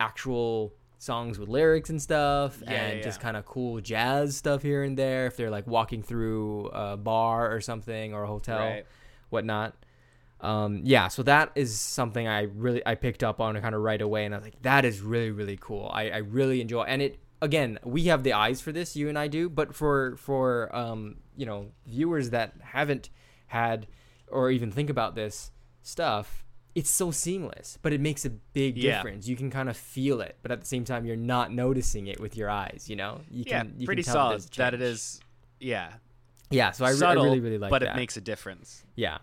actual 0.00 0.74
songs 0.98 1.38
with 1.38 1.48
lyrics 1.48 1.90
and 1.90 2.00
stuff, 2.00 2.62
Yeah, 2.62 2.72
and 2.72 2.98
yeah, 2.98 3.04
just 3.04 3.20
kind 3.20 3.36
of 3.36 3.44
cool 3.44 3.80
jazz 3.80 4.36
stuff 4.36 4.62
here 4.62 4.82
and 4.82 4.96
there. 4.96 5.26
If 5.26 5.36
they're 5.36 5.50
like 5.50 5.66
walking 5.66 6.02
through 6.02 6.68
a 6.68 6.96
bar 6.96 7.52
or 7.52 7.60
something 7.60 8.14
or 8.14 8.24
a 8.24 8.26
hotel, 8.26 8.58
right 8.58 8.86
whatnot. 9.30 9.74
Um, 10.40 10.80
yeah, 10.84 11.08
so 11.08 11.22
that 11.22 11.52
is 11.54 11.78
something 11.78 12.26
I 12.26 12.42
really 12.42 12.82
I 12.84 12.96
picked 12.96 13.22
up 13.22 13.40
on 13.40 13.60
kind 13.60 13.74
of 13.74 13.80
right 13.80 14.00
away, 14.00 14.24
and 14.24 14.34
I 14.34 14.38
was 14.38 14.44
like, 14.44 14.60
that 14.62 14.84
is 14.84 15.00
really 15.00 15.30
really 15.30 15.58
cool. 15.60 15.90
I, 15.92 16.10
I 16.10 16.16
really 16.18 16.60
enjoy, 16.60 16.82
and 16.82 17.00
it 17.00 17.18
again 17.42 17.78
we 17.84 18.04
have 18.04 18.22
the 18.22 18.32
eyes 18.32 18.62
for 18.62 18.72
this, 18.72 18.96
you 18.96 19.10
and 19.10 19.18
I 19.18 19.28
do, 19.28 19.50
but 19.50 19.74
for 19.74 20.16
for 20.16 20.74
um, 20.74 21.16
you 21.36 21.44
know 21.44 21.72
viewers 21.86 22.30
that 22.30 22.54
haven't 22.62 23.10
had 23.48 23.86
or 24.28 24.50
even 24.50 24.70
think 24.72 24.88
about 24.88 25.14
this 25.14 25.50
stuff, 25.82 26.42
it's 26.74 26.88
so 26.88 27.10
seamless, 27.10 27.78
but 27.82 27.92
it 27.92 28.00
makes 28.00 28.24
a 28.24 28.30
big 28.30 28.78
Yeah. 28.78 28.96
difference. 28.96 29.28
You 29.28 29.36
can 29.36 29.50
kind 29.50 29.68
of 29.68 29.76
feel 29.76 30.22
it, 30.22 30.36
but 30.42 30.50
at 30.50 30.60
the 30.60 30.66
same 30.66 30.84
time, 30.84 31.04
you're 31.04 31.16
not 31.16 31.52
noticing 31.52 32.06
it 32.06 32.18
with 32.18 32.34
your 32.36 32.48
eyes. 32.48 32.86
You 32.88 32.96
know, 32.96 33.20
you 33.30 33.44
yeah 33.46 33.58
can, 33.64 33.74
you 33.76 33.84
pretty 33.84 34.02
can 34.02 34.12
tell 34.14 34.28
solid 34.30 34.42
that 34.56 34.72
it 34.72 34.80
is. 34.80 35.20
yeah 35.60 35.92
Yeah, 36.50 36.70
so 36.70 36.84
I, 36.86 36.90
re- 36.92 37.06
I 37.06 37.12
really 37.12 37.40
really 37.40 37.58
like 37.58 37.68
that. 37.70 37.74
but 37.80 37.82
that. 37.84 37.94
it 37.94 37.96
makes 37.96 38.16
a 38.16 38.20
difference 38.22 38.84
Yeah. 38.96 39.18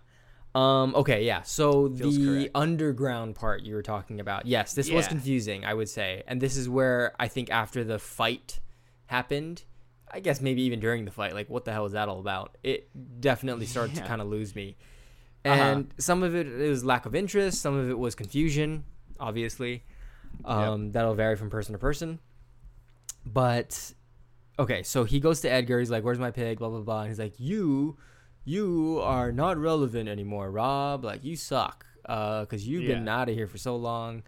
Um, 0.55 0.95
okay, 0.95 1.25
yeah. 1.25 1.43
So 1.43 1.89
Feels 1.93 2.17
the 2.17 2.25
correct. 2.25 2.51
underground 2.55 3.35
part 3.35 3.63
you 3.63 3.75
were 3.75 3.83
talking 3.83 4.19
about. 4.19 4.45
Yes, 4.45 4.73
this 4.73 4.89
was 4.89 5.07
confusing, 5.07 5.63
I 5.63 5.73
would 5.73 5.89
say. 5.89 6.23
And 6.27 6.41
this 6.41 6.57
is 6.57 6.67
where 6.67 7.13
I 7.19 7.27
think 7.27 7.51
after 7.51 7.83
the 7.83 7.99
fight 7.99 8.59
happened, 9.05 9.63
I 10.11 10.19
guess 10.19 10.41
maybe 10.41 10.63
even 10.63 10.79
during 10.79 11.05
the 11.05 11.11
fight, 11.11 11.33
like 11.33 11.49
what 11.49 11.65
the 11.65 11.71
hell 11.71 11.85
is 11.85 11.93
that 11.93 12.09
all 12.09 12.19
about? 12.19 12.57
It 12.63 12.89
definitely 13.21 13.67
started 13.67 13.95
to 13.97 14.01
kind 14.01 14.21
of 14.21 14.27
lose 14.27 14.55
me. 14.55 14.75
Uh-huh. 15.45 15.61
And 15.61 15.93
some 15.97 16.23
of 16.23 16.35
it, 16.35 16.47
it 16.47 16.69
was 16.69 16.83
lack 16.83 17.05
of 17.05 17.15
interest, 17.15 17.61
some 17.61 17.75
of 17.75 17.89
it 17.89 17.97
was 17.97 18.15
confusion, 18.15 18.83
obviously. 19.19 19.83
Um, 20.45 20.91
that'll 20.91 21.15
vary 21.15 21.35
from 21.35 21.49
person 21.49 21.73
to 21.73 21.79
person. 21.79 22.19
But 23.25 23.93
okay, 24.57 24.83
so 24.83 25.03
he 25.03 25.19
goes 25.19 25.41
to 25.41 25.51
Edgar. 25.51 25.79
He's 25.79 25.91
like, 25.91 26.03
"Where's 26.03 26.19
my 26.19 26.31
pig?" 26.31 26.59
Blah 26.59 26.69
blah 26.69 26.79
blah. 26.79 27.01
And 27.01 27.09
he's 27.09 27.19
like, 27.19 27.39
"You 27.39 27.97
you 28.43 28.99
are 29.03 29.31
not 29.31 29.57
relevant 29.57 30.09
anymore, 30.09 30.49
Rob. 30.51 31.03
Like 31.03 31.23
you 31.23 31.35
suck, 31.35 31.85
uh, 32.05 32.41
because 32.41 32.67
you've 32.67 32.85
been 32.85 33.07
out 33.07 33.29
of 33.29 33.35
here 33.35 33.47
for 33.47 33.57
so 33.57 33.75
long. 33.75 34.23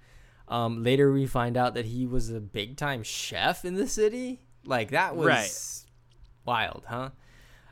Um, 0.47 0.84
later 0.84 1.12
we 1.13 1.26
find 1.28 1.56
out 1.58 1.76
that 1.76 1.86
he 1.86 2.06
was 2.06 2.30
a 2.30 2.41
big 2.41 2.76
time 2.78 3.04
chef 3.04 3.63
in 3.65 3.76
the 3.76 3.88
city. 3.88 4.41
Like 4.65 4.91
that 4.91 5.15
was 5.15 5.26
Right. 5.28 6.45
wild, 6.45 6.84
huh? 6.88 7.10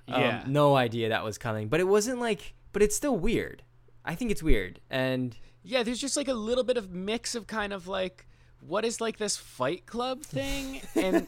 Um, 0.07 0.21
Yeah. 0.21 0.43
no 0.47 0.75
idea 0.75 1.09
that 1.09 1.23
was 1.23 1.37
coming, 1.37 1.67
but 1.67 1.79
it 1.79 1.87
wasn't 1.87 2.19
like. 2.19 2.53
But 2.71 2.81
it's 2.83 2.95
still 2.95 3.17
weird. 3.17 3.63
I 4.05 4.15
think 4.15 4.31
it's 4.31 4.41
weird, 4.43 4.79
and 4.89 5.37
Yeah, 5.61 5.83
there's 5.83 5.99
just 5.99 6.15
like 6.15 6.29
a 6.29 6.33
little 6.33 6.63
bit 6.63 6.77
of 6.77 6.89
mix 6.91 7.35
of 7.35 7.45
kind 7.45 7.73
of 7.73 7.87
like 7.87 8.25
what 8.61 8.83
is 8.85 8.99
like 8.99 9.17
this 9.17 9.37
fight 9.37 9.85
club 9.85 10.21
thing 10.21 10.81
and 10.95 11.25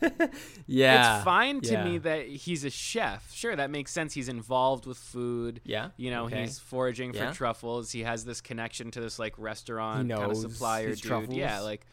yeah, 0.68 1.16
it's 1.18 1.24
fine 1.24 1.62
to 1.62 1.72
yeah. 1.74 1.84
me 1.86 1.98
that 2.00 2.28
he's 2.28 2.64
a 2.64 2.70
chef. 2.70 3.32
Sure, 3.34 3.56
that 3.56 3.70
makes 3.70 3.92
sense. 3.92 4.14
He's 4.14 4.28
involved 4.30 4.86
with 4.86 4.98
food. 4.98 5.62
Yeah, 5.64 5.90
You 5.98 6.12
know, 6.12 6.26
okay. 6.26 6.42
he's 6.42 6.60
foraging 6.60 7.14
for 7.14 7.20
Yeah. 7.20 7.32
truffles. 7.34 7.92
He 7.92 8.04
has 8.04 8.26
this 8.26 8.42
connection 8.42 8.92
to 8.92 9.02
this 9.02 9.18
like 9.18 9.34
restaurant 9.38 10.10
kind 10.10 10.32
of 10.32 10.38
supplier 10.38 10.94
dude. 10.96 11.34
Yeah, 11.34 11.60
like 11.62 11.86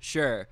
sure. 0.00 0.48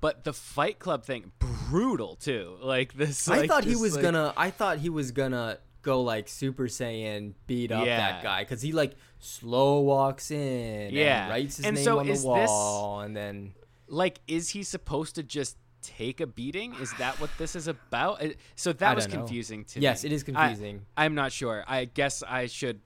But 0.00 0.24
the 0.24 0.32
Fight 0.32 0.78
Club 0.78 1.04
thing, 1.04 1.30
brutal 1.38 2.16
too. 2.16 2.56
Like 2.62 2.94
this. 2.94 3.28
I 3.28 3.38
like, 3.40 3.48
thought 3.50 3.64
he 3.64 3.76
was 3.76 3.94
like- 3.94 4.02
gonna. 4.02 4.32
I 4.36 4.50
thought 4.50 4.78
he 4.78 4.88
was 4.88 5.12
gonna 5.12 5.58
go 5.82 6.02
like 6.02 6.28
Super 6.28 6.64
Saiyan, 6.68 7.34
beat 7.46 7.70
up 7.72 7.84
Yeah. 7.86 7.96
that 7.98 8.22
guy 8.22 8.42
because 8.42 8.62
he 8.62 8.72
like 8.72 8.94
slow 9.20 9.80
walks 9.80 10.30
in, 10.30 10.92
Yeah. 10.92 11.22
and 11.24 11.30
writes 11.30 11.56
his 11.58 11.66
And 11.66 11.76
name 11.76 11.84
so 11.84 11.98
on 12.00 12.06
the 12.06 12.12
is 12.12 12.18
this- 12.22 12.24
wall, 12.26 13.00
and 13.00 13.16
then 13.16 13.54
like 13.86 14.20
is 14.26 14.50
he 14.50 14.62
supposed 14.62 15.14
to 15.16 15.22
just 15.22 15.56
take 15.82 16.20
a 16.20 16.26
beating 16.26 16.74
is 16.74 16.92
that 16.98 17.18
what 17.20 17.30
this 17.38 17.56
is 17.56 17.66
about 17.66 18.22
so 18.54 18.70
that 18.72 18.94
was 18.94 19.06
don't 19.06 19.14
know. 19.14 19.18
confusing 19.20 19.64
to 19.64 19.80
yes, 19.80 19.80
me 19.80 19.82
Yes, 19.82 20.04
it 20.04 20.12
is 20.12 20.22
confusing. 20.22 20.84
i'm 20.96 21.14
not 21.14 21.32
sure 21.32 21.64
i 21.66 21.86
guess 21.86 22.22
i 22.22 22.46
should 22.46 22.80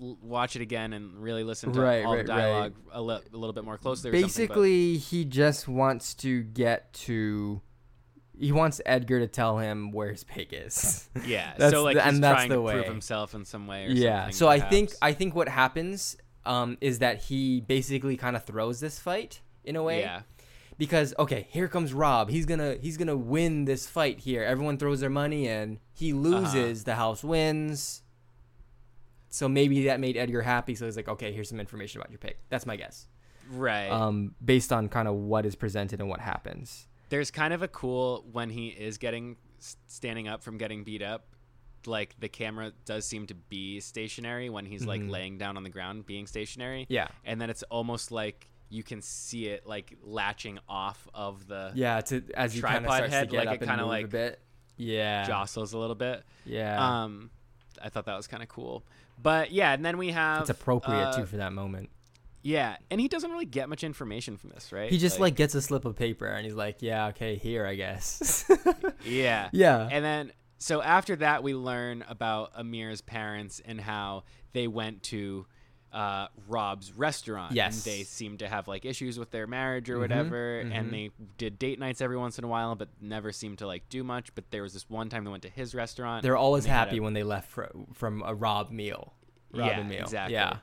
l- 0.00 0.16
watch 0.22 0.54
it 0.54 0.62
again 0.62 0.92
and 0.92 1.20
really 1.20 1.42
listen 1.42 1.72
to 1.72 1.80
Right, 1.80 2.04
all 2.06 2.14
right, 2.14 2.24
the 2.24 2.32
right. 2.32 2.38
dialogue 2.40 2.74
a, 2.92 3.02
li- 3.02 3.20
a 3.32 3.36
little 3.36 3.52
bit 3.52 3.64
more 3.64 3.76
closely 3.78 4.12
Basically, 4.12 4.96
he 4.96 5.24
just 5.24 5.66
wants 5.66 6.14
to 6.14 6.44
get 6.44 6.92
to. 6.92 7.60
He 8.38 8.52
wants 8.52 8.80
Edgar 8.84 9.20
to 9.20 9.26
tell 9.26 9.58
him 9.58 9.92
where 9.92 10.10
his 10.10 10.24
pig 10.24 10.48
is. 10.52 11.08
yeah 11.26 11.54
That's 11.58 11.72
so 11.72 11.82
like 11.82 11.96
the- 11.96 12.02
he's 12.04 12.14
and 12.14 12.24
that's 12.24 12.34
trying 12.36 12.48
the 12.50 12.56
to 12.56 12.62
prove 12.62 12.82
way. 12.82 12.88
himself 12.88 13.34
in 13.34 13.44
some 13.44 13.66
way 13.66 13.86
or 13.86 13.90
yeah. 13.90 14.30
So 14.30 14.48
I 14.48 14.60
think. 14.60 14.90
I 15.00 15.12
think 15.12 15.34
what 15.34 15.48
happens 15.48 16.16
um, 16.44 16.76
is 16.80 16.98
that 17.00 17.22
he 17.24 17.60
basically 17.60 18.16
kind 18.16 18.36
of 18.36 18.44
throws 18.44 18.78
this 18.80 18.98
fight 18.98 19.40
in 19.64 19.74
a 19.76 19.82
way. 19.82 20.00
yeah 20.00 20.22
because 20.78 21.14
okay 21.18 21.46
here 21.50 21.68
comes 21.68 21.94
rob 21.94 22.28
he's 22.28 22.44
gonna 22.44 22.76
he's 22.82 22.98
gonna 22.98 23.16
win 23.16 23.64
this 23.64 23.86
fight 23.88 24.20
here 24.20 24.44
everyone 24.44 24.76
throws 24.76 25.00
their 25.00 25.08
money 25.08 25.48
in 25.48 25.78
he 25.94 26.12
Uh-huh. 26.12 26.20
loses 26.20 26.84
the 26.84 26.94
house 26.96 27.24
wins 27.24 28.02
so 29.30 29.48
maybe 29.48 29.84
that 29.86 30.00
made 30.00 30.16
edgar 30.16 30.42
happy 30.42 30.74
so 30.74 30.84
he's 30.84 30.96
like 30.96 31.08
okay 31.08 31.32
here's 31.32 31.48
some 31.48 31.58
information 31.60 32.00
about 32.00 32.10
your 32.10 32.18
pig 32.18 32.36
that's 32.50 32.66
my 32.66 32.76
guess 32.76 33.06
right 33.52 33.88
um 33.90 34.34
based 34.44 34.72
on 34.72 34.88
kind 34.88 35.08
of 35.08 35.14
what 35.14 35.46
is 35.46 35.54
presented 35.54 35.98
and 36.00 36.08
what 36.08 36.20
happens 36.20 36.86
there's 37.08 37.30
kind 37.30 37.52
of 37.54 37.62
a 37.62 37.68
cool 37.68 38.24
when 38.32 38.50
he 38.50 38.68
is 38.68 38.98
getting 38.98 39.36
standing 39.86 40.28
up 40.28 40.42
from 40.42 40.58
getting 40.58 40.84
beat 40.84 41.02
up 41.02 41.26
like 41.86 42.14
the 42.18 42.28
camera 42.28 42.72
does 42.84 43.06
seem 43.06 43.26
to 43.28 43.34
be 43.34 43.78
stationary 43.80 44.50
when 44.50 44.66
he's 44.66 44.84
like 44.84 45.00
Mhm. 45.00 45.10
laying 45.10 45.38
down 45.38 45.56
on 45.56 45.62
the 45.62 45.70
ground 45.70 46.04
being 46.04 46.26
stationary. 46.26 46.84
Yeah. 46.88 47.06
And 47.24 47.40
then 47.40 47.48
it's 47.48 47.62
almost 47.64 48.10
like 48.10 48.48
you 48.70 48.82
can 48.82 49.00
see 49.00 49.46
it 49.46 49.64
like 49.66 49.94
latching 50.02 50.58
off 50.68 51.06
of 51.14 51.46
the 51.46 51.70
yeah 51.76 52.00
to 52.00 52.24
as 52.34 52.56
you 52.56 52.60
Tripod 52.60 52.82
starts 52.84 53.12
head, 53.14 53.28
to 53.28 53.36
get 53.36 53.38
like 53.46 53.48
up 53.48 53.62
it 53.62 53.66
kinda 53.66 53.76
move 53.76 53.86
a 53.86 53.88
like 53.88 54.10
bit. 54.10 54.40
Yeah. 54.76 55.24
jostles 55.26 55.72
a 55.74 55.78
little 55.78 55.94
bit. 55.94 56.24
Yeah. 56.44 57.04
Um 57.04 57.30
i 57.80 57.88
thought 57.88 58.06
that 58.06 58.16
was 58.16 58.26
kind 58.26 58.42
of 58.42 58.48
cool. 58.48 58.84
But 59.22 59.52
yeah 59.52 59.72
and 59.72 59.84
then 59.84 59.96
we 59.96 60.10
have 60.10 60.40
it's 60.40 60.50
appropriate 60.50 60.98
uh, 61.10 61.16
too 61.18 61.26
for 61.26 61.36
that 61.36 61.52
moment 61.52 61.88
yeah 62.46 62.76
and 62.90 63.00
he 63.00 63.08
doesn't 63.08 63.30
really 63.32 63.44
get 63.46 63.68
much 63.68 63.82
information 63.82 64.36
from 64.36 64.50
this 64.50 64.70
right 64.72 64.90
he 64.90 64.98
just 64.98 65.18
like 65.18 65.34
gets 65.34 65.54
a 65.54 65.60
slip 65.62 65.84
of 65.84 65.96
paper 65.96 66.26
and 66.26 66.44
he's 66.44 66.54
like 66.54 66.76
yeah 66.80 67.08
okay 67.08 67.34
here 67.36 67.66
i 67.66 67.74
guess 67.74 68.44
yeah 69.04 69.48
yeah 69.52 69.88
And 69.90 70.04
then, 70.04 70.32
so 70.58 70.80
after 70.80 71.16
that, 71.16 71.42
we 71.42 71.54
learn 71.54 72.02
about 72.08 72.52
Amir's 72.56 73.00
parents 73.02 73.60
and 73.64 73.78
how 73.80 74.24
they 74.54 74.66
went 74.68 75.02
to 75.04 75.46
uh, 75.92 76.28
Rob's 76.48 76.92
restaurant. 76.92 77.52
Yes. 77.52 77.74
And 77.84 77.92
they 77.92 78.02
seemed 78.04 78.38
to 78.40 78.48
have 78.48 78.66
like 78.66 78.84
issues 78.86 79.18
with 79.18 79.30
their 79.30 79.46
marriage 79.46 79.88
or 79.90 79.96
Mhm, 79.96 80.00
whatever. 80.00 80.62
mhm. 80.64 80.72
And 80.74 80.92
they 80.92 81.10
did 81.38 81.58
date 81.58 81.78
nights 81.78 82.00
every 82.00 82.16
once 82.16 82.38
in 82.38 82.44
a 82.44 82.48
while, 82.48 82.74
but 82.74 82.88
never 83.00 83.32
seemed 83.32 83.58
to 83.58 83.66
like 83.66 83.88
do 83.90 84.02
much. 84.02 84.34
But 84.34 84.50
there 84.50 84.62
was 84.62 84.72
this 84.72 84.88
one 84.88 85.08
time 85.10 85.24
they 85.24 85.30
went 85.30 85.42
to 85.44 85.50
his 85.50 85.74
restaurant. 85.74 86.22
They're 86.22 86.36
always 86.36 86.64
they 86.64 86.70
happy 86.70 86.98
a- 86.98 87.02
when 87.02 87.12
they 87.12 87.22
left 87.22 87.50
fr- 87.50 87.64
from 87.92 88.22
a 88.26 88.34
Rob 88.34 88.70
meal. 88.70 89.14
Robin 89.52 89.78
Yeah, 89.78 89.82
meal. 89.84 90.00
exactly. 90.02 90.34
Yeah, 90.34 90.56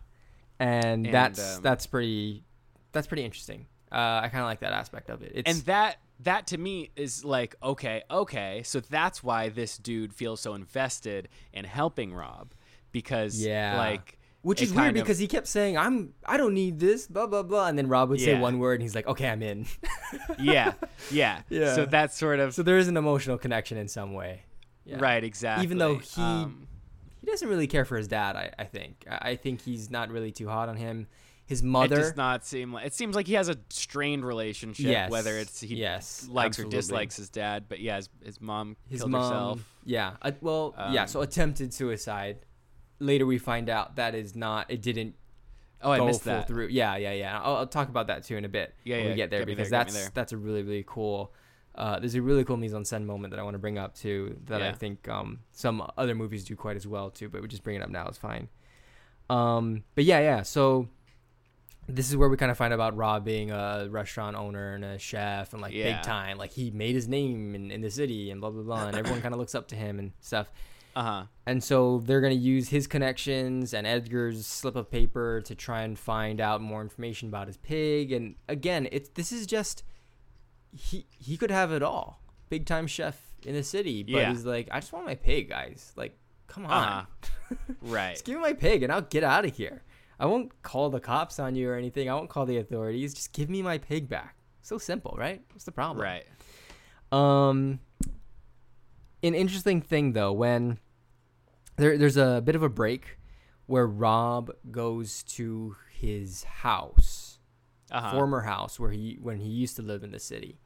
and, 0.63 1.05
And, 1.05 1.13
that's 1.13 1.57
um, 1.57 1.63
that's 1.63 1.85
pretty 1.87 2.43
that's 2.91 3.07
pretty 3.07 3.23
interesting. 3.25 3.65
Uh, 3.91 4.21
I 4.23 4.29
kind 4.31 4.41
of 4.41 4.45
like 4.45 4.61
that 4.61 4.73
aspect 4.73 5.09
of 5.09 5.21
it. 5.21 5.31
It's 5.35 5.49
and 5.51 5.59
that 5.65 5.97
that 6.21 6.47
to 6.47 6.57
me 6.57 6.89
is 6.95 7.25
like 7.25 7.55
okay 7.61 8.03
okay 8.09 8.61
so 8.63 8.79
that's 8.79 9.23
why 9.23 9.49
this 9.49 9.77
dude 9.77 10.13
feels 10.13 10.39
so 10.39 10.53
invested 10.53 11.27
in 11.51 11.65
helping 11.65 12.13
rob 12.13 12.53
because 12.91 13.43
Yeah. 13.43 13.77
like 13.77 14.17
which 14.41 14.61
is 14.61 14.73
weird 14.73 14.89
of- 14.89 14.93
because 15.03 15.17
he 15.19 15.27
kept 15.27 15.47
saying 15.47 15.77
I'm 15.77 16.13
I 16.25 16.37
don't 16.37 16.53
need 16.53 16.79
this 16.79 17.07
blah 17.07 17.27
blah 17.27 17.43
blah, 17.43 17.67
and 17.67 17.77
then 17.77 17.87
Rob 17.87 18.09
would 18.09 18.19
say 18.21 18.39
one 18.39 18.59
word 18.59 18.73
and 18.75 18.81
he's 18.83 18.95
like 18.95 19.07
okay 19.07 19.27
I'm 19.29 19.41
in. 19.41 19.65
yeah 20.39 20.73
yeah 21.11 21.41
Yeah. 21.49 21.75
so 21.75 21.85
that's 21.85 22.17
sort 22.17 22.39
of 22.39 22.53
so 22.53 22.61
there 22.63 22.77
is 22.77 22.87
an 22.87 22.97
emotional 22.97 23.37
connection 23.37 23.77
in 23.77 23.87
some 23.87 24.13
way. 24.13 24.43
Yeah. 24.85 24.97
right 24.99 25.23
exactly 25.23 25.63
Even 25.65 25.77
though 25.77 25.97
he- 25.97 26.21
um, 26.21 26.67
He 27.23 27.31
doesn't 27.31 27.47
really 27.47 27.67
care 27.67 27.85
for 27.85 27.95
his 27.95 28.09
dad. 28.09 28.35
I, 28.35 28.51
I 28.59 28.65
think. 28.65 29.05
I 29.09 29.37
think 29.37 29.61
he's 29.61 29.89
not 29.89 30.09
really 30.09 30.31
too 30.31 30.49
hot 30.49 30.67
on 30.67 30.75
him. 30.75 31.07
His 31.45 31.63
mother 31.63 31.95
it 31.95 31.99
does 31.99 32.15
not 32.17 32.45
seem 32.45 32.73
like 32.73 32.85
it 32.85 32.93
seems 32.93 33.15
like 33.15 33.27
he 33.27 33.33
has 33.35 33.47
a 33.47 33.57
strained 33.69 34.25
relationship 34.25 34.85
yes. 34.85 35.11
whether 35.11 35.37
it's 35.37 35.59
he 35.59 35.75
yes 35.75 36.25
likes 36.29 36.57
absolutely. 36.57 36.77
or 36.77 36.79
dislikes 36.79 37.15
his 37.17 37.29
dad 37.29 37.65
but 37.67 37.81
yeah 37.81 37.97
his, 37.97 38.09
his 38.23 38.41
mom 38.41 38.77
his 38.89 39.01
killed 39.01 39.11
mom 39.11 39.21
herself 39.23 39.73
yeah 39.83 40.13
uh, 40.21 40.31
well 40.39 40.73
yeah 40.91 41.01
Um, 41.01 41.07
so 41.09 41.21
attempted 41.21 41.73
suicide 41.73 42.45
later 42.99 43.25
we 43.25 43.37
find 43.37 43.69
out 43.69 43.97
that 43.97 44.15
is 44.15 44.37
not 44.37 44.71
it 44.71 44.81
didn't 44.81 45.15
oh 45.81 45.91
i 45.91 45.99
missed 45.99 46.23
that 46.23 46.47
through 46.47 46.67
yeah 46.67 46.95
yeah 46.95 47.11
yeah 47.11 47.41
I'll, 47.43 47.57
I'll 47.57 47.67
talk 47.67 47.89
about 47.89 48.07
that 48.07 48.23
too 48.23 48.37
in 48.37 48.45
a 48.45 48.49
bit 48.49 48.73
Yeah, 48.85 48.95
when 48.95 49.03
yeah, 49.03 49.11
we 49.11 49.15
get 49.17 49.29
there 49.29 49.39
get 49.41 49.47
because 49.47 49.69
there, 49.69 49.79
that's 49.79 49.93
there. 49.93 50.11
that's 50.13 50.31
a 50.31 50.37
really 50.37 50.63
really 50.63 50.85
cool 50.87 51.33
uh, 51.75 51.99
there's 51.99 52.15
a 52.15 52.21
really 52.21 52.43
cool 52.43 52.57
mise 52.57 52.73
en 52.73 52.83
scène 52.83 53.05
moment 53.05 53.31
that 53.31 53.39
I 53.39 53.43
want 53.43 53.55
to 53.55 53.59
bring 53.59 53.77
up 53.77 53.95
too 53.95 54.37
that 54.45 54.61
I 54.61 54.71
think 54.73 55.07
um, 55.09 55.39
some 55.51 55.85
other 55.97 56.13
movies 56.15 56.43
do 56.43 56.55
quite 56.55 56.75
as 56.75 56.85
well 56.85 57.09
too, 57.09 57.29
but 57.29 57.41
we 57.41 57.47
just 57.47 57.63
bring 57.63 57.75
it 57.75 57.81
up 57.81 57.89
now 57.89 58.07
is 58.07 58.17
fine. 58.17 58.47
Um, 59.29 59.83
but 59.95 60.03
yeah, 60.03 60.19
yeah. 60.19 60.41
So 60.43 60.87
this 61.87 62.09
is 62.09 62.15
where 62.15 62.29
we 62.29 62.37
kind 62.37 62.51
of 62.51 62.57
find 62.57 62.71
out 62.73 62.77
about 62.77 62.95
Rob 62.95 63.25
being 63.25 63.51
a 63.51 63.87
restaurant 63.89 64.35
owner 64.37 64.73
and 64.75 64.85
a 64.85 64.97
chef 64.99 65.53
and 65.53 65.61
like 65.61 65.73
Yeah. 65.73 65.95
big 65.97 66.03
time. 66.03 66.37
Like 66.37 66.51
he 66.51 66.71
made 66.71 66.95
his 66.95 67.07
name 67.07 67.55
in, 67.55 67.71
in 67.71 67.81
the 67.81 67.89
city 67.91 68.29
and 68.31 68.39
blah 68.39 68.51
blah 68.51 68.63
blah, 68.63 68.87
and 68.87 68.97
everyone 68.97 69.21
kind 69.21 69.33
of 69.33 69.39
looks 69.39 69.55
up 69.55 69.67
to 69.69 69.75
him 69.75 69.99
and 69.99 70.11
stuff. 70.21 70.51
uh-huh 70.95 71.25
And 71.47 71.63
so 71.63 72.03
they're 72.05 72.21
going 72.21 72.37
to 72.37 72.39
use 72.39 72.69
his 72.69 72.85
connections 72.87 73.73
and 73.73 73.87
Edgar's 73.87 74.45
slip 74.45 74.75
of 74.75 74.91
paper 74.91 75.41
to 75.41 75.55
try 75.55 75.81
and 75.81 75.97
find 75.97 76.39
out 76.39 76.61
more 76.61 76.81
information 76.81 77.29
about 77.29 77.47
his 77.47 77.57
pig. 77.57 78.11
And 78.11 78.35
again, 78.47 78.87
it's 78.91 79.09
this 79.09 79.31
is 79.31 79.47
just 79.47 79.83
he 80.75 81.05
he 81.17 81.37
could 81.37 81.51
have 81.51 81.71
it 81.71 81.83
all. 81.83 82.21
Big 82.49 82.65
time 82.65 82.87
chef 82.87 83.19
in 83.45 83.53
the 83.55 83.63
city, 83.63 84.03
but 84.03 84.11
Yeah. 84.13 84.29
he's 84.31 84.45
like, 84.45 84.67
I 84.71 84.79
just 84.79 84.93
want 84.93 85.05
my 85.05 85.15
pig, 85.15 85.49
guys. 85.49 85.91
Like, 85.95 86.17
come 86.47 86.65
on. 86.65 86.71
uh-huh 86.71 87.05
right 87.81 88.13
Just 88.13 88.25
give 88.25 88.35
me 88.35 88.41
my 88.41 88.53
pig 88.53 88.83
and 88.83 88.91
I'll 88.91 89.01
get 89.01 89.23
out 89.23 89.45
of 89.45 89.55
here. 89.55 89.83
I 90.19 90.25
won't 90.25 90.61
call 90.63 90.89
the 90.89 90.99
cops 90.99 91.39
on 91.39 91.55
you 91.55 91.69
or 91.69 91.75
anything. 91.75 92.09
I 92.09 92.13
won't 92.15 92.29
call 92.29 92.45
the 92.45 92.57
authorities. 92.57 93.13
Just 93.13 93.33
give 93.33 93.49
me 93.49 93.61
my 93.61 93.77
pig 93.77 94.07
back. 94.09 94.37
So 94.61 94.77
simple, 94.77 95.15
right? 95.17 95.41
What's 95.51 95.65
the 95.65 95.71
problem? 95.71 96.01
right 96.03 96.25
Um, 97.11 97.79
an 99.21 99.35
interesting 99.35 99.81
thing 99.81 100.13
though, 100.13 100.31
when 100.33 100.79
there 101.77 101.97
there's 101.97 102.17
a 102.17 102.41
bit 102.43 102.55
of 102.55 102.63
a 102.63 102.69
break 102.69 103.17
where 103.65 103.87
Rob 103.87 104.51
goes 104.71 105.23
to 105.23 105.75
his 105.91 106.43
house, 106.43 107.39
uh-huh 107.91 108.11
former 108.11 108.41
house 108.41 108.79
where 108.79 108.91
he 108.91 109.17
when 109.21 109.37
he 109.39 109.49
used 109.49 109.75
to 109.77 109.81
live 109.81 110.03
in 110.03 110.11
the 110.11 110.19
city, 110.19 110.59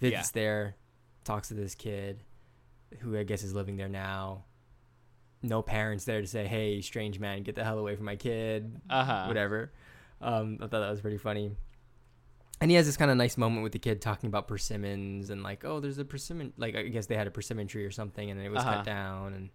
visits 0.00 0.30
there, 0.32 0.76
talks 1.24 1.48
to 1.48 1.54
this 1.54 1.74
kid, 1.74 2.22
who 3.00 3.16
I 3.16 3.24
guess 3.24 3.42
is 3.42 3.54
living 3.54 3.76
there 3.76 3.88
now. 3.88 4.44
No 5.42 5.62
parents 5.62 6.04
there 6.04 6.20
to 6.20 6.26
say, 6.26 6.46
"Hey, 6.46 6.80
strange 6.80 7.18
man, 7.20 7.42
get 7.42 7.54
the 7.54 7.64
hell 7.64 7.78
away 7.78 7.94
from 7.96 8.04
my 8.06 8.16
kid." 8.16 8.80
uh-huh 8.88 9.24
whatever. 9.26 9.72
Um, 10.20 10.56
I 10.60 10.66
thought 10.66 10.80
that 10.80 10.90
was 10.90 11.00
pretty 11.00 11.18
funny. 11.18 11.52
And 12.60 12.70
he 12.70 12.76
has 12.78 12.86
this 12.86 12.96
kind 12.96 13.10
of 13.10 13.18
nice 13.18 13.36
moment 13.36 13.62
with 13.62 13.72
the 13.72 13.78
kid 13.78 14.00
talking 14.00 14.28
about 14.28 14.48
persimmons 14.48 15.28
and 15.28 15.42
like, 15.42 15.62
oh, 15.66 15.78
there's 15.78 15.98
a 15.98 16.06
persimmon. 16.06 16.54
Like 16.56 16.74
I 16.74 16.84
guess 16.84 17.06
they 17.06 17.14
had 17.14 17.26
a 17.26 17.30
persimmon 17.30 17.66
tree 17.66 17.84
or 17.84 17.90
something, 17.90 18.30
and 18.30 18.40
it 18.40 18.48
was 18.48 18.60
Uh-huh. 18.62 18.76
cut 18.76 18.84
down. 18.86 19.34
And 19.34 19.50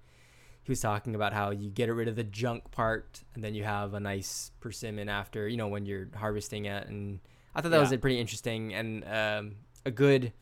he 0.64 0.72
was 0.72 0.80
talking 0.80 1.16
about 1.16 1.34
how 1.34 1.50
you 1.50 1.72
get 1.72 1.92
rid 1.92 2.08
of 2.08 2.16
the 2.16 2.24
junk 2.24 2.70
part, 2.70 3.24
and 3.34 3.44
then 3.44 3.56
you 3.56 3.64
have 3.64 3.96
a 3.96 4.00
nice 4.00 4.52
persimmon 4.60 5.10
after, 5.10 5.48
you 5.48 5.58
know, 5.58 5.68
when 5.68 5.88
you're 5.88 6.10
harvesting 6.16 6.66
it. 6.66 6.88
And 6.88 7.20
I 7.56 7.62
thought 7.62 7.72
that 7.72 7.80
was 7.80 7.90
Yeah. 7.92 7.96
a 7.98 8.00
pretty 8.00 8.20
interesting 8.20 8.72
and 8.76 9.04
um, 9.06 9.56
a 9.86 9.92
good 9.92 10.34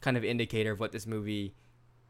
kind 0.00 0.16
of 0.16 0.24
indicator 0.24 0.72
of 0.72 0.80
what 0.80 0.92
this 0.92 1.06
movie 1.06 1.54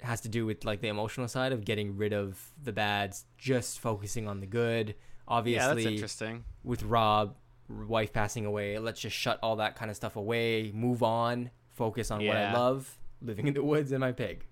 has 0.03 0.20
to 0.22 0.28
do 0.28 0.45
with 0.45 0.64
like 0.64 0.80
the 0.80 0.89
emotional 0.89 1.28
side 1.28 1.53
of 1.53 1.64
getting 1.64 1.97
rid 1.97 2.12
of 2.12 2.53
the 2.62 2.72
bads, 2.72 3.24
just 3.39 3.78
focusing 3.80 4.28
on 4.28 4.41
the 4.41 4.47
good. 4.47 4.89
yeah, 4.89 4.95
Obviously, 5.28 5.85
that's 5.85 5.87
interesting. 5.87 6.45
with 6.62 6.82
Rob, 6.82 7.37
wife 7.68 8.12
passing 8.12 8.45
away, 8.45 8.78
let's 8.78 9.01
just 9.01 9.16
shut 9.16 9.39
all 9.43 9.57
that 9.57 9.76
kind 9.76 9.91
of 9.91 9.97
stuff 9.97 10.16
away, 10.16 10.70
move 10.74 11.03
on, 11.03 11.51
focus 11.70 12.11
on 12.11 12.26
what 12.26 12.37
I 12.37 12.53
love, 12.53 12.99
living 13.22 13.47
in 13.47 13.55
the 13.55 13.62
woods 13.62 13.93
and 13.93 14.01
my 14.01 14.12
pig. 14.12 14.45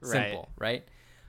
Right. 0.00 0.10
Simple, 0.30 0.48
right? 0.58 0.84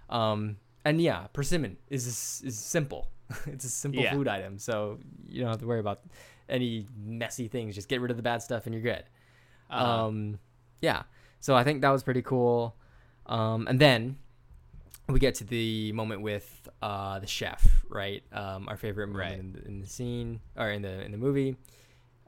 Um, 0.10 0.58
and 0.86 1.00
yeah, 1.02 1.28
persimmon 1.34 1.78
is 1.90 2.08
is 2.44 2.58
simple. 2.58 3.10
it's 3.46 3.66
a 3.66 3.70
simple 3.70 4.02
Yeah. 4.02 4.14
food 4.14 4.28
item, 4.28 4.58
so 4.58 4.98
you 5.28 5.42
don't 5.42 5.50
have 5.50 5.60
to 5.60 5.68
worry 5.68 5.80
about 5.80 6.02
any 6.48 6.88
messy 6.98 7.48
things. 7.48 7.76
Just 7.76 7.90
get 7.90 8.02
rid 8.02 8.10
of 8.10 8.18
the 8.18 8.24
bad 8.24 8.42
stuff 8.42 8.66
and 8.66 8.74
you're 8.74 8.82
good. 8.82 9.04
Uh, 9.70 10.06
Um, 10.08 10.40
yeah. 10.82 11.04
So 11.40 11.56
I 11.56 11.64
think 11.64 11.82
that 11.82 11.90
was 11.92 12.04
pretty 12.04 12.22
cool. 12.22 12.76
Um, 13.26 13.68
and 13.68 13.80
then 13.80 14.18
we 15.08 15.20
get 15.20 15.36
to 15.36 15.44
the 15.44 15.92
moment 15.94 16.22
with 16.22 16.68
uh, 16.82 17.20
the 17.20 17.28
chef, 17.28 17.84
right? 17.90 18.24
Um, 18.32 18.68
our 18.68 18.78
favorite 18.78 19.08
moment 19.08 19.30
Right. 19.32 19.40
in, 19.40 19.54
the, 19.54 19.66
in 19.68 19.80
the 19.82 19.88
scene 19.88 20.40
or 20.56 20.70
in 20.72 20.82
the 20.82 21.02
in 21.04 21.12
the 21.12 21.18
movie. 21.18 21.56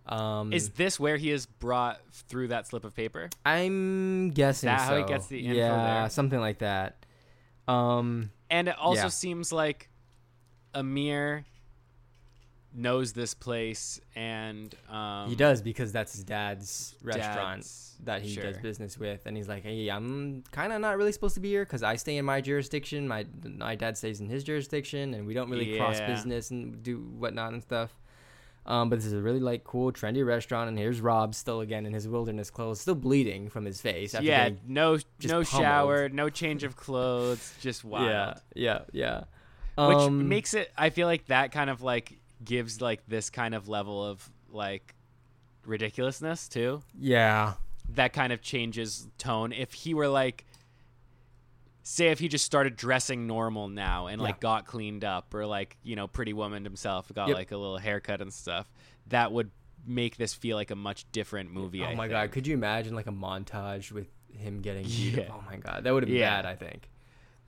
Um, 0.06 0.52
is 0.52 0.70
this 0.72 1.00
where 1.00 1.18
he 1.18 1.30
is 1.32 1.46
brought 1.46 2.00
through 2.12 2.48
that 2.50 2.68
slip 2.68 2.84
of 2.86 2.96
paper? 2.96 3.30
I'm 3.46 4.32
guessing 4.32 4.68
that 4.68 4.82
how 4.82 4.98
he 4.98 5.04
gets 5.04 5.28
the 5.28 5.39
info 5.39 5.54
yeah, 5.56 6.02
there? 6.02 6.10
something 6.10 6.39
like 6.39 6.60
that. 6.60 7.06
Um, 7.68 8.32
And 8.50 8.68
it 8.68 8.76
also 8.78 9.04
Yeah. 9.04 9.08
seems 9.10 9.52
like 9.52 9.89
Amir 10.74 11.46
knows 12.74 13.13
this 13.13 13.34
place 13.34 13.99
and 14.15 14.74
um, 14.89 15.30
he 15.30 15.36
does 15.36 15.61
because 15.61 15.91
that's 15.91 16.13
his 16.13 16.24
dad's 16.24 16.95
restaurant 17.03 17.57
dad's- 17.61 17.88
that 18.03 18.22
he 18.24 18.36
does 18.36 18.57
business 18.57 18.97
with, 18.97 19.26
and 19.28 19.38
he's 19.38 19.47
like, 19.47 19.61
"Hey, 19.63 19.89
I'm 19.89 20.43
kind 20.51 20.74
of 20.74 20.82
not 20.82 20.97
really 20.97 21.11
supposed 21.11 21.36
to 21.36 21.39
be 21.39 21.49
here 21.49 21.63
because 21.65 21.84
I 21.84 21.97
stay 21.97 22.17
in 22.17 22.26
my 22.26 22.41
jurisdiction. 22.41 23.07
My 23.07 23.26
my 23.43 23.76
dad 23.76 23.97
stays 23.97 24.19
in 24.22 24.28
his 24.28 24.43
jurisdiction, 24.43 25.13
and 25.13 25.28
we 25.28 25.34
don't 25.36 25.49
really 25.49 25.78
cross 25.78 25.99
business 26.01 26.49
and 26.51 26.82
do 26.82 26.97
whatnot 26.97 27.53
and 27.53 27.61
stuff." 27.61 27.95
Um, 28.65 28.89
but 28.91 28.97
this 28.97 29.05
is 29.07 29.13
a 29.13 29.22
really 29.22 29.39
like 29.39 29.63
cool, 29.63 29.91
trendy 29.91 30.24
restaurant, 30.26 30.69
and 30.69 30.78
here's 30.78 31.01
Rob 31.01 31.34
still 31.36 31.61
again 31.61 31.86
in 31.86 31.93
his 31.93 32.07
wilderness 32.07 32.49
clothes, 32.51 32.80
still 32.82 32.95
bleeding 32.95 33.49
from 33.49 33.65
his 33.65 33.82
face. 33.82 34.13
After 34.15 34.26
Yeah, 34.28 34.49
no 34.67 34.95
no 35.24 35.43
pummeled. 35.43 35.47
shower, 35.47 36.09
no 36.09 36.30
change 36.30 36.63
of 36.63 36.76
clothes, 36.76 37.53
just 37.59 37.84
wild. 37.84 38.07
yeah, 38.07 38.34
yeah, 38.55 38.80
yeah. 38.93 39.24
Which 39.78 39.97
Um, 39.97 40.30
makes 40.30 40.53
it 40.53 40.72
I 40.78 40.89
feel 40.91 41.07
like 41.07 41.26
that 41.28 41.51
kind 41.51 41.69
of 41.72 41.82
like 41.82 42.19
gives 42.44 42.82
like 42.82 43.02
this 43.08 43.30
kind 43.30 43.54
of 43.56 43.68
level 43.68 44.04
of 44.06 44.30
like 44.50 44.96
ridiculousness 45.66 46.48
too. 46.48 46.82
yeah, 47.00 47.54
That 47.89 48.14
kind 48.14 48.32
of 48.34 48.42
changes 48.42 49.08
tone. 49.18 49.52
If 49.52 49.74
he 49.74 49.94
were 49.94 50.08
like 50.08 50.46
say 51.84 52.08
if 52.10 52.20
he 52.20 52.28
just 52.28 52.46
started 52.46 52.76
dressing 52.76 53.26
normal 53.28 53.68
now 53.68 54.08
and 54.08 54.22
like 54.22 54.36
Yeah. 54.36 54.39
got 54.42 54.66
cleaned 54.66 55.04
up 55.04 55.34
or 55.34 55.46
like, 55.46 55.78
you 55.84 55.96
know, 55.96 56.08
pretty 56.08 56.32
woman 56.34 56.64
himself, 56.64 57.12
got 57.14 57.28
Yep. 57.30 57.38
like 57.38 57.52
a 57.52 57.58
little 57.58 57.78
haircut 57.78 58.22
and 58.22 58.32
stuff, 58.34 58.72
that 59.08 59.32
would 59.32 59.50
make 59.86 60.16
this 60.18 60.34
feel 60.34 60.58
like 60.58 60.70
a 60.72 60.76
much 60.76 61.06
different 61.12 61.52
movie. 61.52 61.82
Oh 61.84 61.88
I 61.88 61.96
my 61.96 62.04
think. 62.04 62.12
god, 62.12 62.32
could 62.32 62.46
you 62.48 62.54
imagine 62.54 62.94
like 62.96 63.08
a 63.08 63.12
montage 63.12 63.92
with 63.92 64.08
him 64.32 64.62
getting? 64.62 64.86
Yeah. 64.88 65.26
Oh 65.32 65.44
my 65.50 65.58
god, 65.58 65.84
that 65.84 65.92
would 65.94 66.04
have 66.04 66.08
been 66.10 66.20
Yeah. 66.20 66.42
bad. 66.42 66.46
I 66.46 66.56
think. 66.56 66.88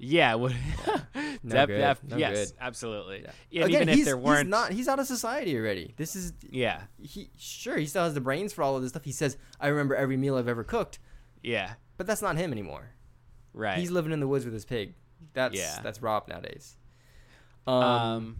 Yeah, 0.05 0.35
would 0.35 0.55
No 1.43 1.65
Def- 1.65 2.03
no 2.03 2.17
yes, 2.17 2.51
good. 2.51 2.57
absolutely. 2.61 3.25
Yeah. 3.49 3.65
Again, 3.65 3.83
even 3.83 3.99
if 3.99 4.05
there 4.05 4.17
weren't 4.17 4.49
not, 4.49 4.71
he's 4.71 4.87
out 4.87 4.99
of 4.99 5.07
society 5.07 5.57
already. 5.57 5.93
This 5.97 6.15
is 6.15 6.33
Yeah. 6.49 6.81
he. 7.01 7.29
Sure, 7.37 7.77
he 7.77 7.85
still 7.85 8.03
has 8.03 8.13
the 8.13 8.21
brains 8.21 8.53
for 8.53 8.63
all 8.63 8.75
of 8.75 8.81
this 8.81 8.89
stuff. 8.91 9.03
He 9.03 9.11
says, 9.11 9.37
"I 9.59 9.67
remember 9.67 9.95
every 9.95 10.15
meal 10.17 10.35
I've 10.35 10.47
ever 10.47 10.63
cooked," 10.63 10.99
Yeah. 11.41 11.73
but 11.97 12.07
that's 12.07 12.21
not 12.21 12.37
him 12.37 12.51
anymore. 12.51 12.91
Right. 13.53 13.77
He's 13.77 13.91
living 13.91 14.11
in 14.11 14.19
the 14.19 14.27
woods 14.27 14.45
with 14.45 14.53
his 14.53 14.65
pig. 14.65 14.93
That's 15.33 15.55
Yeah. 15.55 15.79
that's 15.83 16.01
Rob 16.01 16.27
nowadays. 16.27 16.77
Um, 17.67 17.73
Um, 17.83 18.37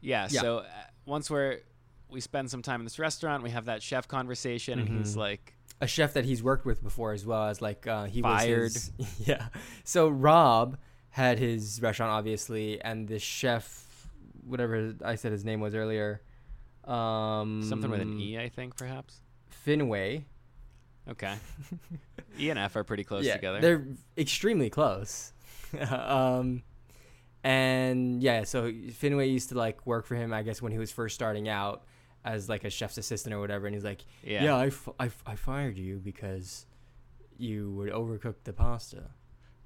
yeah, 0.00 0.28
yeah. 0.30 0.40
So 0.40 0.58
uh, 0.58 0.64
once 1.06 1.30
we're 1.30 1.60
we 2.08 2.20
spend 2.20 2.50
some 2.50 2.62
time 2.62 2.80
in 2.80 2.84
this 2.84 2.98
restaurant, 2.98 3.42
we 3.42 3.50
have 3.50 3.66
that 3.66 3.82
chef 3.82 4.08
conversation, 4.08 4.78
and 4.80 4.88
he's 4.88 5.14
Mhm. 5.14 5.18
like, 5.18 5.54
a 5.80 5.86
chef 5.86 6.12
that 6.14 6.24
he's 6.24 6.42
worked 6.42 6.64
with 6.64 6.82
before 6.82 7.12
as 7.12 7.24
well 7.24 7.44
as 7.44 7.62
like 7.62 7.86
uh, 7.86 8.04
he 8.04 8.22
Fired. 8.22 8.62
was 8.64 8.92
his, 8.98 9.20
yeah. 9.28 9.48
So 9.84 10.08
Rob 10.08 10.76
had 11.10 11.38
his 11.38 11.80
restaurant 11.82 12.12
obviously, 12.12 12.80
and 12.80 13.08
the 13.08 13.18
chef, 13.18 13.86
whatever 14.46 14.94
I 15.04 15.14
said 15.14 15.32
his 15.32 15.44
name 15.44 15.60
was 15.60 15.74
earlier, 15.74 16.22
um, 16.84 17.62
something 17.62 17.90
with 17.90 18.00
an 18.00 18.18
E, 18.20 18.38
I 18.38 18.48
think, 18.48 18.76
perhaps. 18.76 19.20
Finway. 19.66 20.24
Okay. 21.08 21.34
e 22.38 22.50
and 22.50 22.58
F 22.58 22.76
are 22.76 22.84
pretty 22.84 23.04
close 23.04 23.24
yeah, 23.24 23.34
together. 23.34 23.60
They're 23.60 23.86
extremely 24.16 24.70
close. 24.70 25.32
um, 25.90 26.62
and 27.42 28.22
yeah, 28.22 28.44
so 28.44 28.70
Finway 28.70 29.32
used 29.32 29.48
to 29.48 29.54
like 29.56 29.86
work 29.86 30.06
for 30.06 30.14
him, 30.14 30.32
I 30.32 30.42
guess, 30.42 30.60
when 30.60 30.72
he 30.72 30.78
was 30.78 30.92
first 30.92 31.14
starting 31.14 31.48
out 31.48 31.84
as 32.24 32.48
like 32.48 32.64
a 32.64 32.70
chef's 32.70 32.98
assistant 32.98 33.34
or 33.34 33.40
whatever. 33.40 33.66
And 33.66 33.74
he's 33.74 33.84
like, 33.84 34.04
yeah. 34.22 34.44
yeah, 34.44 34.56
I, 34.56 34.66
f- 34.66 34.88
I, 34.98 35.06
f- 35.06 35.22
I 35.26 35.34
fired 35.36 35.78
you 35.78 35.98
because 35.98 36.66
you 37.38 37.70
would 37.72 37.90
overcook 37.92 38.34
the 38.44 38.52
pasta, 38.52 39.04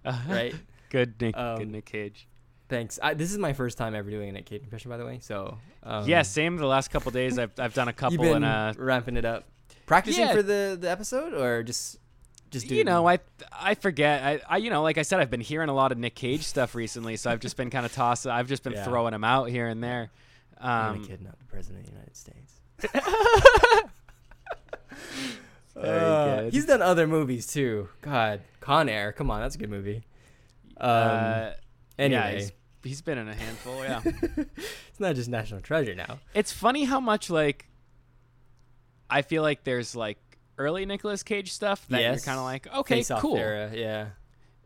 right? 0.29 0.55
good 0.91 1.21
Nick. 1.21 1.37
Um, 1.37 1.59
good 1.59 1.71
Nick 1.71 1.87
Cage. 1.87 2.29
Thanks. 2.69 2.99
I, 3.03 3.15
this 3.15 3.31
is 3.33 3.39
my 3.39 3.53
first 3.53 3.77
time 3.77 3.95
ever 3.95 4.09
doing 4.11 4.29
a 4.29 4.33
Nick 4.33 4.47
Cage 4.47 4.63
impression, 4.63 4.91
by 4.91 4.97
the 4.97 5.05
way. 5.05 5.19
So 5.21 5.59
um, 5.83 6.09
yeah, 6.09 6.23
same. 6.23 6.57
The 6.57 6.67
last 6.67 6.89
couple 6.91 7.11
days, 7.13 7.39
I've 7.39 7.53
I've 7.59 7.75
done 7.75 7.89
a 7.89 7.93
couple, 7.93 8.19
been 8.19 8.37
and 8.37 8.45
uh, 8.45 8.73
ramping 8.79 9.17
it 9.17 9.25
up, 9.25 9.45
practicing 9.87 10.25
Yeah. 10.27 10.33
for 10.33 10.43
the 10.43 10.79
the 10.81 10.91
episode, 10.91 11.35
or 11.35 11.63
just 11.63 11.99
just 12.51 12.69
doing. 12.69 12.79
you 12.79 12.85
know, 12.85 13.07
I 13.07 13.19
I 13.53 13.75
forget. 13.75 14.23
I, 14.23 14.41
I 14.49 14.57
you 14.59 14.71
know, 14.71 14.83
like 14.83 14.97
I 14.97 15.03
said, 15.03 15.21
I've 15.21 15.31
been 15.31 15.41
hearing 15.43 15.69
a 15.69 15.75
lot 15.75 15.93
of 15.93 15.99
Nick 15.99 16.15
Cage 16.15 16.43
stuff 16.45 16.75
recently, 16.75 17.17
so 17.17 17.31
I've 17.31 17.41
just 17.41 17.57
been 17.57 17.69
kind 17.69 17.85
of 17.85 17.93
tossing. 17.93 18.31
I've 18.33 18.49
just 18.49 18.63
been 18.63 18.73
Yeah. 18.75 18.85
throwing 18.85 19.13
them 19.13 19.25
out 19.25 19.51
here 19.51 19.67
and 19.69 19.83
there. 19.85 20.11
I'm 20.65 20.89
Um, 20.91 20.95
gonna 20.97 21.07
kidnap 21.09 21.39
the 21.39 21.45
president 21.45 21.81
of 21.87 21.87
the 21.87 21.93
United 21.93 22.17
States. 22.17 22.61
Very 25.75 25.99
Uh, 26.01 26.37
good. 26.43 26.53
He's 26.53 26.67
done 26.67 26.83
other 26.83 27.07
movies 27.07 27.47
too. 27.47 27.89
God, 28.01 28.41
Con 28.61 28.89
Air. 28.89 29.13
Come 29.13 29.31
on, 29.31 29.41
that's 29.41 29.57
a 29.57 29.59
good 29.59 29.71
movie. 29.71 30.05
Um, 30.77 30.91
uh, 30.91 31.51
anyway, 31.99 32.21
yeah, 32.21 32.31
he's, 32.33 32.53
he's 32.83 33.03
been 33.03 33.19
in 33.19 33.29
a 33.29 33.35
handful. 33.35 33.83
Yeah. 33.83 34.01
it's 34.05 35.01
not 35.01 35.15
just 35.17 35.29
National 35.29 35.61
Treasure 35.61 35.95
now. 35.95 36.21
It's 36.35 36.53
funny 36.53 36.85
how 36.85 37.01
much 37.01 37.29
like 37.31 37.69
I 39.11 39.23
feel 39.23 39.43
like 39.43 39.65
there's 39.65 39.95
like 39.97 40.19
early 40.59 40.87
Nicolas 40.87 41.23
Cage 41.25 41.53
stuff 41.53 41.87
that 41.89 42.01
Yes. 42.01 42.25
you're 42.25 42.25
kind 42.35 42.39
of 42.39 42.45
like, 42.45 42.73
okay, 42.75 42.97
Face 43.03 43.11
cool. 43.19 43.37
era, 43.37 43.71
yeah. 43.75 44.07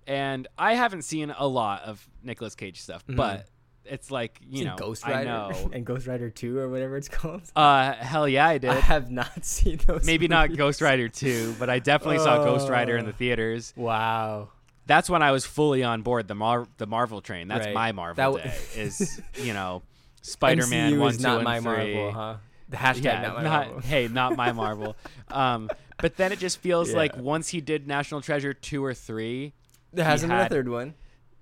And 0.06 0.46
I 0.58 0.74
haven't 0.74 1.02
seen 1.02 1.34
a 1.36 1.46
lot 1.46 1.82
of 1.82 2.06
Nicolas 2.22 2.54
Cage 2.54 2.80
stuff, 2.82 3.06
Mhm. 3.06 3.16
but 3.16 3.46
it's 3.90 4.10
like 4.10 4.40
you 4.48 4.58
Seen 4.58 4.66
know, 4.68 4.76
Ghost 4.76 5.06
I 5.06 5.12
Rider 5.12 5.24
know. 5.24 5.70
and 5.72 5.84
Ghost 5.84 6.06
Rider 6.06 6.30
Two 6.30 6.58
or 6.58 6.68
whatever 6.68 6.96
it's 6.96 7.08
called. 7.08 7.42
Uh, 7.56 7.92
hell 7.94 8.28
yeah, 8.28 8.46
I 8.46 8.58
did. 8.58 8.70
I 8.70 8.80
have 8.80 9.10
not 9.10 9.44
seen 9.44 9.78
those. 9.86 10.04
Maybe 10.04 10.28
not. 10.28 10.54
Ghost 10.56 10.80
Rider 10.80 11.08
2, 11.08 11.56
but 11.58 11.68
I 11.70 11.78
definitely 11.78 12.18
saw 12.18 12.44
Ghost 12.44 12.68
Rider 12.68 12.96
in 12.96 13.04
the 13.06 13.12
Oh. 13.12 13.14
theaters. 13.14 13.72
Wow. 13.76 14.48
That's 14.86 15.10
when 15.10 15.22
I 15.22 15.32
was 15.32 15.44
fully 15.44 15.82
on 15.82 16.02
board 16.02 16.28
the 16.28 16.34
Mar- 16.34 16.66
the 16.78 16.86
Marvel 16.86 17.20
train. 17.20 17.48
That's 17.48 17.66
Right. 17.66 17.74
my 17.74 17.92
Marvel 17.92 18.16
That 18.16 18.42
w- 18.42 18.44
day. 18.44 18.56
Is 18.82 19.20
you 19.36 19.52
know, 19.52 19.82
Spider-Man 20.22 20.92
MCU 20.94 20.98
one, 21.00 21.16
two, 21.16 21.22
not 21.22 21.36
and 21.36 21.44
my 21.44 21.60
three. 21.60 21.94
Marvel, 21.94 22.12
huh? 22.12 22.36
The 22.70 22.76
hashtag 22.76 23.04
yeah, 23.04 23.20
not 23.22 23.36
my 23.36 23.42
not, 23.42 23.66
Marvel. 23.66 23.80
hey, 23.88 24.08
not 24.08 24.36
my 24.36 24.52
Marvel. 24.52 24.96
um, 25.28 25.70
but 26.00 26.16
then 26.16 26.32
it 26.32 26.38
just 26.38 26.58
feels 26.58 26.92
like 26.92 27.16
once 27.16 27.48
he 27.48 27.60
did 27.60 27.86
National 27.86 28.20
Treasure 28.20 28.52
two 28.54 28.84
or 28.84 28.94
three, 28.94 29.52
There 29.92 30.04
hasn't 30.04 30.30
been 30.30 30.40
a 30.40 30.48
third 30.48 30.68
one. 30.68 30.94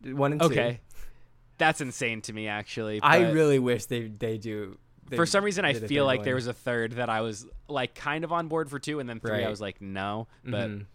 One 0.05 0.33
and 0.33 0.41
two. 0.41 0.47
okay, 0.49 0.81
that's 1.59 1.81
insane 1.81 2.21
to 2.23 2.33
me 2.33 2.49
actually. 2.49 3.01
I 3.03 3.31
really 3.31 3.59
wish 3.59 3.87
they 3.87 4.09
they 4.09 4.39
do. 4.39 4.79
they 5.09 5.17
for 5.17 5.27
some 5.27 5.45
reason 5.45 5.65
I 5.65 5.75
feel 5.75 6.05
like 6.05 6.25
there 6.25 6.35
was 6.35 6.47
a 6.47 6.53
third 6.53 6.93
that 6.93 7.09
I 7.09 7.21
was 7.21 7.47
like 7.69 7.95
kind 7.95 8.25
of 8.25 8.33
on 8.33 8.49
board 8.49 8.69
for 8.71 8.79
two, 8.79 9.01
and 9.01 9.09
then 9.09 9.21
three 9.21 9.45
I 9.45 9.49
was 9.49 9.61
like 9.61 9.81
no. 9.81 10.29
But 10.45 10.71
Mhm. 10.71 10.87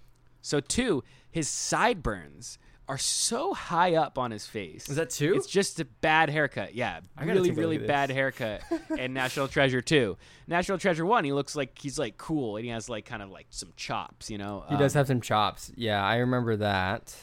so 0.41 0.59
two, 0.59 1.03
his 1.31 1.47
sideburns 1.47 2.57
are 2.87 2.97
so 2.97 3.53
high 3.53 3.95
up 3.95 4.17
on 4.17 4.31
his 4.31 4.45
face. 4.47 4.89
Is 4.89 4.97
that 4.97 5.09
two? 5.11 5.33
It's 5.35 5.47
just 5.47 5.79
a 5.79 5.85
bad 5.85 6.29
haircut. 6.29 6.75
Yeah, 6.75 6.99
really, 7.21 7.33
take 7.49 7.51
a 7.51 7.51
look 7.51 7.57
really 7.57 7.77
bad 7.77 8.09
haircut. 8.09 8.61
and 8.99 9.13
National 9.13 9.47
Treasure 9.47 9.81
two, 9.81 10.17
National 10.47 10.77
Treasure 10.77 11.05
one, 11.05 11.23
he 11.23 11.31
looks 11.31 11.55
like 11.55 11.77
he's 11.79 11.97
like 11.97 12.17
cool 12.17 12.57
and 12.57 12.65
he 12.65 12.71
has 12.71 12.89
like 12.89 13.05
kind 13.05 13.21
of 13.21 13.29
like 13.29 13.47
some 13.49 13.71
chops, 13.77 14.29
you 14.29 14.37
know. 14.37 14.65
He 14.69 14.75
does 14.75 14.93
Um, 14.95 14.99
have 14.99 15.07
some 15.07 15.21
chops. 15.21 15.71
Yeah, 15.75 16.03
I 16.03 16.17
remember 16.17 16.57
that. 16.57 17.15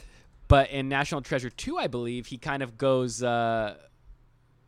But 0.48 0.70
in 0.70 0.88
National 0.88 1.20
Treasure 1.20 1.50
two, 1.50 1.76
I 1.78 1.86
believe 1.86 2.26
he 2.26 2.38
kind 2.38 2.62
of 2.62 2.76
goes. 2.78 3.22
uh 3.22 3.76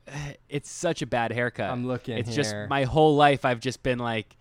It's 0.48 0.70
such 0.70 1.02
a 1.02 1.06
bad 1.06 1.32
haircut. 1.32 1.70
I'm 1.70 1.86
looking 1.86 2.18
It's 2.18 2.34
just 2.34 2.54
my 2.68 2.84
whole 2.84 3.16
life 3.16 3.44
I've 3.44 3.60
just 3.60 3.82
been 3.82 3.98
like, 3.98 4.36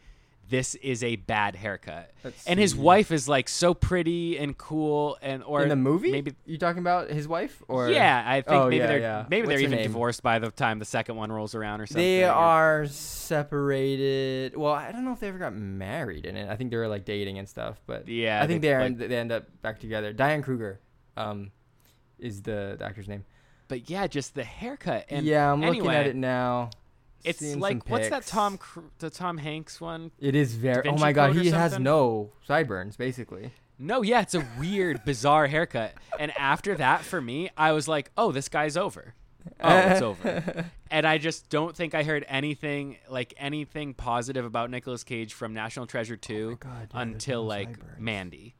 this 0.50 0.74
is 0.76 1.04
a 1.04 1.16
bad 1.16 1.56
haircut. 1.56 2.12
Let's 2.24 2.48
and 2.48 2.60
his 2.60 2.76
wife 2.76 3.12
is 3.12 3.30
like 3.30 3.48
so 3.48 3.76
pretty 3.76 4.36
and 4.40 4.58
cool 4.58 5.16
and 5.22 5.44
or 5.44 5.62
in 5.62 5.70
the 5.70 5.76
movie. 5.76 6.12
maybe 6.12 6.34
you're 6.48 6.58
talking 6.58 6.80
about 6.80 7.12
his 7.12 7.28
wife 7.28 7.62
or 7.68 7.88
yeah, 7.90 8.24
I 8.26 8.42
think 8.42 8.60
Oh, 8.60 8.64
maybe 8.66 8.78
yeah, 8.78 8.88
they're 8.88 9.00
yeah. 9.00 9.26
maybe 9.30 9.46
What's 9.46 9.58
they're 9.60 9.60
even 9.68 9.78
name? 9.78 9.84
divorced 9.88 10.24
by 10.24 10.40
the 10.40 10.50
time 10.50 10.80
the 10.80 10.86
second 10.86 11.18
one 11.18 11.32
rolls 11.32 11.54
around 11.54 11.82
or 11.82 11.86
something. 11.86 12.04
They 12.04 12.24
are 12.24 12.88
separated. 12.88 14.58
Well, 14.58 14.74
I 14.74 14.92
don't 14.92 15.06
know 15.06 15.14
if 15.14 15.20
they 15.20 15.28
ever 15.28 15.38
got 15.38 15.54
married 15.56 16.26
in 16.26 16.36
it. 16.36 16.50
I 16.50 16.56
think 16.56 16.72
they 16.72 16.78
were 16.78 16.88
like 16.88 17.06
dating 17.06 17.38
and 17.38 17.48
stuff, 17.48 17.80
but 17.86 18.08
Yeah, 18.08 18.42
I 18.44 18.48
think 18.48 18.62
they, 18.62 18.70
they 18.70 18.74
are. 18.74 18.82
like- 18.82 18.98
they 18.98 19.16
end 19.18 19.32
up 19.32 19.46
back 19.62 19.80
together. 19.80 20.14
Diane 20.14 20.42
Kruger, 20.42 20.80
um, 21.20 21.52
is 22.18 22.42
the, 22.42 22.76
the 22.78 22.86
actor's 22.86 23.08
name. 23.08 23.26
But 23.68 23.90
yeah, 23.90 24.08
just 24.08 24.34
the 24.34 24.44
haircut. 24.44 25.06
And 25.10 25.26
yeah, 25.26 25.52
I'm 25.52 25.62
looking 25.62 25.88
at 25.88 26.08
it 26.08 26.16
now. 26.16 26.72
It's 27.24 27.42
like 27.42 27.88
what's 27.90 28.10
that. 28.10 28.26
Tom 28.26 28.58
Cru- 28.58 28.90
the 29.00 29.10
Tom 29.10 29.38
Hanks 29.38 29.82
one? 29.82 30.12
It 30.20 30.36
is 30.36 30.56
very. 30.56 30.88
Oh 30.88 30.98
my 30.98 31.12
god, 31.12 31.36
he 31.36 31.50
has 31.52 31.78
no 31.78 32.32
sideburns 32.48 32.96
basically. 32.96 33.52
No, 33.78 34.02
yeah, 34.02 34.22
it's 34.22 34.36
a 34.36 34.46
weird, 34.60 35.04
bizarre 35.06 35.48
haircut. 35.48 35.94
And 36.20 36.38
after 36.38 36.76
that, 36.76 37.02
for 37.02 37.22
me, 37.22 37.50
I 37.56 37.72
was 37.72 37.88
like, 37.88 38.12
oh, 38.18 38.32
this 38.34 38.50
guy's 38.50 38.76
over. 38.76 39.14
Oh, 39.62 39.78
it's 39.78 40.02
over. 40.02 40.66
And 40.92 41.06
I 41.06 41.20
just 41.20 41.50
don't 41.50 41.76
think 41.76 41.94
I 41.94 42.02
heard 42.02 42.26
anything 42.28 42.98
like 43.08 43.36
anything 43.38 43.94
positive 43.94 44.44
about 44.44 44.72
Nicolas 44.72 45.04
Cage 45.04 45.36
from 45.36 45.54
National 45.54 45.86
Treasure 45.86 46.18
2 46.18 46.58
God, 46.60 46.90
yeah, 46.92 47.02
until 47.02 47.44
no 47.44 47.48
like 47.48 47.68
sideburns. 47.76 48.00
Mandy. 48.00 48.56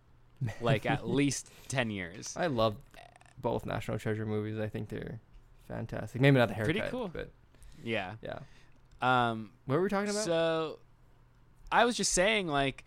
Like 0.62 0.86
at 0.86 1.08
least 1.08 1.50
10 1.68 1.90
years. 1.92 2.36
I 2.38 2.48
love 2.48 2.76
both 3.42 3.66
National 3.66 3.98
Treasure 4.00 4.26
movies. 4.26 4.60
I 4.60 4.68
think 4.68 4.90
they're 4.90 5.20
fantastic. 5.68 6.22
Maybe 6.22 6.38
not 6.38 6.48
the 6.50 6.54
haircut, 6.54 6.76
Pretty 6.76 6.90
cool. 6.90 7.08
but 7.08 7.32
Yeah. 7.84 8.14
yeah. 8.22 8.40
Um 9.02 9.52
What 9.66 9.76
were 9.78 9.84
we 9.84 9.90
talking 9.90 10.10
about? 10.10 10.24
So 10.26 10.80
I 11.72 11.86
was 11.86 11.96
just 11.96 12.12
saying 12.14 12.48
like 12.48 12.84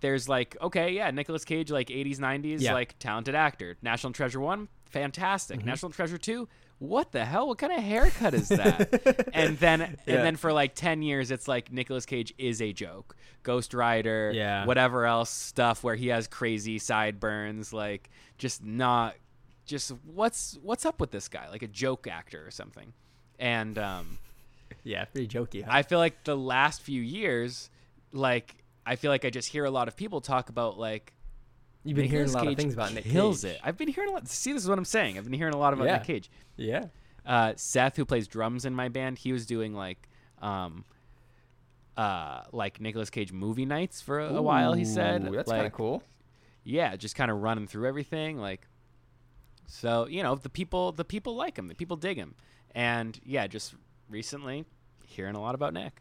there's 0.00 0.28
like 0.28 0.56
okay, 0.60 0.90
yeah, 0.92 1.10
Nicolas 1.10 1.44
Cage 1.44 1.70
like 1.70 1.88
80s 1.88 2.18
90s 2.18 2.60
Yeah. 2.60 2.74
like 2.74 2.98
talented 2.98 3.34
actor. 3.34 3.76
National 3.82 4.12
Treasure 4.12 4.40
1, 4.40 4.68
fantastic. 4.86 5.60
Mhm. 5.60 5.64
National 5.64 5.92
Treasure 5.92 6.18
2, 6.18 6.48
what 6.82 7.12
the 7.12 7.24
hell? 7.24 7.46
What 7.46 7.58
kind 7.58 7.72
of 7.72 7.80
haircut 7.82 8.34
is 8.34 8.48
that? 8.48 9.28
and 9.34 9.56
then 9.58 9.82
and 9.82 9.96
then 10.06 10.36
for 10.36 10.52
like 10.52 10.74
10 10.74 11.02
years 11.02 11.30
it's 11.30 11.46
like 11.46 11.70
Nicolas 11.72 12.04
Cage 12.06 12.34
is 12.38 12.60
a 12.60 12.72
joke. 12.72 13.14
Ghost 13.44 13.72
Rider, 13.72 14.32
Yeah. 14.34 14.66
whatever 14.66 15.06
else 15.06 15.30
stuff 15.30 15.84
where 15.84 15.94
he 15.94 16.08
has 16.08 16.26
crazy 16.26 16.78
sideburns 16.78 17.72
like 17.72 18.10
just 18.36 18.64
not 18.64 19.14
just 19.64 19.92
what's 20.04 20.58
what's 20.62 20.84
up 20.84 21.00
with 21.00 21.12
this 21.12 21.28
guy? 21.28 21.48
Like 21.50 21.62
a 21.62 21.68
joke 21.68 22.06
actor 22.08 22.44
or 22.44 22.50
something. 22.50 22.92
And 23.38 23.78
um 23.78 24.18
yeah, 24.82 25.04
pretty 25.04 25.28
jokey. 25.28 25.62
Huh? 25.62 25.70
I 25.72 25.82
feel 25.82 25.98
like 26.00 26.24
the 26.24 26.36
last 26.36 26.82
few 26.82 27.00
years, 27.00 27.70
like 28.12 28.56
I 28.84 28.96
feel 28.96 29.12
like 29.12 29.24
I 29.24 29.30
just 29.30 29.48
hear 29.50 29.64
a 29.64 29.70
lot 29.70 29.86
of 29.86 29.96
people 29.96 30.20
talk 30.20 30.48
about 30.48 30.78
like 30.78 31.12
You've 31.84 31.96
been 31.96 32.04
hearing 32.08 32.24
a 32.24 32.26
Nicolas 32.26 32.44
lot 32.44 32.52
of 32.52 32.56
things 32.58 32.74
about 32.74 32.92
Nick 32.94 33.04
kills 33.04 33.42
Cage. 33.42 33.52
it. 33.54 33.60
I've 33.64 33.76
been 33.76 33.88
hearing 33.88 34.10
a 34.10 34.12
lot. 34.12 34.28
See, 34.28 34.52
this 34.52 34.62
is 34.62 34.68
what 34.68 34.78
I'm 34.78 34.84
saying. 34.84 35.18
I've 35.18 35.24
been 35.24 35.32
hearing 35.32 35.54
a 35.54 35.58
lot 35.58 35.72
about 35.72 35.86
Yeah. 35.86 35.96
Nick 35.96 36.04
Cage. 36.04 36.30
Yeah. 36.56 36.86
Uh, 37.26 37.52
Seth, 37.56 37.96
who 37.96 38.04
plays 38.04 38.28
drums 38.28 38.64
in 38.64 38.74
my 38.74 38.88
band, 38.88 39.18
he 39.18 39.32
was 39.32 39.46
doing 39.46 39.74
like, 39.74 40.08
um, 40.40 40.84
uh, 41.96 42.42
like 42.52 42.80
Nicolas 42.80 43.10
Cage 43.10 43.32
movie 43.32 43.66
nights 43.66 44.00
for 44.00 44.20
a, 44.20 44.34
a 44.34 44.42
while. 44.42 44.72
He 44.74 44.84
said, 44.84 45.24
that's 45.32 45.48
like, 45.48 45.58
kind 45.58 45.66
of 45.66 45.72
cool. 45.72 46.02
yeah, 46.64 46.96
just 46.96 47.14
kind 47.16 47.30
of 47.30 47.42
running 47.42 47.66
through 47.66 47.86
everything. 47.88 48.38
Like, 48.38 48.66
so 49.66 50.06
you 50.06 50.22
know, 50.22 50.34
the 50.34 50.48
people, 50.48 50.92
the 50.92 51.04
people 51.04 51.34
like 51.36 51.56
him. 51.58 51.68
The 51.68 51.74
people 51.74 51.96
dig 51.96 52.16
him, 52.16 52.34
and 52.74 53.18
yeah, 53.24 53.46
just 53.46 53.74
recently 54.08 54.64
hearing 55.06 55.34
a 55.34 55.40
lot 55.40 55.54
about 55.54 55.74
Nick. 55.74 56.00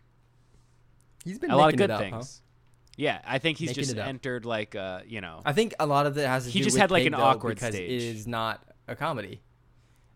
He's 1.24 1.38
been 1.40 1.52
a 1.52 1.58
lot 1.58 1.72
of 1.74 1.78
good 1.78 1.96
things. 1.98 2.14
up, 2.14 2.22
huh? 2.24 2.51
Yeah, 2.98 3.22
I 3.26 3.40
think 3.40 3.58
he's 3.58 3.74
just 3.74 3.96
entered 3.96 4.46
like 4.46 4.76
uh, 4.76 5.02
you 5.08 5.22
know, 5.22 5.42
I 5.46 5.54
think 5.54 5.74
a 5.80 5.86
lot 5.86 6.06
of 6.06 6.18
it 6.18 6.28
has 6.28 6.46
to 6.46 6.52
He 6.52 6.60
do 6.60 6.66
just 6.66 6.76
with 6.76 6.82
had, 6.82 6.92
like, 6.92 7.02
Pig, 7.04 7.14
an 7.14 7.20
though, 7.20 7.26
awkward 7.26 7.56
because 7.56 7.74
stage. 7.74 7.90
it 7.90 8.02
is 8.04 8.28
not 8.28 8.62
a 8.88 8.96
comedy, 8.96 9.42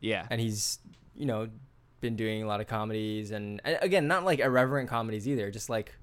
yeah, 0.02 0.28
and 0.30 0.40
he's 0.42 0.80
you 1.16 1.26
know 1.26 1.48
been 2.02 2.16
doing 2.16 2.44
a 2.44 2.48
lot 2.48 2.60
of 2.62 2.68
comedies 2.68 3.32
and, 3.32 3.62
and 3.64 3.78
again 3.82 4.08
not 4.08 4.24
like 4.26 4.40
irreverent 4.40 4.90
comedies 4.90 5.28
either. 5.28 5.50
Just 5.50 5.70
like 5.70 5.94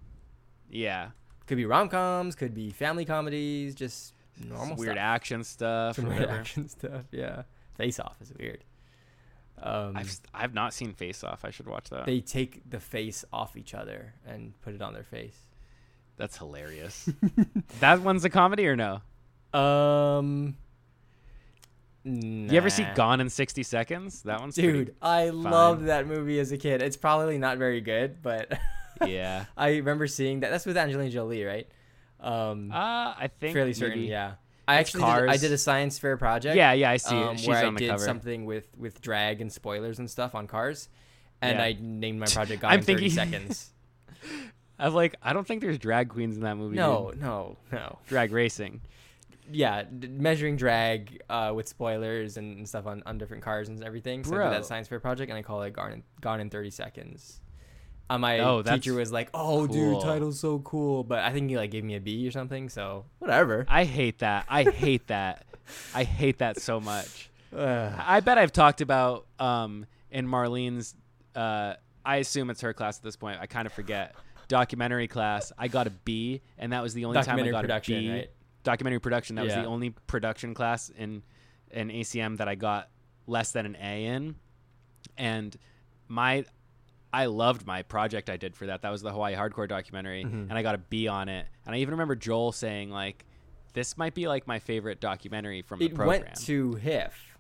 yeah, 0.71 1.11
could 1.47 1.57
be 1.57 1.67
rom 1.67 1.89
coms, 1.89 2.35
could 2.35 2.55
be 2.55 2.71
family 2.71 3.05
comedies, 3.05 3.75
just 3.75 4.15
normal 4.43 4.77
weird 4.77 4.93
stuff. 4.95 4.99
action 4.99 5.45
stuff. 5.45 5.99
Weird 5.99 6.25
action 6.25 6.69
stuff. 6.69 7.05
Yeah, 7.13 7.43
Face 7.77 8.01
Off 8.01 8.17
is 8.23 8.33
weird. 8.39 8.65
Um, 9.63 9.97
I've 9.97 10.21
I've 10.35 10.55
not 10.55 10.73
seen 10.75 10.93
Face 10.95 11.23
Off. 11.23 11.45
I 11.45 11.51
should 11.51 11.67
watch 11.67 11.91
that. 11.91 12.07
they 12.07 12.21
take 12.21 12.69
the 12.69 12.81
face 12.81 13.25
off 13.33 13.57
each 13.57 13.75
other 13.75 14.15
and 14.27 14.61
put 14.63 14.75
it 14.75 14.83
on 14.83 14.95
their 14.95 15.05
face. 15.05 15.37
That's 16.17 16.37
hilarious. 16.39 17.09
that 17.81 18.01
one's 18.03 18.25
a 18.25 18.31
comedy 18.31 18.67
or 18.67 18.77
no? 18.77 19.01
Um, 19.59 20.57
You 22.05 22.57
ever 22.57 22.71
see. 22.71 22.87
Gone 22.95 23.21
in 23.21 23.29
sixty 23.31 23.63
seconds? 23.63 24.23
That 24.23 24.41
one's 24.41 24.55
Dude, 24.55 24.95
I 25.03 25.29
fine. 25.29 25.43
loved 25.43 25.85
that 25.87 26.07
movie 26.07 26.39
as 26.41 26.53
a 26.53 26.59
kid. 26.59 26.83
It's 26.83 26.97
probably 26.97 27.39
not 27.39 27.59
very 27.59 27.81
good, 27.81 28.23
but 28.23 28.53
yeah. 29.07 29.47
I 29.57 29.71
remember 29.77 30.07
seeing 30.07 30.41
that. 30.41 30.51
That's 30.51 30.67
with 30.67 30.77
Angelina 30.77 31.11
Jolie, 31.11 31.45
right? 31.45 31.69
Um, 32.21 32.71
Uh, 32.73 32.75
I 33.19 33.31
think 33.41 33.55
fairly 33.55 33.73
certain. 33.73 33.99
maybe. 34.01 34.11
Yeah, 34.11 34.35
I 34.69 34.79
It's 34.81 34.95
actually 34.95 35.21
did, 35.21 35.29
I 35.31 35.37
did 35.39 35.53
a 35.53 35.59
science 35.59 35.99
fair 35.99 36.17
project. 36.17 36.57
Yeah, 36.57 36.73
yeah, 36.73 36.91
I 36.91 36.97
see 36.99 37.17
um, 37.17 37.35
it. 37.35 37.41
She's 37.41 37.49
where 37.49 37.59
on 37.67 37.75
I 37.75 37.79
the 37.79 37.79
did 37.79 37.91
cover. 37.91 38.05
something 38.05 38.45
with 38.45 38.69
with 38.77 39.01
drag 39.01 39.41
and 39.41 39.53
spoilers 39.53 39.99
and 39.99 40.09
stuff 40.11 40.35
on 40.35 40.47
cars, 40.47 40.89
and 41.41 41.59
Yeah. 41.59 41.65
I 41.65 41.77
named 41.81 42.21
my 42.21 42.27
project 42.27 42.63
"Gone 42.63 42.71
I'm 42.73 42.79
in 42.81 42.85
30 42.85 43.09
thinking- 43.11 43.11
Seconds." 43.17 43.69
I'm 44.83 44.95
like, 44.95 45.15
I 45.23 45.33
don't 45.33 45.47
think 45.47 45.61
there's 45.63 45.79
drag 45.79 46.09
queens 46.09 46.37
in 46.37 46.43
that 46.43 46.57
movie. 46.57 46.77
no, 46.77 47.11
dude. 47.13 47.21
no, 47.21 47.57
no. 47.71 47.99
drag 48.09 48.33
racing. 48.33 48.81
Yeah, 49.51 49.83
d- 49.83 50.09
measuring 50.09 50.57
drag 50.57 51.23
uh, 51.29 51.53
with 51.55 51.69
spoilers 51.69 52.37
and, 52.37 52.57
and 52.59 52.69
stuff 52.69 52.87
on, 52.87 53.03
on 53.07 53.19
different 53.19 53.43
cars 53.43 53.69
and 53.69 53.83
everything. 53.85 54.25
So 54.25 54.35
I 54.41 54.45
did 54.45 54.53
that 54.53 54.67
science 54.67 54.89
fair 54.89 55.01
project, 55.01 55.31
and 55.31 55.39
I 55.39 55.43
call 55.43 55.63
it 55.63 55.73
"Gone 55.73 55.93
in, 55.93 56.03
Gone 56.21 56.41
in 56.41 56.49
30 56.51 56.71
Seconds." 56.71 57.41
Uh, 58.11 58.19
my 58.19 58.39
Oh, 58.41 58.63
teacher 58.63 58.95
was 58.95 59.11
like, 59.13 59.31
"Oh, 59.35 59.67
cool. 59.67 59.95
dude, 59.95 60.01
title's 60.03 60.39
so 60.41 60.59
cool," 60.61 61.03
but 61.05 61.21
I 61.21 61.33
think 61.33 61.51
he 61.51 61.57
like 61.57 61.71
gave 61.71 61.85
me 61.85 61.95
a 61.97 62.01
B 62.01 62.27
or 62.27 62.31
something. 62.31 62.69
So 62.69 63.05
whatever. 63.19 63.65
I 63.69 63.85
hate 63.85 64.19
that. 64.21 64.47
I 64.49 64.65
hate 64.65 65.07
that. 65.09 65.45
I 65.95 66.05
hate 66.05 66.39
that 66.39 66.61
so 66.61 66.81
much. 66.81 67.31
I 67.57 68.21
bet 68.21 68.39
I've 68.39 68.53
talked 68.53 68.81
about 68.81 69.27
um 69.39 69.87
in 70.11 70.27
Marlene's 70.27 70.95
uh 71.37 71.75
I 72.05 72.17
assume 72.17 72.51
it's 72.51 72.61
her 72.63 72.73
class 72.73 72.97
at 72.99 73.03
this 73.05 73.17
point. 73.17 73.39
I 73.41 73.47
kind 73.47 73.67
of 73.67 73.73
forget. 73.73 74.15
Documentary 74.53 75.09
class. 75.09 75.51
I 75.57 75.69
got 75.69 75.87
a 75.87 75.91
B 75.91 76.43
and 76.59 76.73
that 76.75 76.83
was 76.83 76.93
the 76.95 77.07
only 77.07 77.23
time 77.23 77.39
I 77.41 77.49
got 77.49 77.63
production, 77.63 77.95
a 77.97 78.01
B. 78.01 78.11
right? 78.13 78.31
Documentary 78.65 79.01
production. 79.01 79.37
That 79.37 79.45
was 79.47 79.55
the 79.55 79.65
only 79.65 79.91
production 80.07 80.53
class 80.55 80.91
in 80.91 81.23
in 81.71 81.89
ACM 81.89 82.37
that 82.37 82.49
I 82.49 82.55
got 82.55 82.91
less 83.27 83.53
than 83.53 83.65
an 83.65 83.77
A 83.81 84.05
in. 84.05 84.35
And 85.17 85.57
my 86.07 86.45
I 87.15 87.27
loved 87.27 87.67
my 87.67 87.83
project 87.83 88.29
I 88.31 88.37
did 88.37 88.55
for 88.55 88.67
that. 88.67 88.83
That 88.83 88.91
was 88.91 89.01
the 89.03 89.11
Hawaii 89.11 89.35
Hardcore 89.35 89.67
documentary 89.69 90.23
Mhm. 90.25 90.49
and 90.51 90.53
I 90.53 90.63
got 90.63 90.75
a 90.75 90.79
B 90.79 91.09
on 91.09 91.29
it. 91.31 91.47
And 91.67 91.75
I 91.75 91.79
even 91.79 91.93
remember 91.93 92.15
Joel 92.15 92.53
saying 92.53 92.91
like 92.91 93.25
this 93.73 93.97
might 93.97 94.15
be 94.15 94.29
like 94.29 94.47
my 94.47 94.59
favorite 94.59 95.01
documentary 95.01 95.63
from 95.63 95.79
the 95.79 95.89
program." 95.89 96.23
It 96.23 96.25
went 96.27 96.37
to 96.43 96.75
HIF. 96.75 97.32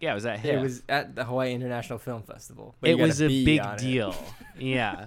Yeah, 0.00 0.12
it 0.12 0.14
was 0.14 0.26
at 0.26 0.44
It 0.44 0.60
was 0.60 0.82
at 0.88 1.14
the 1.14 1.24
Hawaii 1.24 1.52
International 1.54 1.98
Film 1.98 2.22
Festival. 2.22 2.74
it 2.82 2.98
was 2.98 3.20
a 3.22 3.28
big 3.28 3.62
deal. 3.78 4.14
yeah. 4.58 5.06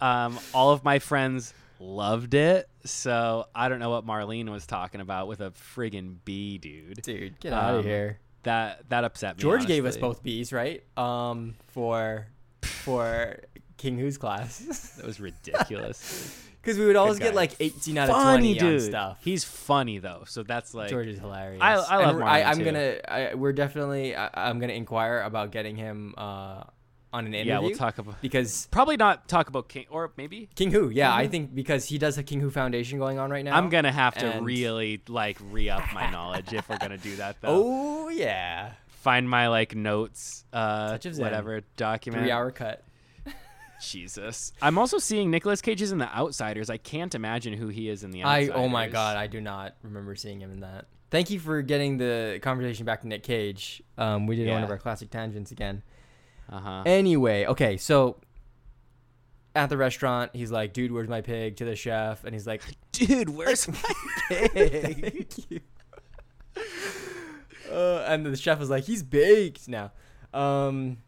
Um, 0.00 0.38
all 0.54 0.70
of 0.72 0.82
my 0.84 0.98
friends 0.98 1.52
loved 1.78 2.34
it. 2.34 2.68
So 2.84 3.46
I 3.54 3.68
don't 3.68 3.78
know 3.80 3.90
what 3.90 4.06
Marlene 4.06 4.48
was 4.50 4.66
talking 4.66 5.00
about 5.02 5.28
with 5.28 5.40
a 5.40 5.50
friggin' 5.50 6.16
B, 6.24 6.56
dude. 6.58 7.02
Dude, 7.02 7.38
get 7.40 7.52
out 7.52 7.74
Um, 7.74 7.78
of 7.80 7.84
here. 7.84 8.18
That 8.44 8.88
that 8.88 9.04
upset 9.04 9.36
me. 9.36 9.42
George 9.42 9.66
gave 9.66 9.84
us 9.84 9.98
both 9.98 10.22
B's, 10.22 10.50
right? 10.52 10.82
Um, 10.96 11.56
for 11.68 12.26
for 12.62 13.36
King 13.76 13.98
Hu's 13.98 14.16
class, 14.16 14.58
That 14.96 15.04
was 15.06 15.20
ridiculous. 15.20 16.46
because 16.62 16.78
we 16.78 16.86
would 16.86 16.96
always 16.96 17.18
get 17.18 17.34
like 17.34 17.52
18 17.60 17.98
out 17.98 18.08
of 18.10 18.14
funny 18.16 18.54
20 18.54 18.58
dude. 18.58 18.74
on 18.82 18.88
stuff. 18.88 19.18
He's 19.24 19.44
funny 19.44 19.98
though, 19.98 20.24
so 20.26 20.42
that's 20.42 20.74
like 20.74 20.90
George 20.90 21.08
is 21.08 21.18
hilarious. 21.18 21.60
I- 21.62 21.74
I 21.74 21.96
And 21.98 22.06
love 22.06 22.16
we're- 22.16 22.24
Marlon, 22.26 22.28
I, 22.28 22.42
I'm 22.44 22.58
too. 22.58 22.64
gonna. 22.64 22.94
I, 23.08 23.34
we're 23.34 23.52
definitely. 23.52 24.14
I, 24.16 24.30
I'm 24.34 24.58
gonna 24.60 24.72
inquire 24.74 25.20
about 25.22 25.50
getting 25.52 25.76
him 25.76 26.14
uh, 26.18 26.64
on 27.12 27.26
an 27.26 27.34
interview. 27.34 27.52
yeah. 27.52 27.58
We'll 27.60 27.70
talk 27.76 27.98
about 27.98 28.20
because 28.22 28.68
probably 28.70 28.96
not 28.96 29.26
talk 29.28 29.48
about 29.48 29.68
King 29.68 29.86
or 29.90 30.12
maybe 30.16 30.48
King 30.54 30.70
Hu. 30.70 30.90
Yeah, 30.90 31.12
I 31.14 31.26
Mhm. 31.26 31.30
think 31.30 31.54
because 31.54 31.86
he 31.86 31.98
does 31.98 32.18
a 32.18 32.22
King 32.22 32.40
Hu 32.40 32.50
Foundation 32.50 32.98
going 32.98 33.18
on 33.18 33.30
right 33.30 33.44
now. 33.44 33.56
I'm 33.56 33.68
gonna 33.68 33.90
have 33.92 34.14
to 34.18 34.26
and- 34.34 34.46
really 34.46 35.02
like 35.08 35.36
re 35.50 35.68
up 35.70 35.82
my 35.92 36.08
knowledge 36.10 36.52
if 36.52 36.68
we're 36.68 36.78
gonna 36.78 36.98
do 36.98 37.16
that 37.16 37.40
though. 37.40 37.48
Oh 38.04 38.08
yeah, 38.10 38.72
Find 38.88 39.28
my 39.28 39.48
like 39.48 39.74
notes, 39.74 40.44
uh, 40.52 40.90
Touch 40.90 41.06
of 41.06 41.14
Zen. 41.14 41.24
whatever 41.24 41.62
document. 41.78 42.22
three 42.22 42.30
hour 42.30 42.50
cut. 42.50 42.84
Jesus. 43.80 44.52
I'm 44.62 44.78
also 44.78 44.98
seeing 44.98 45.30
Nicolas 45.30 45.60
Cage 45.60 45.82
is 45.82 45.92
in 45.92 45.98
The 45.98 46.14
Outsiders. 46.14 46.70
I 46.70 46.76
can't 46.76 47.14
imagine 47.14 47.52
who 47.52 47.68
he 47.68 47.88
is 47.88 48.04
in 48.04 48.10
The 48.10 48.22
I 48.22 48.48
oh 48.48 48.68
my 48.68 48.88
god, 48.88 49.16
I 49.16 49.26
do 49.26 49.40
not 49.40 49.76
remember 49.82 50.14
seeing 50.14 50.40
him 50.40 50.52
in 50.52 50.60
that. 50.60 50.86
Thank 51.10 51.30
you 51.30 51.40
for 51.40 51.60
getting 51.62 51.96
the 51.96 52.38
conversation 52.40 52.86
back 52.86 53.00
to 53.00 53.08
Nick 53.08 53.24
Cage. 53.24 53.82
Um, 53.98 54.26
we 54.26 54.36
did 54.36 54.48
one 54.48 54.62
of 54.62 54.70
our 54.70 54.78
classic 54.78 55.10
tangents 55.10 55.50
again. 55.50 55.82
Uh 56.48 56.60
huh. 56.60 56.82
Anyway, 56.86 57.46
okay, 57.46 57.76
so 57.76 58.20
at 59.54 59.68
the 59.68 59.76
restaurant, 59.76 60.30
he's 60.34 60.50
like, 60.50 60.72
"Dude, 60.72 60.92
where's 60.92 61.08
my 61.08 61.20
pig?" 61.20 61.56
to 61.56 61.64
the 61.64 61.74
chef, 61.76 62.24
and 62.24 62.34
he's 62.34 62.46
like, 62.46 62.62
Dude, 62.92 63.28
where's 63.28 63.66
my 63.68 63.92
pig? 64.28 64.52
"Thank 65.12 65.50
you." 65.50 65.60
Uh, 67.70 68.04
and 68.08 68.26
the 68.26 68.36
chef 68.36 68.60
is 68.60 68.70
like, 68.70 68.84
"He's 68.84 69.02
baked 69.02 69.68
now." 69.68 69.92
Um, 70.32 70.98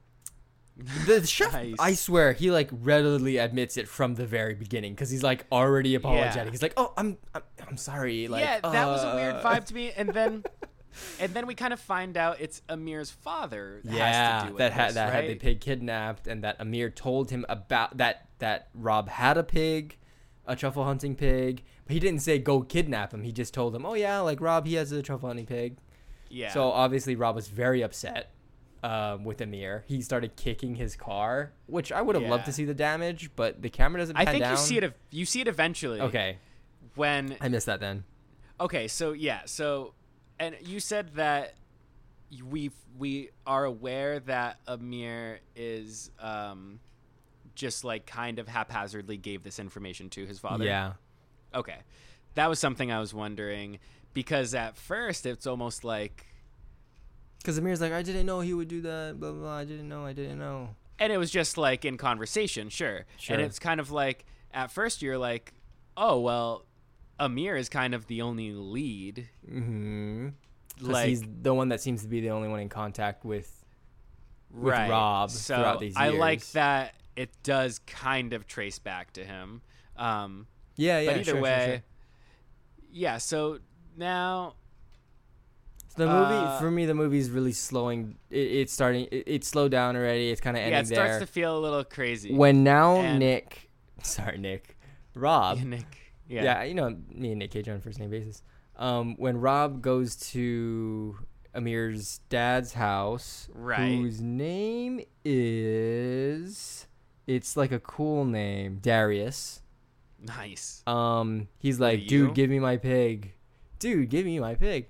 the 0.77 1.27
chef, 1.27 1.53
Nice. 1.53 1.75
I 1.79 1.95
swear, 1.95 2.33
he 2.33 2.51
like 2.51 2.71
readily 2.73 3.37
admits 3.37 3.77
it 3.77 3.89
from 3.89 4.15
the 4.15 4.27
very 4.27 4.55
beginning 4.55 4.95
because 4.95 5.11
he's 5.11 5.23
like 5.23 5.47
already 5.53 5.95
apologetic. 5.95 6.47
Yeah. 6.47 6.51
He's 6.51 6.63
like, 6.63 6.75
"Oh, 6.77 6.93
I'm, 6.97 7.19
I'm, 7.35 7.43
I'm 7.69 7.77
sorry." 7.77 8.29
Like, 8.29 8.45
yeah, 8.45 8.61
that 8.61 8.87
was 8.87 9.05
a 9.05 9.15
weird 9.15 9.35
uh, 9.37 9.43
vibe 9.43 9.67
to 9.67 9.75
me. 9.75 9.93
And 9.97 10.09
then 10.11 10.45
and 11.21 11.33
then 11.35 11.47
we 11.47 11.55
kind 11.55 11.73
of 11.73 11.81
find 11.81 12.17
out 12.17 12.41
it's 12.41 12.63
Amir's 12.69 13.11
father. 13.11 13.81
That 13.85 13.95
yeah, 13.95 14.33
has 14.33 14.43
to 14.43 14.49
do 14.49 14.55
with 14.55 14.59
that 14.59 14.73
had 14.73 14.95
that 14.95 15.13
had 15.13 15.29
the 15.29 15.35
pig 15.35 15.61
kidnapped, 15.61 16.27
and 16.27 16.43
that 16.43 16.57
Amir 16.59 16.91
told 16.91 17.31
him 17.31 17.45
about 17.49 17.99
that 17.99 18.29
that 18.39 18.69
Rob 18.75 19.09
had 19.09 19.37
a 19.37 19.45
pig, 19.45 19.99
a 20.47 20.57
truffle 20.57 20.85
hunting 20.85 21.15
pig, 21.15 21.63
but 21.87 21.93
he 21.93 22.01
didn't 22.01 22.21
say 22.21 22.39
go 22.39 22.63
kidnap 22.63 23.13
him. 23.13 23.23
He 23.23 23.33
just 23.33 23.53
told 23.55 23.75
him, 23.75 23.85
oh 23.85 23.95
yeah, 23.95 24.21
like 24.21 24.41
Rob, 24.41 24.67
he 24.67 24.75
has 24.75 24.91
a 24.91 25.03
truffle 25.03 25.29
hunting 25.29 25.47
pig. 25.47 25.77
Yeah. 26.31 26.51
So 26.53 26.71
obviously 26.71 27.15
Rob 27.15 27.37
was 27.37 27.49
very 27.49 27.83
upset 27.83 28.31
um, 28.83 29.25
with 29.25 29.41
Amir. 29.41 29.85
He 29.87 30.03
started 30.03 30.37
kicking 30.37 30.75
his 30.75 30.97
car, 30.97 31.53
which 31.67 31.93
I 31.93 32.03
would 32.03 32.17
have 32.17 32.29
loved 32.29 32.47
to 32.47 32.53
see 32.53 32.65
the 32.65 32.75
damage, 32.75 33.31
but 33.37 33.63
the 33.63 33.71
camera 33.71 34.01
doesn't. 34.01 34.17
I 34.17 34.25
think 34.25 34.43
down. 34.43 34.53
you 34.53 34.57
see 34.57 34.79
it. 34.79 34.97
You 35.11 35.25
see 35.25 35.41
it 35.41 35.49
eventually. 35.49 36.01
Okay, 36.01 36.39
When 36.95 37.37
I 37.41 37.49
missed 37.49 37.67
that 37.67 37.81
then. 37.81 38.05
okay, 38.61 38.89
so 38.89 39.13
yeah, 39.13 39.43
so 39.47 39.95
and 40.39 40.57
you 40.63 40.81
said 40.81 41.15
that 41.15 41.55
we 42.49 42.71
we 42.99 43.31
are 43.47 43.65
aware 43.65 44.21
that 44.21 44.59
Amir 44.67 45.41
is 45.55 46.11
um 46.19 46.81
just 47.55 47.85
like 47.85 48.07
kind 48.07 48.39
of 48.39 48.49
haphazardly 48.49 49.17
gave 49.17 49.43
this 49.43 49.59
information 49.59 50.09
to 50.11 50.27
his 50.27 50.39
father. 50.39 50.65
Yeah, 50.65 50.95
Okay. 51.55 51.77
That 52.35 52.49
was 52.49 52.59
something 52.59 52.91
I 52.91 52.99
was 52.99 53.13
wondering 53.13 53.79
because 54.15 54.55
at 54.55 54.77
first 54.77 55.27
it's 55.27 55.47
almost 55.47 55.85
like 55.85 56.27
because 57.43 57.59
Amir's 57.59 57.81
like, 57.81 57.93
I 57.93 58.03
didn't 58.03 58.27
know 58.27 58.41
he 58.41 58.55
would 58.55 58.69
do 58.69 58.81
that. 58.83 59.17
Blah 59.19 59.33
blah. 59.33 59.41
blah. 59.41 59.57
I 59.57 59.65
didn't 59.65 59.89
know. 59.89 60.07
I 60.07 60.13
didn't 60.13 60.39
know. 60.39 60.71
and 60.99 61.13
it 61.13 61.19
was 61.19 61.31
just 61.31 61.59
like 61.59 61.85
in 61.85 61.97
conversation, 61.97 62.69
sure. 62.69 63.07
Sure. 63.19 63.37
And 63.37 63.45
it's 63.45 63.59
kind 63.59 63.81
of 63.81 63.91
like 63.91 64.25
at 64.53 64.71
first 64.71 65.03
you're 65.03 65.19
like, 65.19 65.53
"Oh, 65.97 66.21
well, 66.21 66.65
Amir 67.19 67.57
is 67.57 67.69
kind 67.69 67.95
of 67.95 68.07
the 68.07 68.23
only 68.23 68.53
lead." 68.53 69.29
Mm-hmm. 69.51 70.29
Like 70.81 71.09
he's 71.09 71.23
the 71.43 71.53
one 71.55 71.69
that 71.69 71.81
seems 71.81 72.03
to 72.03 72.09
be 72.09 72.21
the 72.21 72.31
only 72.31 72.49
one 72.49 72.61
in 72.61 72.69
contact 72.69 73.25
with. 73.25 73.65
with 74.51 74.73
right. 74.75 74.91
Rob 74.91 75.31
so 75.31 75.57
throughout 75.57 75.81
these 75.81 75.95
I 75.97 76.09
like 76.11 76.45
that 76.53 76.95
it 77.15 77.31
does 77.43 77.79
kind 77.81 78.33
of 78.33 78.47
trace 78.47 78.79
back 78.79 79.13
to 79.15 79.25
him. 79.25 79.61
Um 79.97 80.47
Yeah, 80.77 81.01
yeah. 81.01 81.11
but 81.11 81.15
either 81.17 81.25
sure, 81.25 81.35
sure, 81.35 81.43
way 81.43 81.67
sure. 81.69 82.87
yeah, 82.91 83.19
so 83.19 83.59
now 83.97 84.55
The 85.97 86.07
movie 86.07 86.35
Uh, 86.35 86.59
for 86.59 86.71
me, 86.71 86.87
the 86.87 86.95
movie's 86.95 87.31
really 87.31 87.53
slowing. 87.53 88.17
It, 88.31 88.37
it's 88.39 88.73
starting. 88.73 89.07
It, 89.11 89.25
it 89.27 89.45
slowed 89.45 89.71
down 89.73 89.97
already. 89.97 90.31
It's 90.31 90.41
kind 90.41 90.57
of 90.57 90.61
ending 90.63 90.73
yeah, 90.75 90.81
it 90.81 90.87
starts 90.87 91.11
there. 91.13 91.21
to 91.21 91.27
feel 91.27 91.57
a 91.57 91.61
little 91.61 91.85
crazy. 91.85 92.33
when 92.35 92.65
now 92.65 92.97
and- 93.01 93.19
Nick, 93.19 93.71
sorry 94.03 94.39
Nick, 94.39 94.77
Rob. 95.15 95.59
Yeah, 95.59 95.65
Nick. 95.65 95.97
yeah. 96.29 96.43
Yeah. 96.45 96.63
you 96.65 96.75
know 96.75 96.97
me 97.11 97.31
and 97.33 97.39
Nick 97.41 97.51
Cage 97.51 97.69
on 97.69 97.81
first 97.81 97.99
name 97.99 98.11
basis. 98.11 98.43
Um, 98.77 99.17
when 99.19 99.39
Rob 99.39 99.83
goes 99.83 100.17
to 100.33 101.19
Amir's 101.55 102.21
dad's 102.31 102.73
house, 102.73 103.49
Right. 103.53 103.97
whose 103.97 104.21
name 104.23 105.01
is, 105.25 106.87
it's 107.27 107.57
like 107.57 107.73
a 107.73 107.79
cool 107.81 108.25
name, 108.25 108.79
Darius. 108.81 109.61
Nice. 110.21 110.83
Um, 110.87 111.49
he's 111.59 111.81
like, 111.81 112.07
dude, 112.07 112.35
give 112.35 112.49
me 112.51 112.59
my 112.61 112.77
pig. 112.77 113.35
Dude, 113.79 114.09
give 114.09 114.25
me 114.25 114.39
my 114.39 114.55
pig. 114.55 114.87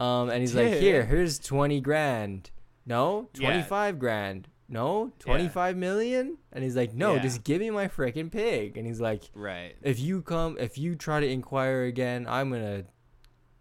Um, 0.00 0.30
and 0.30 0.40
he's 0.40 0.54
like, 0.54 0.74
here, 0.74 1.04
here's 1.04 1.38
twenty 1.38 1.80
grand. 1.80 2.50
No, 2.86 3.28
Yeah. 3.34 3.48
twenty 3.50 3.62
five 3.62 3.98
grand. 3.98 4.48
No, 4.68 5.12
twenty 5.18 5.48
five 5.48 5.76
million. 5.76 6.38
And 6.52 6.64
he's 6.64 6.76
like, 6.76 6.94
no, 6.94 7.14
Yeah. 7.16 7.22
just 7.22 7.44
give 7.44 7.60
me 7.60 7.70
my 7.70 7.88
freaking 7.88 8.30
pig. 8.32 8.76
And 8.78 8.86
he's 8.86 9.00
like, 9.00 9.24
Right. 9.34 9.74
if 9.82 9.98
you 10.00 10.22
come, 10.22 10.56
if 10.58 10.78
you 10.78 10.94
try 10.96 11.20
to 11.20 11.26
inquire 11.28 11.84
again, 11.84 12.26
I'm 12.28 12.50
gonna 12.50 12.84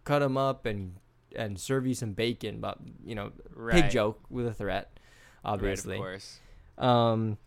cut 0.05 0.21
him 0.21 0.37
up 0.37 0.65
and 0.65 0.95
and 1.35 1.59
serve 1.59 1.85
you 1.85 1.93
some 1.93 2.13
bacon. 2.13 2.59
But 2.61 2.77
you 3.03 3.15
know, 3.15 3.31
Right. 3.53 3.81
pig 3.83 3.91
joke 3.91 4.21
with 4.29 4.47
a 4.47 4.53
threat, 4.53 4.91
Right, 5.43 5.51
obviously. 5.53 5.95
of 5.95 6.01
course. 6.01 6.39
Um, 6.77 7.37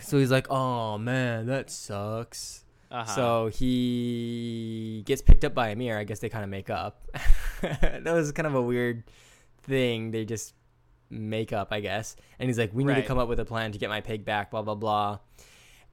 so 0.00 0.18
he's 0.18 0.30
like, 0.30 0.48
oh 0.50 0.96
man, 0.98 1.46
that 1.46 1.68
sucks. 1.70 2.64
Uh-huh. 2.90 3.14
So 3.14 3.46
he 3.48 5.02
gets 5.06 5.22
picked 5.22 5.44
up 5.44 5.54
by 5.54 5.68
Amir. 5.68 5.96
I 5.96 6.04
guess 6.04 6.18
they 6.18 6.28
kind 6.28 6.44
of 6.44 6.50
make 6.50 6.70
up. 6.70 7.04
that 7.62 8.02
was 8.04 8.32
kind 8.32 8.46
of 8.46 8.54
a 8.54 8.62
weird 8.62 9.04
thing. 9.62 10.10
They 10.10 10.24
just 10.24 10.54
make 11.08 11.52
up, 11.52 11.68
I 11.70 11.80
guess. 11.80 12.16
And 12.38 12.48
he's 12.48 12.58
like, 12.58 12.72
"We 12.74 12.82
need 12.84 12.96
to 12.96 13.02
come 13.02 13.18
up 13.18 13.28
with 13.28 13.38
a 13.40 13.44
plan 13.44 13.72
to 13.72 13.78
get 13.78 13.88
my 13.90 14.00
pig 14.00 14.24
back." 14.24 14.50
Blah 14.50 14.62
blah 14.62 14.74
blah. 14.74 15.18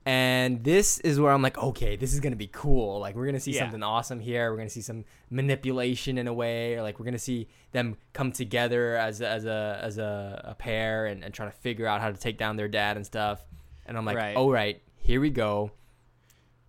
And 0.06 0.64
this 0.64 1.00
is 1.02 1.20
where 1.20 1.34
I'm 1.34 1.42
like, 1.42 1.58
okay, 1.58 1.98
this 1.98 2.14
is 2.14 2.22
gonna 2.22 2.38
be 2.38 2.48
cool. 2.48 3.00
Like 3.00 3.16
we're 3.16 3.26
gonna 3.26 3.42
see 3.42 3.52
Yeah. 3.52 3.64
something 3.64 3.84
awesome 3.84 4.20
here. 4.22 4.50
We're 4.52 4.58
gonna 4.58 4.70
see 4.70 4.82
some 4.82 5.04
manipulation 5.30 6.18
in 6.18 6.28
a 6.28 6.34
way, 6.34 6.76
or 6.76 6.82
like 6.82 6.98
we're 6.98 7.06
gonna 7.06 7.20
see 7.20 7.48
them 7.74 7.98
come 8.14 8.32
together 8.32 8.96
as 8.96 9.20
a, 9.22 9.28
as 9.28 9.46
a 9.46 9.80
as 9.84 9.98
a, 9.98 10.42
a 10.46 10.56
pair 10.56 11.08
and, 11.08 11.24
and 11.26 11.34
try 11.34 11.46
to 11.46 11.52
figure 11.52 11.86
out 11.88 12.00
how 12.02 12.10
to 12.10 12.18
take 12.18 12.38
down 12.38 12.56
their 12.56 12.70
dad 12.70 12.96
and 12.96 13.06
stuff. 13.06 13.46
And 13.86 13.98
I'm 13.98 14.06
like, 14.06 14.16
Right. 14.18 14.36
all 14.38 14.50
right, 14.52 14.82
here 14.96 15.20
we 15.22 15.30
go 15.30 15.72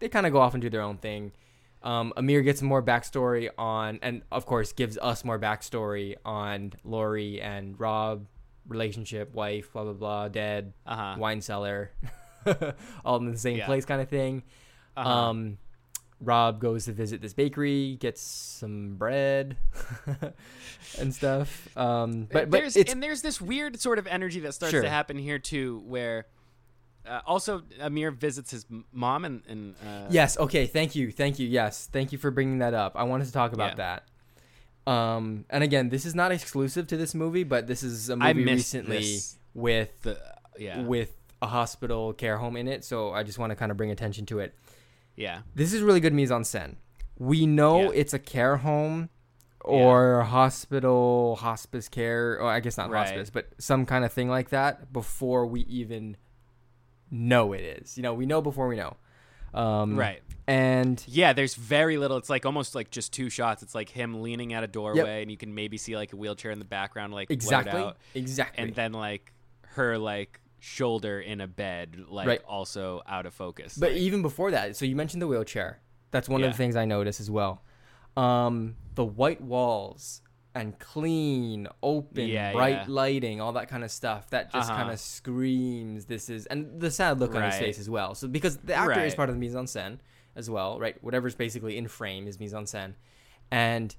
they 0.01 0.09
kind 0.09 0.27
of 0.27 0.33
go 0.33 0.41
off 0.41 0.55
and 0.55 0.61
do 0.63 0.71
their 0.71 0.83
own 0.83 0.99
thing. 0.99 1.33
Um, 1.83 2.13
Amir 2.17 2.43
gets 2.43 2.61
more 2.61 2.83
backstory 2.83 3.51
on, 3.57 4.01
and 4.03 4.23
of 4.33 4.47
course 4.47 4.73
gives 4.73 4.99
us 4.99 5.25
more 5.25 5.39
backstory 5.39 6.17
on 6.25 6.73
Lori 6.85 7.41
and 7.41 7.79
Rob 7.79 8.27
relationship, 8.67 9.33
wife, 9.33 9.73
blah 9.73 9.85
blah 9.85 9.93
blah, 9.93 10.29
dead, 10.29 10.73
uh-huh. 10.87 11.17
wine 11.19 11.41
cellar, 11.41 11.93
all 13.05 13.17
in 13.19 13.31
the 13.31 13.39
same 13.39 13.59
Yeah. 13.59 13.67
place, 13.67 13.85
kind 13.85 14.01
of 14.01 14.09
thing. 14.09 14.43
Uh-huh. 14.97 15.09
Um, 15.09 15.59
Rob 16.21 16.59
goes 16.59 16.87
to 16.87 16.93
visit 16.93 17.23
this 17.23 17.33
bakery, 17.33 17.97
gets 18.01 18.21
some 18.21 18.97
bread 18.97 19.57
and 20.99 21.15
stuff. 21.15 21.69
Um, 21.77 22.27
but 22.31 22.51
but 22.51 22.59
there's 22.59 22.75
and 22.77 23.01
there's 23.01 23.23
this 23.23 23.41
weird 23.41 23.79
sort 23.81 24.01
of 24.01 24.07
energy 24.09 24.41
that 24.41 24.53
starts 24.53 24.73
Sure. 24.73 24.83
to 24.83 24.91
happen 24.91 25.17
here 25.17 25.39
too, 25.39 25.81
where 25.87 26.27
uh, 27.09 27.21
also 27.27 27.63
Amir 27.81 28.11
visits 28.11 28.51
his 28.51 28.67
mom 28.93 29.25
and, 29.25 29.43
and 29.49 29.75
uh, 29.87 30.07
Yes. 30.11 30.39
Okay. 30.39 30.67
Thank 30.67 30.95
you. 30.95 31.11
Thank 31.11 31.39
you. 31.39 31.47
Yes. 31.49 31.89
Thank 31.91 32.13
you 32.13 32.19
for 32.19 32.31
bringing 32.31 32.59
that 32.59 32.75
up. 32.75 32.93
I 32.97 33.05
wanted 33.05 33.27
to 33.27 33.33
talk 33.33 33.53
about 33.53 33.77
that. 33.79 34.05
Um, 34.87 35.45
and 35.51 35.63
again, 35.63 35.91
this 35.91 36.07
is 36.07 36.15
not 36.15 36.33
exclusive 36.33 36.87
to 36.89 36.97
this 36.97 37.15
movie, 37.15 37.45
but 37.45 37.67
this 37.67 37.83
is 37.83 38.09
a 38.09 38.17
movie 38.17 38.45
recently 38.45 38.97
this. 38.99 39.37
with 39.55 40.01
the 40.03 40.19
yeah 40.59 40.81
with 40.83 41.15
a 41.43 41.47
hospital 41.47 42.13
care 42.15 42.39
home 42.39 42.57
in 42.57 42.67
it. 42.69 42.85
So 42.85 43.13
I 43.13 43.23
just 43.23 43.39
want 43.39 43.51
to 43.51 43.57
kind 43.57 43.71
of 43.71 43.77
bring 43.77 43.91
attention 43.91 44.25
to 44.27 44.39
it. 44.39 44.55
yeah 45.15 45.41
This 45.55 45.73
is 45.73 45.83
really 45.83 46.01
good 46.01 46.15
mise 46.15 46.31
en 46.33 46.43
scène. 46.43 46.77
We 47.19 47.47
know 47.47 47.83
Yeah. 47.93 48.01
it's 48.01 48.15
a 48.15 48.19
care 48.19 48.57
home 48.59 49.11
or 49.61 50.23
hospital, 50.23 51.37
hospice 51.37 51.89
care, 51.89 52.39
or 52.41 52.49
I 52.49 52.61
guess 52.61 52.79
not 52.79 52.91
Right. 52.91 53.07
hospice, 53.07 53.29
but 53.29 53.49
some 53.59 53.85
kind 53.85 54.05
of 54.05 54.13
thing 54.13 54.29
like 54.31 54.49
that 54.51 54.93
before 54.93 55.47
we 55.47 55.61
even 55.63 56.17
know 57.11 57.53
it 57.53 57.61
is. 57.61 57.97
You 57.97 58.03
know, 58.03 58.15
we 58.15 58.27
know 58.27 58.41
before 58.41 58.69
we 58.69 58.77
know. 58.77 58.97
Um, 59.55 59.97
right 59.97 60.21
And 60.47 61.03
yeah. 61.07 61.33
There's 61.33 61.55
very 61.55 61.97
little. 61.97 62.17
It's 62.19 62.29
like 62.31 62.45
almost 62.45 62.75
like 62.75 62.91
just 62.91 63.13
two 63.13 63.31
shots. 63.31 63.63
It's 63.63 63.75
like 63.75 63.89
him 63.89 64.21
leaning 64.23 64.53
at 64.53 64.63
a 64.63 64.67
doorway, 64.67 65.23
and 65.23 65.31
you 65.31 65.37
can 65.39 65.55
maybe 65.55 65.79
see 65.79 65.97
like 65.97 66.13
a 66.13 66.17
wheelchair 66.17 66.51
in 66.51 66.59
the 66.59 66.65
background, 66.67 67.13
like 67.15 67.31
exactly, 67.31 67.81
out, 67.81 67.97
exactly. 68.15 68.63
and 68.65 68.75
then 68.75 68.93
like 68.93 69.33
her 69.69 69.97
like 69.99 70.41
shoulder 70.61 71.21
in 71.21 71.41
a 71.41 71.47
bed, 71.47 72.05
like 72.09 72.27
Right. 72.27 72.43
also 72.47 73.03
out 73.07 73.27
of 73.27 73.35
focus. 73.35 73.77
But 73.79 73.93
like, 73.93 74.01
even 74.01 74.23
before 74.23 74.51
that, 74.51 74.77
so 74.77 74.85
you 74.85 74.97
mentioned 74.97 75.23
the 75.23 75.27
wheelchair. 75.29 75.81
That's 76.11 76.29
one 76.29 76.43
of 76.43 76.51
the 76.51 76.57
things 76.57 76.75
I 76.77 76.85
noticed 76.85 77.21
as 77.21 77.31
well. 77.31 77.63
Um, 78.17 78.77
the 78.95 79.05
white 79.05 79.41
walls 79.41 80.23
and 80.59 80.79
clean, 80.79 81.69
open, 81.83 82.29
Yeah, 82.29 82.53
bright 82.53 82.71
yeah. 82.81 82.85
lighting, 82.89 83.41
all 83.41 83.53
that 83.53 83.69
kind 83.69 83.85
of 83.85 83.91
stuff. 83.91 84.29
That 84.31 84.53
just 84.53 84.69
Uh-huh. 84.71 84.79
kind 84.83 84.91
of 84.93 84.99
screams 85.01 86.05
this 86.07 86.29
is, 86.29 86.47
and 86.47 86.81
the 86.81 86.91
sad 86.91 87.19
look 87.21 87.35
on 87.35 87.43
his 87.45 87.57
face 87.59 87.79
as 87.79 87.89
well. 87.89 88.15
So 88.15 88.29
because 88.29 88.59
the 88.59 88.75
actor 88.75 89.01
is 89.05 89.15
part 89.15 89.29
of 89.29 89.35
the 89.37 89.41
mise 89.41 89.55
en 89.57 89.65
scène 89.67 89.99
as 90.37 90.49
well, 90.51 90.79
right? 90.79 90.97
Whatever's 91.03 91.35
basically 91.35 91.77
in 91.79 91.89
frame 91.89 92.27
is 92.27 92.39
mise 92.41 92.55
en 92.55 92.65
scène, 92.65 92.95
and 93.51 93.95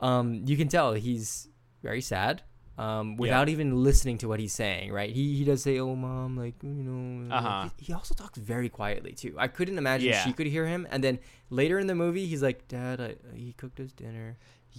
um, 0.00 0.42
you 0.46 0.56
can 0.56 0.68
tell 0.68 0.92
he's 0.94 1.48
very 1.82 2.00
sad. 2.00 2.42
Um, 2.78 3.16
without 3.16 3.50
even 3.50 3.84
listening 3.84 4.16
to 4.18 4.28
what 4.28 4.40
he's 4.40 4.54
saying, 4.54 4.90
right? 4.90 5.10
He 5.10 5.36
he 5.36 5.44
does 5.44 5.62
say, 5.62 5.78
"Oh, 5.78 5.94
mom," 5.94 6.38
like 6.38 6.54
you 6.62 6.70
know. 6.70 7.34
Uh-huh. 7.36 7.68
He, 7.76 7.86
he 7.86 7.92
also 7.92 8.14
talks 8.14 8.38
very 8.38 8.70
quietly 8.70 9.12
too. 9.12 9.34
I 9.36 9.48
couldn't 9.48 9.76
imagine 9.76 10.08
Yeah. 10.08 10.24
she 10.24 10.32
could 10.32 10.46
hear 10.46 10.64
him. 10.66 10.86
And 10.90 11.04
then 11.04 11.18
later 11.50 11.78
in 11.78 11.88
the 11.88 11.94
movie, 11.94 12.24
he's 12.24 12.42
like, 12.42 12.68
"Dad, 12.68 12.98
I, 12.98 13.16
he 13.36 13.52
cooked 13.52 13.80
us 13.80 13.92
dinner." 13.92 14.38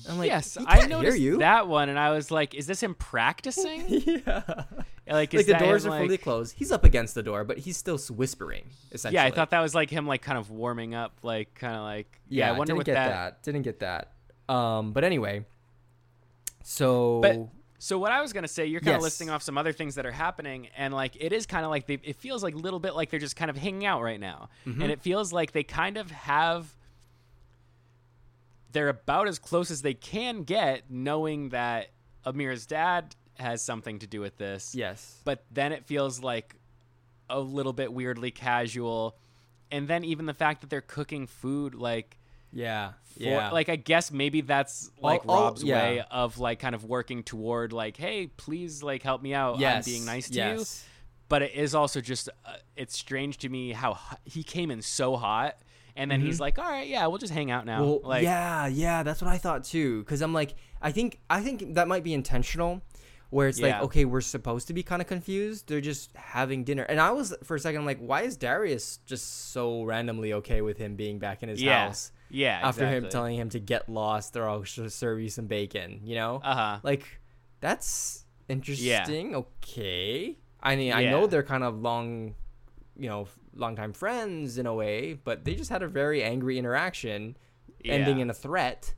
I'm 0.09 0.17
like, 0.17 0.27
yes, 0.29 0.57
I 0.65 0.79
hear 0.79 0.87
noticed 0.87 1.19
you." 1.19 1.37
that 1.39 1.67
one, 1.67 1.89
and 1.89 1.99
I 1.99 2.11
was 2.11 2.31
like, 2.31 2.55
"Is 2.55 2.65
this 2.67 2.81
him 2.81 2.95
practicing?" 2.95 3.83
yeah. 3.89 4.63
like, 5.07 5.33
is 5.33 5.47
Like 5.47 5.59
the 5.59 5.65
doors 5.65 5.85
him, 5.85 5.93
are 5.93 5.99
fully 5.99 6.17
closed. 6.17 6.55
He's 6.57 6.71
up 6.71 6.83
against 6.83 7.13
the 7.15 7.23
door, 7.23 7.43
but 7.43 7.57
he's 7.59 7.77
still 7.77 7.97
whispering. 8.09 8.65
Essentially. 8.91 9.15
Yeah, 9.15 9.25
I 9.25 9.31
thought 9.31 9.49
that 9.51 9.59
was 9.61 9.75
like 9.75 9.89
him, 9.89 10.07
like 10.07 10.21
kind 10.21 10.37
of 10.37 10.49
warming 10.49 10.95
up, 10.95 11.17
like 11.23 11.53
kind 11.55 11.75
of 11.75 11.81
like. 11.83 12.19
Yeah, 12.29 12.49
I 12.49 12.51
wonder 12.51 12.65
didn't 12.71 12.77
what 12.77 12.85
get 12.85 12.93
that. 12.93 13.09
that. 13.09 13.43
Didn't 13.43 13.61
get 13.63 13.79
that. 13.81 14.13
Um, 14.49 14.93
but 14.93 15.03
anyway. 15.03 15.45
So. 16.63 17.19
But- 17.21 17.47
So 17.79 17.97
what 17.97 18.11
I 18.11 18.21
was 18.21 18.31
gonna 18.31 18.47
say, 18.47 18.67
you're 18.67 18.79
kind 18.79 18.89
of 18.95 18.97
Yes. 18.97 19.03
listing 19.03 19.31
off 19.31 19.41
some 19.41 19.57
other 19.57 19.73
things 19.73 19.95
that 19.95 20.05
are 20.05 20.11
happening, 20.11 20.67
and 20.77 20.93
like 20.93 21.15
it 21.19 21.33
is 21.33 21.47
kind 21.47 21.65
of 21.65 21.71
like 21.71 21.87
they, 21.87 21.95
it 22.03 22.15
feels 22.15 22.43
like 22.43 22.53
a 22.53 22.57
little 22.59 22.79
bit 22.79 22.95
like 22.95 23.09
they're 23.09 23.19
just 23.19 23.35
kind 23.35 23.49
of 23.49 23.57
hanging 23.57 23.85
out 23.87 24.03
right 24.03 24.19
now, 24.19 24.49
Mm-hmm. 24.67 24.83
and 24.83 24.91
it 24.91 25.01
feels 25.01 25.33
like 25.33 25.51
they 25.51 25.63
kind 25.63 25.97
of 25.97 26.11
have 26.11 26.75
they're 28.71 28.89
about 28.89 29.27
as 29.27 29.39
close 29.39 29.71
as 29.71 29.81
they 29.81 29.93
can 29.93 30.43
get, 30.43 30.89
knowing 30.89 31.49
that 31.49 31.89
Amir's 32.25 32.65
dad 32.65 33.15
has 33.37 33.61
something 33.61 33.99
to 33.99 34.07
do 34.07 34.21
with 34.21 34.37
this. 34.37 34.75
Yes. 34.75 35.19
But 35.23 35.43
then 35.51 35.71
it 35.71 35.85
feels 35.85 36.21
like 36.21 36.55
a 37.29 37.39
little 37.39 37.73
bit 37.73 37.91
weirdly 37.91 38.31
casual. 38.31 39.15
And 39.71 39.87
then 39.87 40.03
even 40.03 40.25
the 40.25 40.33
fact 40.33 40.61
that 40.61 40.69
they're 40.69 40.81
cooking 40.81 41.27
food, 41.27 41.73
like, 41.75 42.17
Yeah. 42.51 42.91
for, 43.15 43.23
yeah. 43.23 43.51
like 43.51 43.69
I 43.69 43.77
guess 43.77 44.11
maybe 44.11 44.41
that's 44.41 44.91
like 45.01 45.23
all- 45.27 45.45
Rob's 45.45 45.63
yeah. 45.63 45.81
way 45.81 46.03
of 46.11 46.37
like 46.37 46.59
kind 46.59 46.75
of 46.75 46.83
working 46.85 47.23
toward 47.23 47.73
like, 47.73 47.97
hey, 47.97 48.27
please 48.27 48.83
like 48.83 49.01
help 49.03 49.21
me 49.21 49.33
out. 49.33 49.59
yes. 49.59 49.87
I'm 49.87 49.91
being 49.91 50.05
nice 50.05 50.29
to 50.29 50.53
you 50.57 50.65
but 51.31 51.41
it 51.41 51.55
is 51.55 51.73
also 51.73 52.01
just 52.01 52.27
uh, 52.45 52.55
it's 52.75 52.97
strange 52.97 53.37
to 53.37 53.47
me 53.47 53.71
how 53.71 53.97
he 54.25 54.43
came 54.43 54.69
in 54.69 54.81
so 54.81 55.15
hot 55.15 55.57
and 56.01 56.11
then 56.11 56.19
he's 56.21 56.39
like 56.39 56.57
all 56.59 56.65
right 56.65 56.87
yeah 56.87 57.05
we'll 57.07 57.17
just 57.17 57.33
hang 57.33 57.49
out 57.51 57.65
now 57.65 57.81
Mm-hmm. 57.81 57.89
Well, 57.89 58.01
like 58.03 58.23
yeah, 58.23 58.67
yeah, 58.67 59.03
that's 59.03 59.21
what 59.21 59.31
I 59.31 59.37
thought 59.37 59.63
too. 59.63 59.99
Because 60.03 60.21
I'm 60.21 60.33
like, 60.33 60.55
I 60.81 60.91
think, 60.91 61.19
I 61.29 61.41
think 61.41 61.75
that 61.75 61.87
might 61.87 62.03
be 62.03 62.13
intentional, 62.13 62.81
where 63.29 63.47
it's 63.47 63.59
like, 63.61 63.81
okay, 63.81 64.03
we're 64.05 64.21
supposed 64.21 64.67
to 64.67 64.73
be 64.73 64.83
kind 64.83 65.01
of 65.01 65.07
confused. 65.07 65.67
They're 65.67 65.79
just 65.81 66.15
having 66.15 66.63
dinner, 66.63 66.83
and 66.83 66.99
I 66.99 67.11
was 67.11 67.33
for 67.43 67.55
a 67.55 67.59
second, 67.59 67.79
I'm 67.81 67.85
like, 67.85 67.99
why 67.99 68.21
is 68.23 68.35
Darius 68.37 68.97
just 69.05 69.51
so 69.51 69.83
randomly 69.83 70.33
okay 70.33 70.61
with 70.61 70.77
him 70.77 70.95
being 70.95 71.17
back 71.17 71.43
in 71.43 71.49
his 71.49 71.61
Yeah, 71.61 71.85
house 71.85 72.11
yeah 72.29 72.59
after 72.63 72.87
him 72.87 73.07
telling 73.09 73.37
him 73.37 73.49
to 73.49 73.59
get 73.59 73.87
lost, 73.89 74.35
or 74.35 74.47
I'll 74.49 74.65
serve 74.65 75.21
you 75.21 75.29
some 75.29 75.47
bacon? 75.47 76.01
You 76.03 76.15
know, 76.15 76.41
uh-huh 76.43 76.79
like 76.83 77.05
that's 77.61 78.25
interesting. 78.49 79.35
Okay, 79.35 80.37
I 80.61 80.75
mean, 80.75 80.93
I 80.93 81.05
know 81.05 81.25
they're 81.27 81.43
kind 81.43 81.63
of 81.63 81.79
long, 81.81 82.35
you 83.01 83.09
know, 83.09 83.27
longtime 83.55 83.93
friends 83.93 84.59
in 84.59 84.67
a 84.67 84.73
way, 84.73 85.13
but 85.13 85.43
they 85.43 85.55
just 85.55 85.71
had 85.71 85.81
a 85.81 85.87
very 85.87 86.23
angry 86.23 86.59
interaction 86.59 87.35
ending 87.83 88.19
in 88.19 88.29
a 88.29 88.33
threat. 88.33 88.93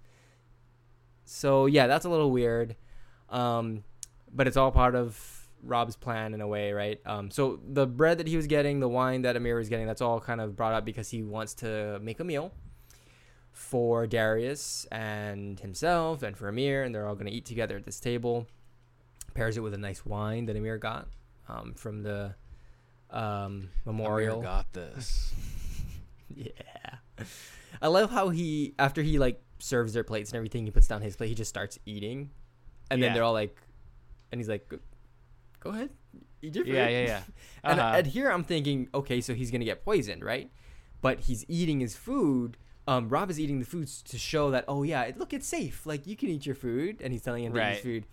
So 1.24 1.68
yeah, 1.68 1.88
that's 1.88 2.04
a 2.04 2.10
little 2.10 2.30
weird. 2.30 2.76
Um, 3.30 3.86
but 4.34 4.45
it's 4.45 4.58
all 4.58 4.72
part 4.72 4.93
of 4.93 5.47
Rob's 5.64 5.95
plan 5.95 6.34
in 6.34 6.41
a 6.41 6.47
way, 6.47 6.74
right? 6.74 6.99
Um, 7.06 7.32
so 7.32 7.62
the 7.66 7.88
bread 7.88 8.18
that 8.18 8.28
he 8.28 8.36
was 8.36 8.45
getting, 8.45 8.82
the 8.82 8.89
wine 8.89 9.22
that 9.22 9.38
Amir 9.38 9.56
was 9.56 9.70
getting, 9.70 9.88
that's 9.88 10.01
all 10.01 10.20
kind 10.20 10.41
of 10.41 10.58
brought 10.58 10.74
up 10.74 10.84
because 10.84 11.10
he 11.10 11.24
wants 11.24 11.54
to 11.56 11.97
make 12.01 12.20
a 12.20 12.26
meal 12.26 12.51
for 13.54 14.06
Darius 14.06 14.86
and 14.91 15.62
himself 15.62 16.24
and 16.24 16.36
for 16.36 16.49
Amir, 16.49 16.84
and 16.84 16.93
they're 16.93 17.08
all 17.08 17.16
going 17.16 17.28
to 17.28 17.32
eat 17.32 17.45
together 17.45 17.78
at 17.78 17.86
this 17.86 18.01
table. 18.01 18.47
Pairs 19.34 19.56
it 19.56 19.62
with 19.62 19.74
a 19.74 19.78
nice 19.78 20.06
wine 20.06 20.45
that 20.47 20.58
Amir 20.58 20.78
got 20.78 21.08
um, 21.47 21.74
from 21.74 22.04
the 22.04 22.36
um, 23.14 23.70
memorial. 23.86 24.38
Amir 24.39 24.49
got 24.49 24.74
this 24.74 25.34
Yeah. 26.36 27.24
I 27.82 27.88
love 27.88 28.09
how 28.11 28.30
he 28.30 28.74
after 28.80 29.01
he 29.01 29.20
like 29.20 29.41
serves 29.59 29.93
their 29.93 30.03
plates 30.03 30.32
and 30.32 30.38
everything, 30.38 30.66
he 30.66 30.72
puts 30.72 30.88
down 30.88 31.01
his 31.01 31.16
plate, 31.16 31.28
he 31.30 31.36
just 31.36 31.49
starts 31.49 31.78
eating. 31.86 32.32
And 32.91 33.01
then 33.01 33.14
they're 33.14 33.24
all 33.24 33.34
like 33.34 33.55
and 34.32 34.39
he's 34.41 34.49
like, 34.49 34.68
"Go- 35.59 35.70
ahead. 35.70 35.89
Eat 36.41 36.55
your 36.55 36.66
food. 36.66 36.74
yeah 36.74 36.89
yeah 36.89 37.05
yeah 37.05 37.22
And, 37.64 37.80
uh-huh. 37.80 37.97
and 37.97 38.07
here 38.07 38.30
I'm 38.30 38.43
thinking, 38.43 38.89
okay, 38.93 39.22
so 39.22 39.34
he's 39.34 39.51
gonna 39.51 39.64
get 39.66 39.86
poisoned, 39.86 40.24
right? 40.24 40.51
But 41.01 41.22
he's 41.22 41.45
eating 41.47 41.80
his 41.80 41.95
food. 41.95 42.57
Um, 42.88 43.07
Rob 43.09 43.30
is 43.30 43.39
eating 43.39 43.59
the 43.59 43.66
foods 43.66 44.01
to 44.03 44.18
show 44.18 44.51
that, 44.51 44.66
oh 44.68 44.84
yeah, 44.84 45.11
look, 45.16 45.34
it's 45.34 45.47
safe. 45.47 45.86
Like 45.86 46.05
you 46.07 46.16
can 46.18 46.30
eat 46.30 46.45
your 46.45 46.55
food, 46.55 47.01
and 47.01 47.14
he's 47.14 47.22
telling 47.22 47.43
him 47.45 47.53
to 47.53 47.59
eat 47.59 47.74
his 47.76 47.84
food. 47.84 48.05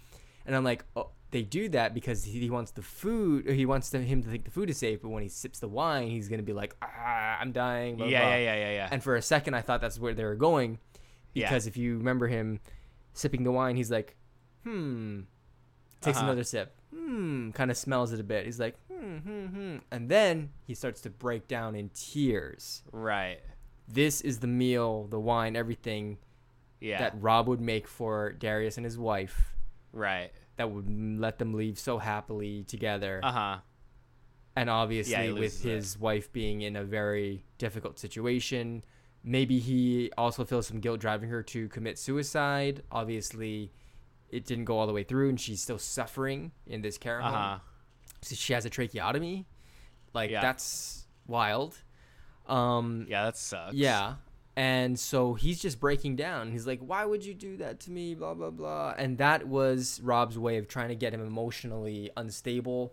And 0.46 0.55
I'm 0.55 0.62
like, 0.64 0.84
oh, 0.94 1.11
they 1.30 1.42
do 1.42 1.68
that 1.70 1.94
because 1.94 2.24
he, 2.24 2.50
wants 2.50 2.72
the 2.72 2.82
food, 2.82 3.46
or 3.48 3.52
he 3.52 3.64
wants 3.66 3.90
to, 3.90 3.98
him 4.00 4.22
to 4.22 4.28
think 4.28 4.44
the 4.44 4.50
food 4.50 4.68
is 4.70 4.78
safe. 4.78 5.00
But 5.02 5.10
when 5.10 5.22
he 5.22 5.28
sips 5.28 5.58
the 5.60 5.68
wine, 5.68 6.08
he's 6.08 6.28
gonna 6.28 6.42
be 6.42 6.52
like, 6.52 6.74
ah, 6.82 7.38
I'm 7.40 7.52
dying. 7.52 7.96
Blah, 7.96 8.06
yeah, 8.06 8.20
blah. 8.22 8.30
yeah 8.30 8.36
yeah 8.38 8.54
yeah 8.56 8.70
yeah 8.72 8.88
And 8.90 9.02
for 9.02 9.16
a 9.16 9.22
second, 9.22 9.54
I 9.54 9.60
thought 9.62 9.80
that's 9.80 9.98
where 9.98 10.12
they 10.14 10.24
were 10.24 10.34
going, 10.34 10.78
Yeah. 11.34 11.48
because 11.48 11.66
if 11.66 11.76
you 11.76 11.98
remember 11.98 12.26
him 12.28 12.60
sipping 13.12 13.44
the 13.44 13.52
wine, 13.52 13.76
he's 13.76 13.90
like, 13.90 14.16
hmm, 14.64 15.20
takes 16.00 16.16
Uh-huh. 16.18 16.26
another 16.26 16.44
sip, 16.44 16.74
hmm, 16.94 17.50
kind 17.52 17.70
of 17.70 17.76
smells 17.76 18.12
it 18.12 18.20
a 18.20 18.24
bit. 18.24 18.44
He's 18.46 18.58
like, 18.60 18.76
hmm, 18.88 19.18
hmm, 19.18 19.46
hmm, 19.46 19.76
and 19.90 20.08
then 20.08 20.50
he 20.66 20.74
starts 20.74 21.00
to 21.02 21.10
break 21.10 21.46
down 21.48 21.74
in 21.76 21.90
tears. 21.94 22.82
right 22.92 23.40
This 23.88 24.20
is 24.20 24.38
the 24.40 24.46
meal, 24.46 25.06
the 25.08 25.20
wine, 25.20 25.56
everything 25.56 26.18
yeah 26.80 26.98
that 26.98 27.14
Rob 27.20 27.46
would 27.46 27.60
make 27.60 27.86
for 27.86 28.32
Darius 28.32 28.78
and 28.78 28.84
his 28.86 28.96
wife 28.98 29.54
right 29.92 30.30
that 30.61 30.70
would 30.70 30.88
let 31.18 31.38
them 31.38 31.54
leave 31.54 31.78
so 31.78 31.96
happily 31.98 32.64
together. 32.64 33.20
uh-huh. 33.24 33.58
And 34.56 34.68
obviously 34.68 35.12
Yeah, 35.14 35.32
with 35.32 35.64
it. 35.64 35.68
his 35.70 35.98
wife 35.98 36.30
being 36.32 36.61
in 36.61 36.76
a 36.76 36.84
very 36.84 37.44
difficult 37.58 37.98
situation 37.98 38.84
maybe 39.22 39.58
he 39.58 40.11
also 40.16 40.44
feels 40.44 40.66
some 40.66 40.80
guilt 40.80 40.98
driving 40.98 41.28
her 41.28 41.42
to 41.42 41.68
commit 41.68 41.98
suicide. 41.98 42.82
Obviously 42.90 43.70
it 44.30 44.46
didn't 44.46 44.64
go 44.64 44.78
all 44.78 44.86
the 44.86 44.92
way 44.94 45.02
through 45.02 45.28
and 45.28 45.38
she's 45.40 45.61
still 45.62 45.78
suffering 45.78 46.52
in 46.66 46.80
this 46.82 46.96
care 46.98 47.20
home. 47.20 47.34
Uh-huh. 47.34 47.58
So 48.22 48.34
she 48.34 48.52
has 48.54 48.64
a 48.64 48.70
tracheotomy. 48.70 49.46
Like 50.14 50.30
Yeah. 50.30 50.40
that's 50.40 51.06
wild. 51.26 51.76
Um 52.46 53.06
yeah 53.08 53.24
that 53.24 53.36
sucks. 53.36 53.74
yeah 53.74 54.14
and 54.61 54.98
so 55.00 55.32
he's 55.32 55.58
just 55.58 55.80
breaking 55.80 56.16
down. 56.16 56.52
He's 56.52 56.66
like 56.66 56.80
why 56.80 57.06
would 57.06 57.24
you 57.24 57.32
do 57.32 57.56
that 57.56 57.80
to 57.80 57.90
me? 57.90 58.14
Blah 58.14 58.34
blah 58.34 58.50
blah. 58.50 58.94
And 58.98 59.16
that 59.16 59.48
was 59.48 60.02
rob's 60.04 60.38
way 60.38 60.58
of 60.58 60.68
trying 60.68 60.90
to 60.90 60.94
get 60.94 61.14
him 61.14 61.26
emotionally 61.26 62.11
unstable 62.14 62.92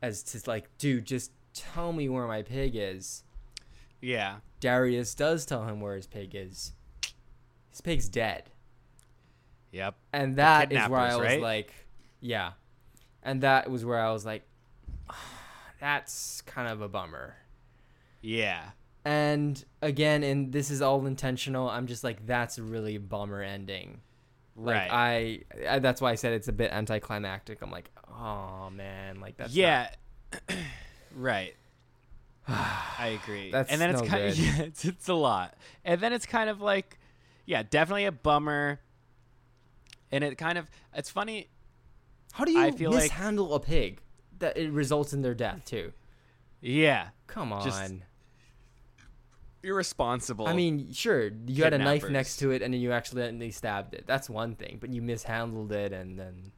as 0.00 0.22
to 0.22 0.40
like 0.48 0.68
dude 0.78 1.04
just 1.04 1.32
tell 1.54 1.92
me 1.92 2.08
where 2.08 2.28
my 2.28 2.42
pig 2.42 2.76
is. 2.76 3.24
Yeah. 4.00 4.36
Darius 4.60 5.12
does 5.16 5.44
tell 5.44 5.64
him 5.64 5.80
where 5.80 5.96
his 5.96 6.06
pig 6.06 6.36
is. 6.36 6.72
His 7.70 7.80
pig's 7.80 8.08
dead. 8.08 8.44
Yep. 9.72 9.96
And 10.12 10.36
that 10.36 10.70
is 10.70 10.88
where 10.88 11.00
i 11.00 11.16
was 11.16 11.26
right? 11.26 11.42
like 11.42 11.74
yeah. 12.20 12.52
And 13.24 13.40
that 13.40 13.68
was 13.68 13.84
where 13.84 13.98
i 13.98 14.12
was 14.12 14.24
like 14.24 14.44
that's 15.80 16.42
kind 16.42 16.70
of 16.70 16.80
a 16.80 16.88
bummer. 16.88 17.34
Yeah 18.20 18.70
And 19.04 19.62
again, 19.80 20.22
and 20.22 20.52
this 20.52 20.70
is 20.70 20.80
all 20.80 21.06
intentional. 21.06 21.68
I'm 21.68 21.86
just 21.86 22.04
like, 22.04 22.24
that's 22.26 22.58
a 22.58 22.62
really 22.62 22.98
bummer 22.98 23.42
ending. 23.42 24.00
Like 24.54 24.90
right 24.90 25.42
I, 25.64 25.66
I, 25.76 25.78
that's 25.78 26.00
why 26.00 26.10
I 26.12 26.14
said 26.14 26.34
it's 26.34 26.48
a 26.48 26.52
bit 26.52 26.72
anticlimactic. 26.72 27.62
I'm 27.62 27.70
like, 27.70 27.90
oh 28.08 28.68
man, 28.70 29.18
like 29.20 29.36
that's 29.38 29.54
yeah 29.54 29.88
right 31.16 31.54
i 32.48 33.18
agree 33.22 33.50
That's 33.50 33.70
and 33.70 33.80
then 33.80 33.90
it's 33.90 34.02
no 34.02 34.08
kind 34.08 34.24
of 34.28 34.38
yeah, 34.38 34.62
it's, 34.62 34.84
it's 34.84 35.08
a 35.08 35.14
lot 35.14 35.54
and 35.84 36.00
then 36.00 36.12
it's 36.12 36.26
kind 36.26 36.50
of 36.50 36.60
like 36.60 36.98
yeah 37.46 37.62
definitely 37.62 38.06
a 38.06 38.12
bummer 38.12 38.80
and 40.10 40.24
it 40.24 40.36
kind 40.38 40.58
of 40.58 40.66
it's 40.94 41.10
funny 41.10 41.48
How 42.32 42.44
do 42.44 42.52
you 42.52 42.60
I 42.60 42.70
feel 42.70 42.90
like- 42.90 43.12
a 43.16 43.60
pig 43.60 44.00
that 44.38 44.56
it 44.56 44.72
results 44.72 45.12
in 45.12 45.22
their 45.22 45.34
death 45.34 45.64
too? 45.64 45.92
yeah 46.60 47.08
Come 47.26 47.52
on. 47.52 47.64
Just 47.64 47.92
irresponsible 49.62 50.46
I 50.46 50.52
mean, 50.54 50.92
sure, 50.92 51.30
you 51.46 51.64
had 51.64 51.72
a 51.72 51.78
knife 51.78 52.08
next 52.08 52.36
to 52.38 52.50
it 52.50 52.62
and 52.62 52.74
then 52.74 52.80
you 52.80 52.92
accidentally 52.92 53.50
stabbed 53.50 53.94
it. 53.94 54.04
That's 54.06 54.28
one 54.28 54.54
thing, 54.54 54.78
but 54.80 54.90
you 54.92 55.02
mishandled 55.02 55.72
it 55.72 55.92
and 55.92 56.18
then 56.18 56.52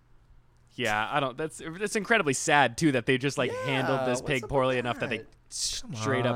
yeah 0.77 1.09
i 1.13 1.21
don't 1.21 1.39
that's 1.39 1.63
that's 1.79 1.95
incredibly 1.95 2.33
sad 2.33 2.77
too 2.77 2.91
that 2.91 3.07
they 3.07 3.17
just 3.17 3.39
like 3.39 3.53
handled 3.65 4.01
this 4.09 4.21
pig 4.21 4.49
poorly 4.49 4.77
enough 4.77 4.99
that 4.99 5.09
they? 5.09 5.19
Come 5.19 5.95
straight 5.95 6.27
up 6.27 6.35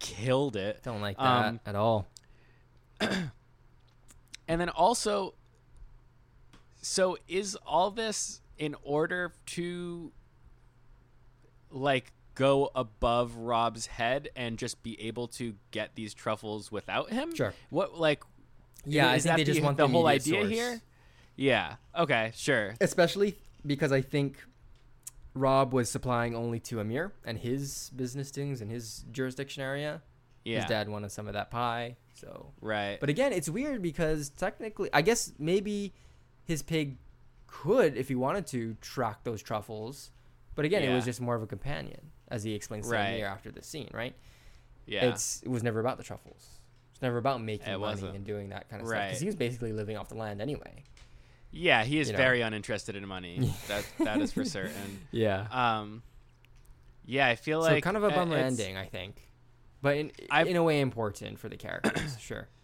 killed 0.00 0.56
it 0.56 0.80
Don't 0.82 1.00
like 1.00 1.16
that 1.16 1.22
Um, 1.22 1.60
at 1.64 1.76
all. 1.76 2.08
And 4.50 4.60
then 4.60 4.68
also, 4.68 5.34
so 6.82 7.16
is 7.28 7.56
all 7.64 7.92
this 7.92 8.40
in 8.58 8.74
order 8.82 9.32
to 9.46 10.10
like 11.70 12.12
go 12.34 12.70
above 12.74 13.36
Rob's 13.36 13.86
head 13.86 14.30
and 14.36 14.58
just 14.58 14.82
be 14.82 15.00
able 15.02 15.28
to 15.28 15.54
get 15.70 15.94
these 15.94 16.14
truffles 16.14 16.70
without 16.72 17.10
him? 17.10 17.34
Sure. 17.34 17.54
What 17.70 17.98
like? 17.98 18.22
Yeah, 18.84 19.10
I 19.10 19.16
is 19.16 19.24
think 19.24 19.32
that 19.32 19.36
they 19.38 19.44
just 19.44 19.60
the, 19.60 19.64
want 19.64 19.76
the 19.76 19.86
the 19.86 19.92
whole 19.92 20.06
idea 20.06 20.40
source. 20.40 20.50
here. 20.50 20.80
Yeah. 21.36 21.76
Okay. 21.96 22.32
Sure. 22.34 22.74
especially 22.80 23.36
because 23.66 23.92
I 23.92 24.00
think 24.00 24.38
Rob 25.34 25.72
was 25.72 25.90
supplying 25.90 26.34
only 26.34 26.60
to 26.60 26.80
Amir 26.80 27.12
and 27.24 27.38
his 27.38 27.90
business 27.94 28.30
things 28.30 28.60
and 28.60 28.70
his 28.70 29.04
jurisdiction 29.12 29.62
area. 29.62 30.02
Yeah. 30.44 30.60
His 30.60 30.64
dad 30.66 30.88
wanted 30.88 31.12
some 31.12 31.26
of 31.26 31.34
that 31.34 31.50
pie, 31.50 31.96
so. 32.14 32.52
Right. 32.62 32.98
But 32.98 33.10
again, 33.10 33.32
it's 33.32 33.48
weird 33.48 33.82
because 33.82 34.30
technically, 34.30 34.88
I 34.92 35.02
guess 35.02 35.32
maybe 35.38 35.92
his 36.44 36.62
pig 36.62 36.96
could, 37.46 37.96
if 37.96 38.08
he 38.08 38.14
wanted 38.14 38.46
to, 38.48 38.74
track 38.80 39.22
those 39.24 39.42
truffles. 39.42 40.10
But 40.54 40.64
again, 40.64 40.82
it 40.82 40.94
was 40.94 41.04
just 41.04 41.20
more 41.20 41.34
of 41.34 41.42
a 41.42 41.46
companion, 41.46 42.10
as 42.30 42.42
he 42.44 42.54
explains 42.54 42.86
to 42.86 42.92
Right. 42.92 43.14
Amir 43.14 43.26
after 43.26 43.50
the 43.50 43.62
scene, 43.62 43.90
right? 43.92 44.14
yeah. 44.86 45.06
It's 45.06 45.42
it 45.42 45.48
was 45.48 45.62
never 45.62 45.80
about 45.80 45.96
the 45.98 46.04
truffles. 46.04 46.46
It's 46.92 47.02
never 47.02 47.18
about 47.18 47.42
making 47.42 47.66
It 47.68 47.78
money 47.78 47.80
wasn't. 47.80 48.16
and 48.16 48.24
doing 48.24 48.48
that 48.50 48.68
kind 48.68 48.82
of 48.82 48.88
stuff. 48.88 48.98
Right. 48.98 49.06
Because 49.08 49.20
he 49.20 49.26
was 49.26 49.36
basically 49.36 49.72
living 49.72 49.96
off 49.96 50.08
the 50.08 50.14
land 50.16 50.40
anyway. 50.40 50.84
yeah. 51.50 51.84
He 51.84 51.98
is 52.00 52.08
you 52.08 52.12
know. 52.12 52.18
very 52.18 52.40
uninterested 52.42 52.96
in 52.96 53.06
money. 53.06 53.52
that 53.68 53.84
that 54.00 54.20
is 54.20 54.32
for 54.32 54.44
certain. 54.44 55.00
Yeah. 55.12 55.46
Um. 55.50 56.02
Yeah, 57.06 57.26
I 57.26 57.34
feel 57.36 57.62
so 57.62 57.70
like 57.70 57.82
kind 57.82 57.96
of 57.96 58.04
a 58.04 58.10
bummer 58.10 58.36
ending, 58.36 58.76
I 58.76 58.86
think, 58.86 59.16
but 59.82 59.96
in 59.96 60.12
I've- 60.30 60.48
in 60.50 60.56
a 60.56 60.62
way 60.62 60.80
important 60.80 61.38
for 61.38 61.48
the 61.48 61.56
characters. 61.56 62.16
sure. 62.20 62.48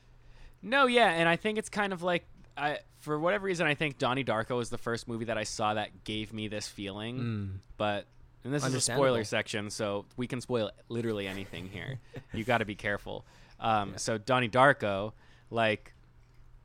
No, 0.62 0.86
yeah, 0.86 1.10
and 1.10 1.28
I 1.28 1.36
think 1.36 1.58
it's 1.58 1.68
kind 1.68 1.92
of 1.92 2.02
like 2.02 2.26
I 2.56 2.78
for 2.98 3.20
whatever 3.20 3.44
reason 3.46 3.66
I 3.68 3.74
think 3.74 3.98
Donnie 3.98 4.24
Darko 4.24 4.56
was 4.56 4.68
the 4.68 4.78
first 4.78 5.06
movie 5.06 5.26
that 5.26 5.38
I 5.38 5.44
saw 5.44 5.74
that 5.74 6.02
gave 6.02 6.32
me 6.32 6.48
this 6.48 6.66
feeling. 6.66 7.18
Mm. 7.18 7.50
But 7.76 8.06
and 8.46 8.54
this 8.54 8.64
is 8.64 8.74
a 8.74 8.80
spoiler 8.80 9.24
section, 9.24 9.70
so 9.70 10.06
we 10.16 10.26
can 10.26 10.40
spoil 10.40 10.70
literally 10.88 11.26
anything 11.26 11.68
here. 11.68 11.98
you 12.32 12.44
got 12.44 12.58
to 12.58 12.64
be 12.64 12.74
careful. 12.74 13.24
Um, 13.60 13.94
So 13.96 14.18
Donnie 14.18 14.48
Darko, 14.48 15.12
like, 15.50 15.92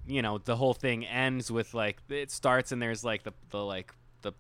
you 0.07 0.21
know, 0.21 0.37
the 0.37 0.55
whole 0.55 0.73
thing 0.73 1.05
ends 1.05 1.51
with 1.51 1.73
like 1.73 1.97
it 2.09 2.31
starts 2.31 2.71
and 2.71 2.81
there's 2.81 3.03
like 3.03 3.23
the 3.23 3.33
the 3.49 3.63
like 3.63 3.93
the 4.21 4.33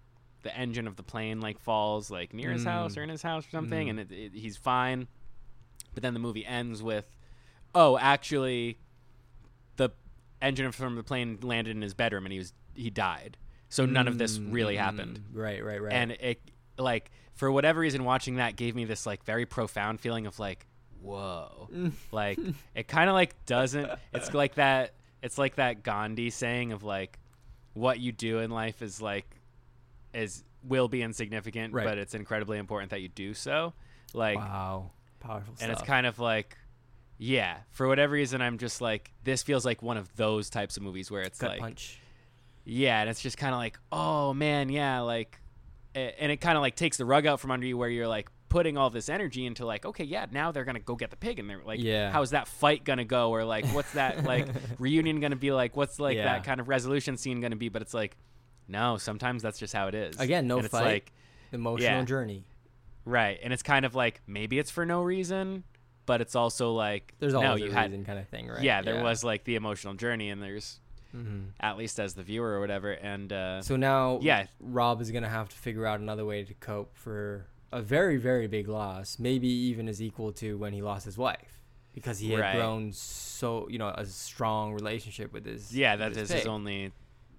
the 0.43 0.55
engine 0.57 0.87
of 0.87 0.95
the 0.95 1.03
plane 1.03 1.39
like 1.39 1.59
falls 1.59 2.09
like 2.11 2.33
near 2.33 2.51
his 2.51 2.63
house 2.63 2.95
Mm. 2.95 2.97
or 2.97 3.03
in 3.03 3.09
his 3.09 3.21
house 3.21 3.45
or 3.47 3.49
something, 3.51 3.87
Mm. 3.87 3.89
and 3.91 3.99
it, 3.99 4.11
it, 4.11 4.31
he's 4.33 4.57
fine. 4.57 5.07
But 5.93 6.03
then 6.03 6.13
the 6.13 6.19
movie 6.19 6.45
ends 6.45 6.81
with, 6.81 7.05
oh, 7.75 7.97
actually, 7.97 8.77
the 9.77 9.89
engine 10.41 10.71
from 10.71 10.95
the 10.95 11.03
plane 11.03 11.37
landed 11.41 11.75
in 11.75 11.81
his 11.81 11.93
bedroom 11.93 12.25
and 12.25 12.31
he 12.33 12.39
was 12.39 12.53
he 12.73 12.89
died. 12.89 13.37
So 13.69 13.85
none 13.85 14.07
of 14.07 14.17
this 14.17 14.37
really 14.39 14.75
happened 14.77 15.19
Mm, 15.33 15.37
Right, 15.41 15.63
right, 15.63 15.81
right. 15.81 15.93
and 15.93 16.11
it 16.11 16.41
like 16.77 17.11
for 17.33 17.51
whatever 17.51 17.79
reason 17.79 18.03
watching 18.03 18.35
that 18.35 18.55
gave 18.55 18.75
me 18.75 18.85
this 18.85 19.05
like 19.05 19.23
very 19.23 19.45
profound 19.45 19.99
feeling 19.99 20.27
of 20.27 20.37
like 20.39 20.65
whoa 21.01 21.69
like 22.11 22.39
it 22.75 22.87
kind 22.87 23.09
of 23.09 23.13
like 23.15 23.33
doesn't 23.45 23.89
it's 24.13 24.33
like 24.33 24.55
that 24.55 24.93
it's 25.23 25.37
like 25.37 25.55
that 25.55 25.81
gandhi 25.83 26.29
saying 26.29 26.71
of 26.71 26.83
like 26.83 27.17
what 27.73 27.99
you 27.99 28.11
do 28.11 28.39
in 28.39 28.51
life 28.51 28.81
is 28.81 29.01
like 29.01 29.25
is 30.13 30.43
will 30.63 30.87
be 30.87 31.01
insignificant 31.01 31.73
Right. 31.73 31.85
but 31.85 31.97
it's 31.97 32.13
incredibly 32.13 32.57
important 32.59 32.91
that 32.91 33.01
you 33.01 33.07
do 33.07 33.33
so 33.33 33.73
like 34.13 34.37
wow, 34.37 34.91
powerful 35.19 35.55
and 35.61 35.71
it's 35.71 35.81
kind 35.81 36.05
of 36.05 36.19
like 36.19 36.55
yeah 37.17 37.57
for 37.71 37.87
whatever 37.87 38.13
reason 38.13 38.41
i'm 38.41 38.57
just 38.57 38.81
like 38.81 39.11
this 39.23 39.41
feels 39.41 39.65
like 39.65 39.81
one 39.81 39.97
of 39.97 40.13
those 40.17 40.49
types 40.49 40.77
of 40.77 40.83
movies 40.83 41.09
where 41.09 41.21
it's 41.21 41.39
gut 41.39 41.51
like 41.51 41.59
punch. 41.61 41.99
yeah, 42.65 43.01
and 43.01 43.09
it's 43.09 43.21
just 43.21 43.37
kind 43.37 43.53
of 43.55 43.59
like, 43.59 43.79
oh 43.91 44.33
man, 44.35 44.69
yeah, 44.69 44.99
like, 44.99 45.39
and 45.95 46.31
it 46.31 46.37
kind 46.37 46.57
of 46.57 46.61
like 46.61 46.75
takes 46.75 46.97
the 46.97 47.05
rug 47.05 47.25
out 47.25 47.39
from 47.39 47.51
under 47.51 47.65
you 47.65 47.77
where 47.77 47.89
you're 47.89 48.07
like 48.07 48.29
putting 48.49 48.77
all 48.77 48.89
this 48.89 49.07
energy 49.09 49.45
into 49.45 49.65
like, 49.65 49.85
okay, 49.85 50.03
yeah, 50.03 50.25
now 50.31 50.51
they're 50.51 50.65
gonna 50.65 50.79
go 50.79 50.95
get 50.95 51.09
the 51.09 51.15
pig, 51.15 51.39
and 51.39 51.49
they're 51.49 51.61
like, 51.65 51.79
Yeah. 51.81 52.11
how's 52.11 52.31
that 52.31 52.47
fight 52.47 52.83
gonna 52.83 53.05
go, 53.05 53.29
or 53.29 53.43
like, 53.45 53.65
what's 53.67 53.93
that 53.93 54.23
like 54.23 54.47
reunion 54.79 55.19
gonna 55.19 55.35
be 55.35 55.51
like? 55.51 55.75
What's 55.75 55.99
like 55.99 56.17
Yeah. 56.17 56.25
that 56.25 56.43
kind 56.43 56.59
of 56.59 56.67
resolution 56.69 57.15
scene 57.17 57.39
gonna 57.41 57.55
be? 57.55 57.69
But 57.69 57.81
it's 57.81 57.93
like, 57.93 58.17
no, 58.67 58.97
sometimes 58.97 59.41
that's 59.41 59.59
just 59.59 59.73
how 59.73 59.87
it 59.87 59.95
is. 59.95 60.19
Again, 60.19 60.47
no 60.47 60.57
and 60.57 60.65
it's 60.65 60.71
fight. 60.71 60.85
like, 60.85 61.11
Emotional 61.53 61.99
yeah. 61.99 62.05
journey. 62.05 62.43
right, 63.05 63.39
and 63.43 63.51
it's 63.53 63.63
kind 63.63 63.85
of 63.85 63.95
like 63.95 64.21
maybe 64.27 64.59
it's 64.59 64.71
for 64.71 64.85
no 64.85 65.01
reason, 65.01 65.63
but 66.05 66.21
it's 66.21 66.35
also 66.35 66.71
like, 66.73 67.13
There's 67.19 67.33
no, 67.33 67.55
you 67.55 67.69
a 67.69 67.73
had, 67.73 67.91
reason 67.91 68.05
kind 68.05 68.19
of 68.19 68.27
thing, 68.29 68.47
right? 68.47 68.61
yeah, 68.63 68.81
there 68.81 69.03
was 69.03 69.23
like 69.23 69.43
the 69.43 69.55
emotional 69.55 69.93
journey, 69.93 70.29
and 70.29 70.41
there's 70.41 70.79
hmm 71.11 71.45
at 71.59 71.77
least 71.77 71.99
as 71.99 72.13
the 72.15 72.23
viewer 72.23 72.53
or 72.53 72.59
whatever, 72.59 72.91
and 72.91 73.31
uh, 73.31 73.61
So 73.61 73.75
now, 73.75 74.19
Yeah. 74.21 74.47
Rob 74.59 75.01
is 75.01 75.11
gonna 75.11 75.29
have 75.29 75.49
to 75.49 75.55
figure 75.55 75.85
out 75.85 75.99
another 75.99 76.25
way 76.25 76.43
to 76.43 76.53
cope 76.55 76.95
for 76.95 77.47
a 77.71 77.81
very, 77.81 78.17
very 78.17 78.47
big 78.47 78.67
loss, 78.67 79.19
maybe 79.19 79.47
even 79.47 79.87
as 79.87 80.01
equal 80.01 80.31
to 80.33 80.57
when 80.57 80.73
he 80.73 80.81
lost 80.81 81.05
his 81.05 81.17
wife, 81.17 81.61
because 81.93 82.19
he 82.19 82.31
had 82.31 82.39
Right. 82.41 82.55
grown 82.55 82.91
so, 82.93 83.67
you 83.69 83.77
know, 83.77 83.89
a 83.89 84.05
strong 84.05 84.73
relationship 84.73 85.31
with 85.33 85.45
his. 85.45 85.75
Yeah, 85.75 85.95
that 85.97 86.09
his 86.13 86.29
is 86.29 86.31
his 86.31 86.47
only 86.47 86.91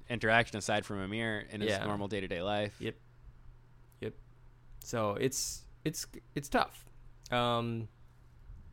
interaction 0.08 0.56
aside 0.56 0.84
from 0.86 1.00
Amir 1.00 1.46
in 1.50 1.60
his 1.60 1.70
Yeah. 1.70 1.84
normal 1.84 2.08
day 2.08 2.20
to 2.20 2.28
day 2.28 2.42
life. 2.42 2.76
Yep. 2.80 2.94
Yep. 4.00 4.14
So 4.80 5.14
it's 5.14 5.64
it's 5.84 6.06
it's 6.34 6.48
tough. 6.48 6.84
Um, 7.30 7.88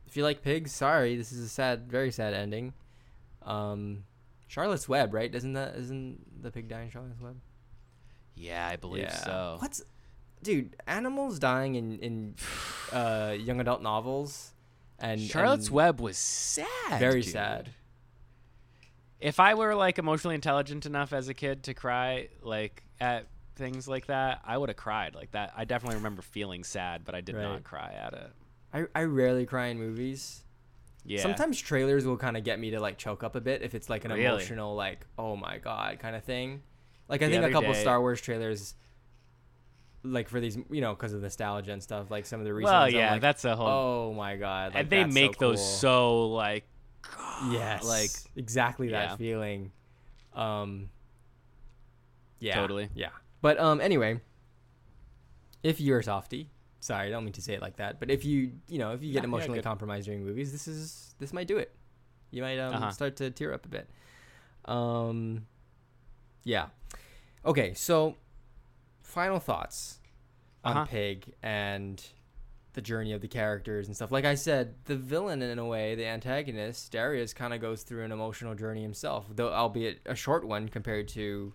if 0.06 0.16
you 0.16 0.22
like 0.22 0.42
pigs, 0.42 0.72
sorry, 0.72 1.16
this 1.16 1.32
is 1.32 1.40
a 1.44 1.48
sad, 1.48 1.90
very 1.90 2.10
sad 2.10 2.34
ending. 2.34 2.72
Um, 3.42 4.04
Charlotte's 4.50 4.88
Web, 4.88 5.14
right? 5.14 5.32
Isn't 5.32 5.52
that 5.52 5.76
isn't 5.76 6.42
the 6.42 6.50
pig 6.50 6.68
dying 6.68 6.90
Charlotte's 6.90 7.20
Web? 7.20 7.40
Yeah, 8.34 8.66
I 8.66 8.74
believe 8.74 9.04
Yeah. 9.04 9.14
so. 9.24 9.56
What's 9.60 9.80
dude? 10.42 10.74
Animals 10.88 11.38
dying 11.38 11.76
in 11.76 11.98
in 12.00 12.34
uh, 12.92 13.36
young 13.38 13.60
adult 13.60 13.80
novels, 13.80 14.52
and 14.98 15.20
Charlotte's 15.20 15.66
and 15.68 15.74
Web 15.76 16.00
was 16.00 16.16
sad. 16.18 16.98
very 16.98 17.22
dude. 17.22 17.30
sad. 17.32 17.70
If 19.20 19.38
I 19.38 19.54
were 19.54 19.74
like 19.74 19.98
emotionally 19.98 20.34
intelligent 20.34 20.84
enough 20.84 21.12
as 21.12 21.28
a 21.28 21.34
kid 21.34 21.62
to 21.64 21.74
cry 21.74 22.28
like 22.42 22.82
at 23.00 23.26
things 23.54 23.86
like 23.86 24.06
that, 24.06 24.40
I 24.44 24.56
would 24.58 24.68
have 24.70 24.76
cried 24.78 25.14
like 25.14 25.30
that. 25.32 25.52
I 25.56 25.64
definitely 25.64 25.96
remember 25.96 26.22
feeling 26.22 26.64
sad, 26.64 27.04
but 27.04 27.14
I 27.14 27.20
did 27.20 27.36
Right. 27.36 27.42
not 27.44 27.62
cry 27.62 27.92
at 27.92 28.14
it. 28.14 28.32
I 28.72 28.86
I 29.00 29.04
rarely 29.04 29.46
cry 29.46 29.66
in 29.66 29.78
movies. 29.78 30.42
Yeah. 31.04 31.22
Sometimes 31.22 31.58
trailers 31.60 32.04
will 32.04 32.16
kind 32.18 32.36
of 32.36 32.44
get 32.44 32.58
me 32.60 32.70
to 32.72 32.80
like 32.80 32.98
choke 32.98 33.22
up 33.24 33.34
a 33.34 33.40
bit 33.40 33.62
if 33.62 33.74
it's 33.74 33.88
like 33.88 34.04
an 34.04 34.12
Really? 34.12 34.24
emotional 34.26 34.74
like 34.74 35.06
oh 35.18 35.34
my 35.36 35.58
god 35.58 35.98
kind 35.98 36.14
of 36.14 36.24
thing. 36.24 36.62
Like 37.08 37.22
I 37.22 37.26
The 37.26 37.32
think 37.32 37.44
a 37.46 37.50
couple 37.50 37.72
day- 37.72 37.80
Star 37.80 38.00
Wars 38.00 38.20
trailers, 38.20 38.74
like 40.02 40.28
for 40.28 40.40
these 40.40 40.56
you 40.70 40.80
know 40.80 40.94
because 40.94 41.12
of 41.12 41.22
nostalgia 41.22 41.72
and 41.72 41.82
stuff. 41.82 42.10
Like 42.10 42.26
some 42.26 42.40
of 42.40 42.46
the 42.46 42.52
recent. 42.54 42.72
well, 42.72 42.88
yeah, 42.90 43.12
like, 43.12 43.20
that's 43.20 43.44
a 43.44 43.56
whole. 43.56 43.66
oh 43.68 44.14
my 44.14 44.36
god. 44.36 44.74
Like, 44.74 44.82
and 44.82 44.90
they 44.90 45.04
make 45.04 45.34
so 45.34 45.48
those 45.50 45.58
cool. 45.58 45.66
so 45.66 46.26
like. 46.28 46.64
yes 47.50 47.82
like 47.84 48.10
exactly 48.36 48.88
that 48.90 49.10
yeah. 49.10 49.16
feeling. 49.16 49.72
Um. 50.34 50.90
Yeah. 52.38 52.54
Totally. 52.60 52.88
Yeah. 52.94 53.08
But 53.42 53.58
um. 53.58 53.80
Anyway, 53.80 54.20
if 55.62 55.80
you're 55.80 55.98
a 56.00 56.04
softie, 56.04 56.50
sorry, 56.80 57.06
I 57.08 57.10
don't 57.10 57.24
mean 57.24 57.32
to 57.34 57.42
say 57.42 57.54
it 57.54 57.62
like 57.62 57.76
that, 57.76 58.00
but 58.00 58.10
if 58.10 58.24
you 58.24 58.52
you 58.68 58.78
know 58.78 58.92
if 58.92 59.02
you 59.02 59.08
get 59.12 59.16
Yeah, 59.16 59.20
yeah, 59.20 59.24
emotionally 59.24 59.58
good. 59.58 59.64
compromised 59.64 60.06
during 60.06 60.24
movies, 60.24 60.50
this 60.52 60.66
is 60.66 61.14
this 61.18 61.32
might 61.32 61.46
do 61.46 61.58
it. 61.58 61.74
You 62.30 62.42
might 62.42 62.58
um 62.58 62.74
Uh-huh. 62.74 62.90
start 62.90 63.16
to 63.16 63.30
tear 63.30 63.52
up 63.54 63.64
a 63.66 63.68
bit. 63.68 63.88
Um. 64.64 65.46
Yeah. 66.44 66.66
Okay. 67.44 67.74
So, 67.74 68.16
final 69.02 69.40
thoughts 69.40 69.98
on 70.64 70.76
Uh-huh. 70.76 70.86
Pig 70.86 71.34
and 71.42 72.02
the 72.72 72.80
journey 72.80 73.12
of 73.12 73.20
the 73.20 73.28
characters 73.28 73.88
and 73.88 73.96
stuff. 73.96 74.12
Like 74.12 74.24
I 74.24 74.34
said, 74.36 74.74
the 74.84 74.94
villain 74.96 75.42
in 75.42 75.58
a 75.58 75.66
way, 75.66 75.94
the 75.96 76.06
antagonist, 76.06 76.92
Darius 76.92 77.34
kind 77.34 77.52
of 77.52 77.60
goes 77.60 77.82
through 77.82 78.04
an 78.04 78.12
emotional 78.12 78.54
journey 78.54 78.82
himself, 78.82 79.26
though 79.34 79.52
albeit 79.52 80.00
a 80.06 80.14
short 80.14 80.46
one 80.46 80.68
compared 80.68 81.08
to, 81.08 81.52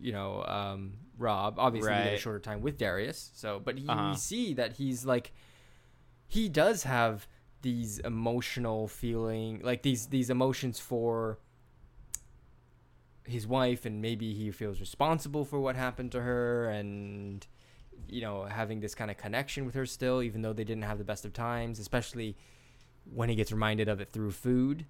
you 0.00 0.12
know, 0.12 0.42
um, 0.44 0.94
Rob. 1.18 1.58
Obviously, 1.58 1.90
we 1.90 1.96
get 2.04 2.12
a 2.14 2.18
shorter 2.18 2.40
time 2.40 2.60
with 2.60 2.78
Darius. 2.78 3.30
So, 3.34 3.60
but 3.64 3.78
he, 3.78 3.88
Uh-huh. 3.88 4.10
we 4.10 4.16
see 4.16 4.54
that 4.54 4.74
he's 4.74 5.04
like, 5.04 5.32
he 6.28 6.48
does 6.48 6.82
have 6.84 7.26
these 7.62 7.98
emotional 8.00 8.86
feeling, 8.88 9.60
like 9.62 9.82
these 9.82 10.06
these 10.08 10.30
emotions 10.30 10.78
for 10.78 11.38
his 13.24 13.46
wife, 13.46 13.84
and 13.84 14.00
maybe 14.00 14.34
he 14.34 14.50
feels 14.50 14.78
responsible 14.80 15.44
for 15.44 15.58
what 15.58 15.74
happened 15.76 16.12
to 16.12 16.20
her, 16.22 16.68
and 16.68 17.46
you 18.08 18.20
know, 18.20 18.44
having 18.44 18.78
this 18.80 18.94
kind 18.94 19.10
of 19.10 19.16
connection 19.16 19.64
with 19.64 19.74
her 19.74 19.86
still, 19.86 20.22
even 20.22 20.42
though 20.42 20.52
they 20.52 20.62
didn't 20.64 20.84
have 20.84 20.98
the 20.98 21.04
best 21.04 21.24
of 21.24 21.32
times, 21.32 21.78
especially 21.80 22.36
when 23.12 23.28
he 23.28 23.34
gets 23.34 23.50
reminded 23.50 23.88
of 23.88 24.00
it 24.00 24.10
through 24.10 24.30
food, 24.30 24.84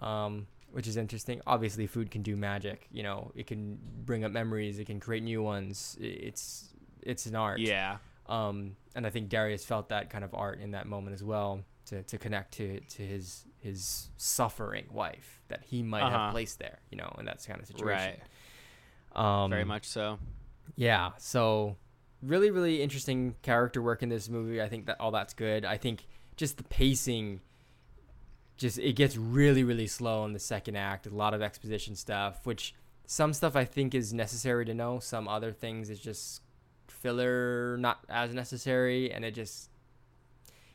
um, 0.00 0.46
which 0.72 0.86
is 0.88 0.96
interesting. 0.96 1.40
Obviously, 1.46 1.86
food 1.86 2.10
can 2.10 2.22
do 2.22 2.36
magic. 2.36 2.88
You 2.90 3.02
know, 3.02 3.30
it 3.34 3.46
can 3.46 3.78
bring 4.04 4.24
up 4.24 4.32
memories, 4.32 4.78
it 4.78 4.86
can 4.86 4.98
create 5.00 5.22
new 5.22 5.42
ones. 5.42 5.96
It's 6.00 6.68
it's 7.02 7.26
an 7.26 7.36
art. 7.36 7.60
Yeah. 7.60 7.98
Um, 8.26 8.76
and 8.94 9.06
I 9.06 9.10
think 9.10 9.28
Darius 9.28 9.64
felt 9.64 9.88
that 9.90 10.08
kind 10.10 10.24
of 10.24 10.32
art 10.34 10.60
in 10.60 10.70
that 10.72 10.86
moment 10.86 11.14
as 11.14 11.24
well 11.24 11.60
to, 11.86 12.02
to 12.04 12.18
connect 12.18 12.54
to, 12.54 12.80
to 12.80 13.02
his 13.02 13.44
his 13.58 14.08
suffering 14.16 14.86
wife 14.90 15.40
that 15.48 15.62
he 15.62 15.82
might 15.82 16.02
Uh-huh. 16.02 16.18
have 16.18 16.32
placed 16.32 16.58
there, 16.58 16.78
you 16.90 16.96
know, 16.96 17.14
in 17.18 17.24
that 17.26 17.44
kind 17.46 17.60
of 17.60 17.66
situation. 17.66 18.16
Right. 19.14 19.44
Um, 19.44 19.50
Very 19.50 19.64
much 19.64 19.84
so. 19.86 20.18
yeah. 20.76 21.10
So 21.18 21.76
really, 22.22 22.50
really 22.50 22.82
interesting 22.82 23.34
character 23.42 23.82
work 23.82 24.02
in 24.02 24.08
this 24.08 24.28
movie. 24.28 24.62
I 24.62 24.68
think 24.68 24.86
that 24.86 25.00
all 25.00 25.10
that's 25.10 25.34
good. 25.34 25.64
I 25.64 25.76
think 25.76 26.06
just 26.36 26.56
the 26.56 26.64
pacing, 26.64 27.40
just 28.62 28.78
it 28.78 28.94
gets 28.94 29.16
really, 29.16 29.62
really 29.64 29.86
slow 29.86 30.24
in 30.24 30.32
the 30.32 30.38
second 30.38 30.76
act. 30.76 31.06
A 31.06 31.10
lot 31.10 31.34
of 31.34 31.42
exposition 31.42 31.94
stuff, 31.96 32.46
which 32.46 32.74
some 33.06 33.34
stuff 33.34 33.56
I 33.56 33.64
think 33.64 33.94
is 33.94 34.14
necessary 34.14 34.64
to 34.64 34.72
know. 34.74 34.98
Some 35.00 35.28
other 35.28 35.52
things 35.52 35.90
is 35.90 35.98
just 35.98 36.40
filler, 36.88 37.76
not 37.78 37.98
as 38.08 38.32
necessary, 38.32 39.12
and 39.12 39.24
it 39.24 39.32
just 39.32 39.68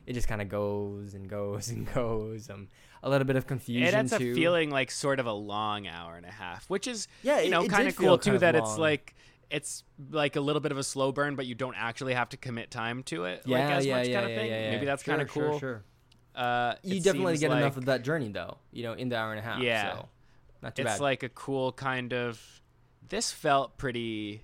it 0.06 0.14
just 0.14 0.28
kind 0.28 0.42
of 0.42 0.50
goes 0.50 1.14
and 1.14 1.28
goes 1.30 1.70
and 1.70 1.92
goes. 1.94 2.50
Um, 2.50 2.68
a 3.04 3.10
little 3.10 3.26
bit 3.26 3.36
of 3.36 3.46
confusion 3.46 3.88
It 3.88 3.94
ends 3.94 4.12
up 4.12 4.20
too. 4.20 4.34
feeling 4.34 4.72
like 4.72 4.90
sort 4.90 5.20
of 5.20 5.28
a 5.28 5.32
long 5.32 5.88
hour 5.88 6.18
and 6.18 6.26
a 6.26 6.32
half, 6.32 6.68
which 6.70 6.88
is 6.88 7.08
yeah, 7.24 7.40
you 7.40 7.50
know 7.52 7.62
it 7.64 7.70
kind 7.70 7.88
of 7.88 7.96
cool 7.96 8.18
kind 8.18 8.22
too 8.22 8.34
of 8.36 8.40
that 8.42 8.56
it's 8.56 8.78
like 8.78 9.16
it's 9.50 9.84
like 10.12 10.36
a 10.36 10.42
little 10.42 10.60
bit 10.60 10.72
of 10.72 10.78
a 10.78 10.84
slow 10.84 11.12
burn, 11.12 11.36
but 11.36 11.46
you 11.46 11.56
don't 11.56 11.76
actually 11.78 12.16
have 12.16 12.28
to 12.30 12.38
commit 12.38 12.70
time 12.72 13.04
to 13.04 13.26
it 13.26 13.48
like 13.48 13.60
yeah, 13.60 13.70
as 13.78 13.86
yeah, 13.86 13.98
much 13.98 14.08
yeah, 14.08 14.14
kind 14.16 14.26
of 14.26 14.32
yeah, 14.32 14.38
thing. 14.38 14.50
yeah, 14.50 14.62
yeah. 14.64 14.72
Maybe 14.72 14.86
that's 14.86 15.04
Sure, 15.04 15.14
kind 15.14 15.22
of 15.22 15.32
sure, 15.32 15.50
cool. 15.52 15.60
Sure. 15.60 15.84
Uh, 16.38 16.76
you 16.84 17.02
definitely 17.02 17.38
get 17.38 17.52
enough 17.52 17.78
of 17.78 17.86
that 17.86 18.04
journey 18.04 18.30
though 18.30 18.58
you 18.72 18.84
know 18.84 18.94
in 18.94 19.10
the 19.10 19.18
hour 19.18 19.32
and 19.32 19.40
a 19.40 19.42
half 19.42 19.60
Yeah. 19.60 19.92
so 19.94 20.10
not 20.62 20.76
too 20.76 20.84
It's 20.84 20.92
bad 20.94 21.00
like 21.02 21.24
a 21.24 21.30
cool 21.30 21.72
kind 21.72 22.14
of. 22.14 22.40
This 23.10 23.32
felt 23.32 23.78
pretty 23.78 24.42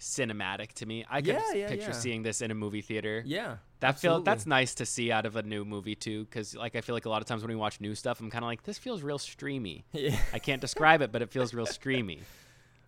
cinematic 0.00 0.72
to 0.74 0.86
me. 0.86 1.04
I 1.08 1.20
could 1.20 1.28
Yeah, 1.34 1.52
yeah, 1.54 1.68
picture 1.68 1.86
yeah. 1.88 1.92
seeing 1.92 2.22
this 2.22 2.42
in 2.42 2.50
a 2.50 2.54
movie 2.54 2.82
theater. 2.82 3.22
yeah 3.26 3.56
That 3.80 3.98
feel 3.98 4.20
that's 4.20 4.46
nice 4.46 4.74
to 4.76 4.86
see 4.86 5.10
out 5.12 5.26
of 5.26 5.36
a 5.36 5.42
new 5.42 5.64
movie 5.64 5.94
too, 5.94 6.24
because 6.24 6.54
like 6.54 6.76
I 6.76 6.80
feel 6.80 6.94
like 6.94 7.06
a 7.06 7.08
lot 7.10 7.22
of 7.22 7.28
times 7.28 7.42
when 7.42 7.50
we 7.50 7.56
watch 7.56 7.80
new 7.80 7.94
stuff, 7.94 8.20
I'm 8.20 8.30
kind 8.30 8.44
of 8.44 8.48
like, 8.48 8.62
this 8.64 8.78
feels 8.78 9.02
real 9.02 9.18
streamy. 9.18 9.84
Yeah. 9.92 10.16
I 10.32 10.38
can't 10.38 10.60
describe 10.60 11.02
it, 11.02 11.12
but 11.12 11.22
it 11.22 11.30
feels 11.30 11.54
real 11.54 11.66
streamy. 11.66 12.20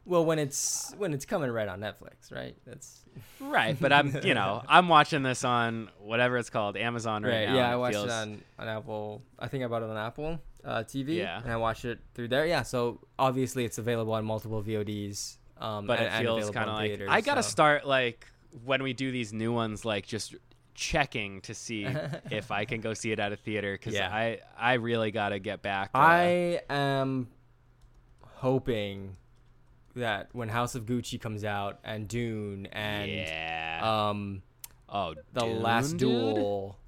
Well, 0.04 0.24
when 0.24 0.38
it's 0.38 0.94
when 0.96 1.12
it's 1.12 1.26
coming 1.26 1.50
right 1.50 1.68
on 1.68 1.80
Netflix, 1.80 2.32
right? 2.32 2.56
That's 2.66 3.04
Right, 3.40 3.76
but 3.80 3.92
I'm 3.92 4.14
you 4.24 4.34
know 4.34 4.62
I'm 4.68 4.88
watching 4.88 5.22
this 5.22 5.44
on 5.44 5.90
whatever 6.00 6.36
it's 6.38 6.50
called 6.50 6.76
Amazon 6.76 7.22
right, 7.22 7.30
right. 7.30 7.48
now. 7.48 7.56
yeah, 7.56 7.72
I 7.72 7.76
watched 7.76 7.94
feels, 7.94 8.06
it 8.06 8.12
on 8.12 8.42
on 8.58 8.68
Apple. 8.68 9.22
I 9.38 9.48
think 9.48 9.64
I 9.64 9.66
bought 9.68 9.82
it 9.82 9.90
on 9.90 9.96
Apple 9.96 10.40
uh, 10.64 10.84
TV. 10.84 11.16
Yeah. 11.16 11.40
and 11.42 11.50
I 11.52 11.56
watched 11.56 11.84
it 11.84 11.98
through 12.14 12.28
there. 12.28 12.46
Yeah, 12.46 12.62
so 12.62 13.00
obviously 13.18 13.64
it's 13.64 13.78
available 13.78 14.12
on 14.12 14.24
multiple 14.24 14.62
VODs. 14.62 15.36
Um, 15.60 15.86
but 15.86 15.98
and- 15.98 16.14
it 16.14 16.28
feels 16.28 16.50
kind 16.50 16.68
of 16.70 16.76
like 16.76 16.90
theaters, 16.90 17.08
I 17.10 17.20
gotta 17.20 17.42
so. 17.42 17.50
start 17.50 17.86
like 17.86 18.26
when 18.64 18.82
we 18.82 18.92
do 18.92 19.10
these 19.10 19.32
new 19.32 19.52
ones, 19.52 19.84
like 19.84 20.06
just 20.06 20.34
checking 20.74 21.40
to 21.40 21.54
see 21.54 21.84
if 22.30 22.52
I 22.52 22.64
can 22.64 22.80
go 22.80 22.94
see 22.94 23.10
it 23.10 23.18
at 23.18 23.32
a 23.32 23.36
theater 23.36 23.72
because 23.74 23.94
Yeah. 23.94 24.08
I 24.14 24.38
I 24.58 24.74
really 24.74 25.10
gotta 25.10 25.38
get 25.38 25.60
back. 25.62 25.90
uh, 25.94 25.98
I 25.98 26.60
am 26.70 27.28
hoping 28.22 29.16
that 29.98 30.28
when 30.32 30.48
House 30.48 30.74
of 30.74 30.86
Gucci 30.86 31.20
comes 31.20 31.44
out 31.44 31.78
and 31.84 32.08
Dune 32.08 32.66
and 32.66 33.10
yeah. 33.10 34.08
um 34.08 34.42
oh, 34.88 35.14
the 35.32 35.40
Dune, 35.40 35.62
Last 35.62 35.90
dude? 35.92 36.00
Duel, 36.00 36.78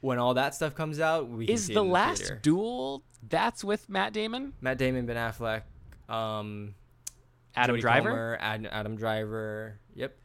when 0.00 0.18
all 0.18 0.34
that 0.34 0.54
stuff 0.54 0.74
comes 0.74 1.00
out, 1.00 1.28
we 1.28 1.46
is 1.46 1.70
it 1.70 1.74
the 1.74 1.84
last 1.84 2.22
theater. 2.22 2.40
duel 2.42 3.02
that's 3.28 3.62
with 3.62 3.88
Matt 3.88 4.12
Damon, 4.12 4.52
Matt 4.60 4.78
Damon, 4.78 5.06
Ben 5.06 5.16
Affleck, 5.16 5.62
um, 6.08 6.74
Adam 7.54 7.76
Jodie 7.76 7.80
Driver. 7.80 8.08
Comer, 8.08 8.38
Ad- 8.40 8.68
Adam 8.70 8.96
Driver. 8.96 9.78
Yep. 9.94 10.16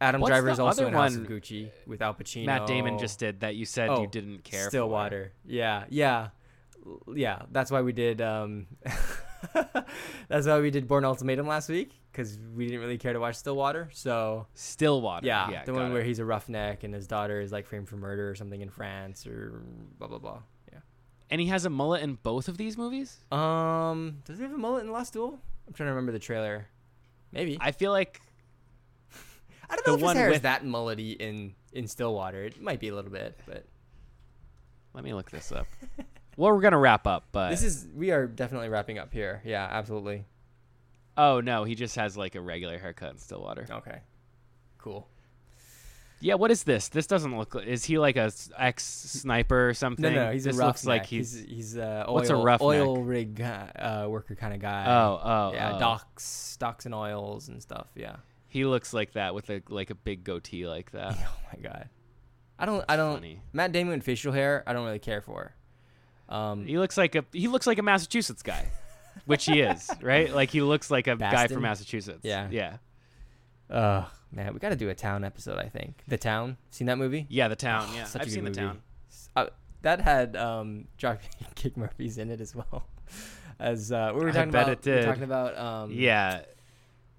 Adam 0.00 0.20
What's 0.20 0.30
Driver 0.30 0.50
is 0.50 0.60
also 0.60 0.86
in 0.86 0.92
House 0.92 1.16
of 1.16 1.22
Gucci 1.22 1.70
with 1.86 2.02
Al 2.02 2.14
Pacino. 2.14 2.46
Matt 2.46 2.66
Damon 2.66 2.98
just 2.98 3.18
did 3.18 3.40
that. 3.40 3.56
You 3.56 3.64
said 3.64 3.88
Oh, 3.88 4.02
you 4.02 4.06
didn't 4.06 4.44
care. 4.44 4.68
Stillwater. 4.68 5.32
Yeah, 5.46 5.84
yeah, 5.88 6.28
yeah. 7.14 7.42
That's 7.50 7.70
why 7.70 7.80
we 7.80 7.92
did. 7.92 8.20
Um, 8.20 8.66
that's 10.28 10.46
why 10.46 10.60
we 10.60 10.70
did 10.70 10.88
Bourne 10.88 11.04
Ultimatum 11.04 11.46
last 11.46 11.68
week 11.68 11.92
because 12.10 12.38
we 12.54 12.66
didn't 12.66 12.80
really 12.80 12.98
care 12.98 13.12
to 13.12 13.20
watch 13.20 13.36
Stillwater. 13.36 13.88
So 13.92 14.46
Stillwater. 14.54 15.26
yeah, 15.26 15.50
yeah 15.50 15.64
the 15.64 15.74
one 15.74 15.90
it. 15.90 15.92
where 15.92 16.02
he's 16.02 16.18
a 16.18 16.24
roughneck 16.24 16.84
and 16.84 16.94
his 16.94 17.06
daughter 17.06 17.40
is 17.40 17.52
like 17.52 17.66
framed 17.66 17.88
for 17.88 17.96
murder 17.96 18.30
or 18.30 18.34
something 18.34 18.60
in 18.60 18.70
France 18.70 19.26
or 19.26 19.62
blah 19.98 20.08
blah 20.08 20.18
blah. 20.18 20.42
Yeah. 20.72 20.78
and 21.30 21.40
he 21.40 21.48
has 21.48 21.64
a 21.64 21.70
mullet 21.70 22.02
in 22.02 22.14
both 22.22 22.48
of 22.48 22.56
these 22.56 22.76
movies. 22.76 23.18
Um, 23.30 24.18
does 24.24 24.38
he 24.38 24.44
have 24.44 24.52
a 24.52 24.58
mullet 24.58 24.84
in 24.84 24.92
Last 24.92 25.12
Duel? 25.12 25.38
I'm 25.66 25.74
trying 25.74 25.88
to 25.88 25.92
remember 25.92 26.12
the 26.12 26.18
trailer. 26.18 26.66
Maybe. 27.32 27.58
I, 27.60 27.72
feel 27.72 27.90
like 27.90 28.20
I 29.68 29.74
don't 29.74 29.84
the 29.84 29.90
know 29.90 29.96
if 29.96 30.02
one 30.02 30.16
his 30.16 30.22
hair 30.22 30.30
is 30.30 30.40
that 30.42 30.64
mullety 30.64 31.16
in 31.16 31.54
in 31.72 31.88
Stillwater. 31.88 32.44
It 32.44 32.62
might 32.62 32.80
be 32.80 32.88
a 32.88 32.94
little 32.94 33.10
bit, 33.10 33.38
but 33.46 33.66
let 34.94 35.04
me 35.04 35.12
look 35.12 35.30
this 35.30 35.52
up. 35.52 35.66
well, 36.36 36.52
we're 36.52 36.60
gonna 36.60 36.78
wrap 36.78 37.06
up, 37.06 37.26
but 37.32 37.50
this 37.50 37.62
is 37.62 37.86
we 37.94 38.10
are 38.10 38.26
definitely 38.26 38.68
wrapping 38.68 38.98
up 38.98 39.12
here. 39.12 39.42
Yeah, 39.44 39.66
absolutely. 39.70 40.24
oh 41.16 41.40
no, 41.40 41.64
he 41.64 41.74
just 41.74 41.96
has 41.96 42.16
like 42.16 42.34
a 42.34 42.40
regular 42.40 42.78
haircut 42.78 43.12
in 43.12 43.18
Stillwater. 43.18 43.66
Okay. 43.70 44.00
Cool. 44.78 45.08
Yeah, 46.20 46.34
what 46.34 46.50
is 46.50 46.62
this? 46.62 46.88
This 46.88 47.06
doesn't 47.06 47.36
look. 47.36 47.54
Is 47.66 47.84
he 47.84 47.98
like 47.98 48.16
a 48.16 48.32
ex 48.56 48.84
sniper 48.84 49.68
or 49.68 49.74
something? 49.74 50.14
No, 50.14 50.26
no, 50.26 50.32
he's 50.32 50.44
this 50.44 50.56
a 50.58 50.64
looks 50.64 50.86
roughneck. 50.86 51.02
like 51.02 51.06
he's. 51.06 51.44
he's 51.46 51.76
uh, 51.76 52.04
oil, 52.08 52.14
What's 52.14 52.30
a 52.30 52.36
roughneck? 52.36 52.62
oil 52.62 53.02
rig 53.02 53.40
uh, 53.40 54.06
worker 54.08 54.34
kind 54.34 54.54
of 54.54 54.60
guy. 54.60 54.86
oh, 54.88 55.20
oh, 55.22 55.52
yeah, 55.52 55.74
oh. 55.74 55.78
docks, 55.78 56.56
docks 56.58 56.86
and 56.86 56.94
oils 56.94 57.48
and 57.48 57.60
stuff. 57.60 57.88
Yeah. 57.94 58.16
He 58.48 58.64
looks 58.64 58.94
like 58.94 59.12
that 59.12 59.34
with 59.34 59.50
a 59.50 59.62
like 59.68 59.90
a 59.90 59.94
big 59.94 60.24
goatee 60.24 60.66
like 60.66 60.92
that. 60.92 61.12
oh 61.18 61.36
my 61.52 61.60
god. 61.60 61.90
I 62.58 62.64
don't. 62.64 62.84
I 62.88 62.96
don't. 62.96 63.16
Funny. 63.16 63.42
Matt 63.52 63.72
Damon 63.72 63.94
with 63.98 64.04
facial 64.04 64.32
hair. 64.32 64.64
I 64.66 64.72
don't 64.72 64.86
really 64.86 64.98
care 64.98 65.20
for. 65.20 65.54
Um, 66.28 66.66
He 66.66 66.78
looks 66.78 66.96
like 66.96 67.14
a 67.14 67.24
he 67.32 67.48
looks 67.48 67.66
like 67.66 67.78
a 67.78 67.82
Massachusetts 67.82 68.42
guy, 68.42 68.68
which 69.26 69.44
he 69.44 69.60
is, 69.60 69.88
right? 70.02 70.32
Like 70.34 70.50
he 70.50 70.60
looks 70.60 70.90
like 70.90 71.06
a 71.06 71.16
guy 71.16 71.46
from 71.48 71.62
Massachusetts. 71.62 72.20
Yeah. 72.24 72.48
yeah, 72.50 72.76
uh, 73.70 74.04
man, 74.32 74.52
we 74.52 74.58
got 74.58 74.70
to 74.70 74.76
do 74.76 74.88
a 74.88 74.94
town 74.94 75.24
episode. 75.24 75.58
I 75.58 75.68
think 75.68 76.02
the 76.08 76.18
town. 76.18 76.56
Seen 76.70 76.86
that 76.88 76.98
movie? 76.98 77.26
yeah. 77.28 77.48
The 77.48 77.56
town. 77.56 77.86
Oh, 77.90 77.94
Yeah, 77.94 78.04
such 78.04 78.20
a 78.20 78.22
I've 78.22 78.28
good 78.28 78.34
seen 78.34 78.44
the 78.44 78.50
town. 78.50 78.82
Uh, 79.36 79.46
that 79.82 80.00
had 80.00 80.34
um, 80.36 80.88
Dropkick 80.98 81.76
Murphys 81.76 82.18
in 82.18 82.30
it 82.30 82.40
as 82.40 82.54
well. 82.56 82.86
As 83.60 83.92
uh, 83.92 84.10
we 84.14 84.20
were 84.22 84.30
I 84.30 84.32
talking 84.32 84.50
bet 84.50 84.64
about, 84.68 84.72
it 84.72 84.84
we 84.86 84.90
were 84.92 84.98
did. 84.98 85.06
talking 85.06 85.22
about 85.22 85.56
um, 85.58 85.90
Yeah, 85.92 86.40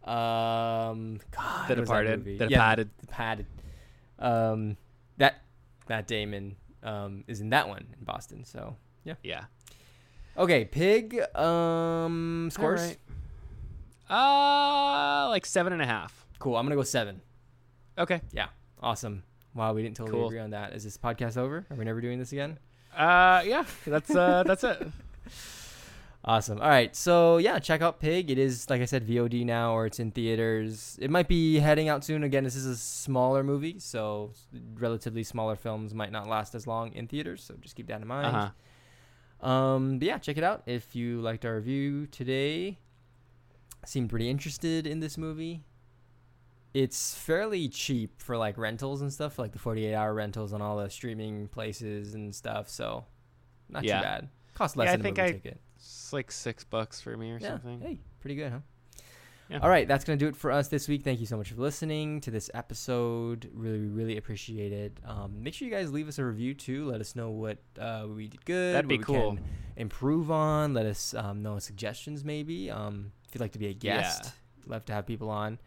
Um, 0.04 1.20
God, 1.32 1.68
The 1.70 1.76
that 1.76 1.82
Departed, 1.82 2.20
movie? 2.20 2.38
The 2.38 2.46
Yeah, 2.50 2.58
Departed. 2.76 2.90
The 3.00 3.06
Departed. 3.08 3.46
Um, 4.20 4.78
that 5.18 5.42
Matt 5.90 6.08
Damon 6.08 6.56
um 6.84 7.24
is 7.28 7.40
in 7.42 7.50
that 7.50 7.68
one 7.68 7.88
in 7.98 8.04
Boston. 8.06 8.44
So 8.46 8.76
yeah. 9.08 9.16
yeah. 9.24 9.44
Okay, 10.38 10.66
Pig. 10.66 11.20
Um, 11.36 12.50
scores. 12.52 12.82
All 12.82 12.88
right. 12.88 12.98
Uh, 15.26 15.30
like 15.30 15.46
seven 15.46 15.74
and 15.74 15.82
a 15.82 15.86
half. 15.86 16.26
Cool. 16.40 16.56
I'm 16.56 16.66
gonna 16.66 16.76
go 16.76 16.84
seven. 16.84 17.22
Okay. 17.98 18.22
Yeah. 18.32 18.48
Awesome. 18.82 19.24
Wow, 19.56 19.74
we 19.74 19.82
didn't 19.82 19.96
totally 19.98 20.18
Cool. 20.18 20.28
agree 20.28 20.40
on 20.40 20.52
that. 20.52 20.74
Is 20.74 20.84
this 20.84 20.98
podcast 20.98 21.38
over? 21.38 21.66
Are 21.70 21.76
we 21.76 21.84
never 21.86 22.00
doing 22.00 22.20
this 22.20 22.32
again? 22.32 22.60
Uh, 22.96 23.42
yeah. 23.46 23.64
That's 23.86 24.14
uh, 24.16 24.44
that's 24.48 24.64
it. 24.64 24.88
Awesome. 26.26 26.60
All 26.60 26.68
right. 26.68 26.94
So 26.94 27.38
yeah, 27.38 27.58
check 27.58 27.82
out 27.82 28.02
Pig. 28.02 28.30
It 28.30 28.38
is 28.38 28.70
like 28.70 28.82
I 28.82 28.86
said, 28.86 29.08
VOD 29.08 29.46
now, 29.46 29.74
or 29.74 29.86
it's 29.86 29.98
in 29.98 30.12
theaters. 30.12 30.98
It 31.02 31.10
might 31.10 31.30
be 31.30 31.58
heading 31.60 31.88
out 31.88 32.04
soon. 32.04 32.22
Again, 32.24 32.44
this 32.44 32.56
is 32.58 32.66
a 32.66 32.76
smaller 32.76 33.44
movie, 33.46 33.80
so 33.80 34.32
relatively 34.76 35.24
smaller 35.24 35.56
films 35.56 35.94
might 35.94 36.12
not 36.12 36.28
last 36.28 36.54
as 36.54 36.68
long 36.68 36.92
in 36.92 37.08
theaters. 37.08 37.42
So 37.44 37.54
just 37.62 37.78
keep 37.78 37.88
that 37.88 38.02
in 38.02 38.08
mind. 38.08 38.28
Uh 38.28 38.32
huh. 38.32 38.50
Um, 39.42 40.00
but 40.00 40.08
yeah, 40.08 40.18
check 40.18 40.38
it 40.38 40.44
out 40.44 40.64
if 40.66 40.96
you 40.96 41.22
liked 41.22 41.46
our 41.46 41.56
review 41.56 42.08
today. 42.08 42.78
Seemed 43.86 44.10
pretty 44.10 44.30
interested 44.30 44.88
in 44.88 45.00
this 45.00 45.18
movie. 45.18 45.64
It's 46.74 47.16
fairly 47.16 47.70
cheap 47.70 48.22
for 48.22 48.36
like 48.38 48.58
rentals 48.58 49.02
and 49.02 49.12
stuff, 49.12 49.40
like 49.40 49.52
the 49.54 49.60
48 49.60 49.94
hour 49.94 50.14
rentals 50.14 50.54
on 50.54 50.62
all 50.62 50.78
the 50.78 50.90
streaming 50.90 51.48
places 51.48 52.14
and 52.14 52.34
stuff. 52.36 52.70
So 52.70 53.06
not 53.70 53.84
Yeah. 53.84 53.98
too 54.00 54.04
bad. 54.04 54.30
Cost 54.54 54.76
less 54.76 54.88
Yeah, 54.88 54.94
I 54.94 54.96
than 54.98 55.02
a 55.02 55.04
think 55.04 55.18
movie 55.18 55.30
I- 55.30 55.32
ticket. 55.34 55.62
It's 55.78 56.12
like 56.12 56.32
six 56.32 56.64
bucks 56.64 57.00
for 57.02 57.16
me 57.16 57.32
or 57.32 57.38
Yeah. 57.40 57.50
something. 57.50 57.80
Hey, 57.82 58.00
pretty 58.20 58.36
good, 58.36 58.52
huh? 58.52 58.60
Yeah. 59.50 59.60
All 59.60 59.70
right, 59.70 59.88
that's 59.88 60.04
gonna 60.04 60.18
do 60.18 60.28
it 60.28 60.36
for 60.36 60.52
us 60.52 60.68
this 60.68 60.88
week. 60.88 61.04
Thank 61.04 61.20
you 61.22 61.26
so 61.26 61.38
much 61.38 61.52
for 61.52 61.62
listening 61.62 62.20
to 62.22 62.32
this 62.32 62.50
episode. 62.54 63.50
Really, 63.54 63.80
really 63.80 64.18
appreciate 64.18 64.74
it. 64.74 64.98
Um, 65.06 65.42
make 65.42 65.54
sure 65.54 65.68
you 65.68 65.74
guys 65.74 65.92
leave 65.92 66.08
us 66.10 66.20
a 66.20 66.26
review 66.26 66.54
too. 66.54 66.86
Let 66.90 67.00
us 67.00 67.16
know 67.16 67.30
what 67.30 67.58
uh, 67.80 68.08
we 68.14 68.28
did 68.28 68.44
good. 68.44 68.76
That'd 68.76 68.90
be 68.90 68.98
what 68.98 69.08
we 69.08 69.14
cool. 69.16 69.36
can 69.36 69.44
improve 69.78 70.32
on. 70.32 70.74
Let 70.74 70.86
us 70.86 71.14
um, 71.14 71.44
know 71.44 71.60
suggestions 71.60 72.26
maybe. 72.26 72.70
Um, 72.70 73.12
if 73.28 73.36
you'd 73.36 73.42
like 73.42 73.54
to 73.54 73.60
be 73.60 73.68
a 73.68 73.74
guest, 73.74 74.34
love 74.66 74.84
to 74.86 74.94
have 74.94 75.06
people 75.06 75.30
on. 75.30 75.60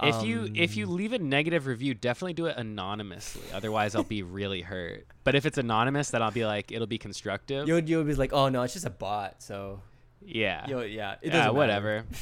If 0.00 0.22
you 0.24 0.48
if 0.54 0.76
you 0.76 0.86
Um, 0.86 0.94
leave 0.94 1.12
a 1.12 1.18
negative 1.18 1.66
review, 1.66 1.92
definitely 1.92 2.34
do 2.34 2.46
it 2.46 2.56
anonymously. 2.56 3.42
Otherwise, 3.52 3.96
I'll 3.96 4.04
be 4.04 4.22
really 4.22 4.62
hurt. 4.62 5.08
But 5.24 5.34
if 5.34 5.44
it's 5.44 5.58
anonymous, 5.58 6.10
then 6.10 6.22
I'll 6.22 6.30
be 6.30 6.46
like, 6.46 6.70
it'll 6.70 6.86
be 6.86 6.98
constructive. 6.98 7.66
you'll 7.66 7.80
you'll 7.80 8.04
be 8.04 8.14
like, 8.14 8.32
oh 8.32 8.48
no, 8.48 8.62
it's 8.62 8.74
just 8.74 8.86
a 8.86 8.90
bot. 8.90 9.42
So 9.42 9.82
yeah. 10.24 10.66
you'll, 10.68 10.84
yeah, 10.86 11.16
it 11.20 11.32
yeah. 11.32 11.50
Whatever. 11.50 12.04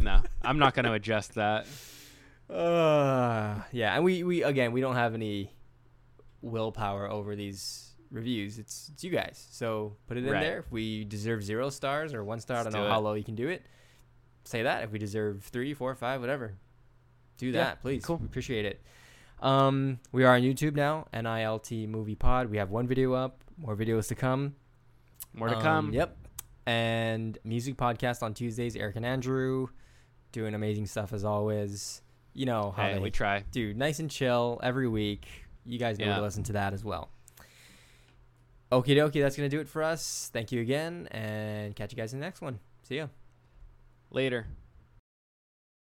no, 0.00 0.20
I'm 0.42 0.58
not 0.58 0.74
going 0.74 0.84
to 0.84 0.92
adjust 0.92 1.34
that. 1.34 1.66
Uh, 2.48 3.60
yeah, 3.72 3.94
and 3.94 4.04
we 4.04 4.22
we 4.22 4.42
again 4.42 4.72
we 4.72 4.80
don't 4.80 4.94
have 4.94 5.14
any 5.14 5.52
willpower 6.40 7.10
over 7.10 7.36
these 7.36 7.94
reviews. 8.10 8.58
It's 8.58 8.90
it's 8.92 9.04
you 9.04 9.10
guys. 9.10 9.46
So 9.50 9.96
put 10.06 10.16
it 10.16 10.24
in 10.24 10.32
Right. 10.32 10.40
there. 10.42 10.58
If 10.60 10.72
we 10.72 11.04
deserve 11.04 11.42
zero 11.44 11.68
stars 11.70 12.14
or 12.14 12.24
one 12.24 12.40
star, 12.40 12.58
I 12.58 12.62
Let's 12.62 12.74
don't 12.74 12.82
know 12.82 12.88
do 12.88 12.92
how 12.92 13.00
low 13.00 13.14
you 13.14 13.24
can 13.24 13.34
do 13.34 13.48
it. 13.48 13.62
Say 14.44 14.62
that. 14.62 14.82
If 14.82 14.92
we 14.92 14.98
deserve 14.98 15.44
three, 15.44 15.74
four, 15.74 15.94
five, 15.94 16.20
whatever, 16.20 16.54
do 17.36 17.46
Yeah, 17.48 17.52
that, 17.64 17.82
please. 17.82 18.02
cool. 18.04 18.16
We 18.16 18.24
appreciate 18.26 18.64
it. 18.64 18.80
Um, 19.42 20.00
we 20.10 20.24
are 20.24 20.34
on 20.34 20.40
YouTube 20.40 20.74
now. 20.74 21.06
NILT 21.12 21.86
Movie 21.86 22.14
Pod. 22.14 22.48
We 22.50 22.56
have 22.56 22.70
one 22.70 22.86
video 22.88 23.12
up. 23.12 23.44
More 23.58 23.76
videos 23.76 24.08
to 24.08 24.14
come. 24.14 24.54
More 25.34 25.48
to 25.48 25.56
Um, 25.56 25.62
come. 25.62 25.92
Yep. 25.92 26.16
And 26.66 27.38
music 27.44 27.76
podcast 27.76 28.22
on 28.22 28.32
Tuesdays. 28.32 28.74
Eric 28.74 28.96
and 28.96 29.04
Andrew 29.04 29.68
doing 30.32 30.54
amazing 30.54 30.86
stuff 30.86 31.12
as 31.12 31.24
always. 31.24 32.02
You 32.34 32.46
know 32.46 32.72
how 32.76 32.84
Hey, 32.84 32.94
they 32.94 33.00
we 33.00 33.10
try. 33.10 33.44
dude, 33.50 33.76
nice 33.76 33.98
and 33.98 34.10
chill 34.10 34.60
every 34.62 34.86
week. 34.88 35.26
You 35.64 35.78
guys 35.78 35.98
know 35.98 36.06
Yeah. 36.06 36.16
to 36.16 36.22
listen 36.22 36.42
to 36.44 36.52
that 36.54 36.72
as 36.72 36.84
well. 36.84 37.10
Okie 38.70 38.96
dokie, 38.96 39.20
that's 39.22 39.36
gonna 39.36 39.48
do 39.48 39.60
it 39.60 39.68
for 39.68 39.82
us. 39.82 40.30
Thank 40.32 40.52
you 40.52 40.60
again, 40.60 41.08
and 41.10 41.74
catch 41.74 41.90
you 41.92 41.96
guys 41.96 42.12
in 42.12 42.20
the 42.20 42.26
next 42.26 42.40
one. 42.42 42.58
See 42.82 42.96
ya. 42.96 43.06
Later. 44.10 44.46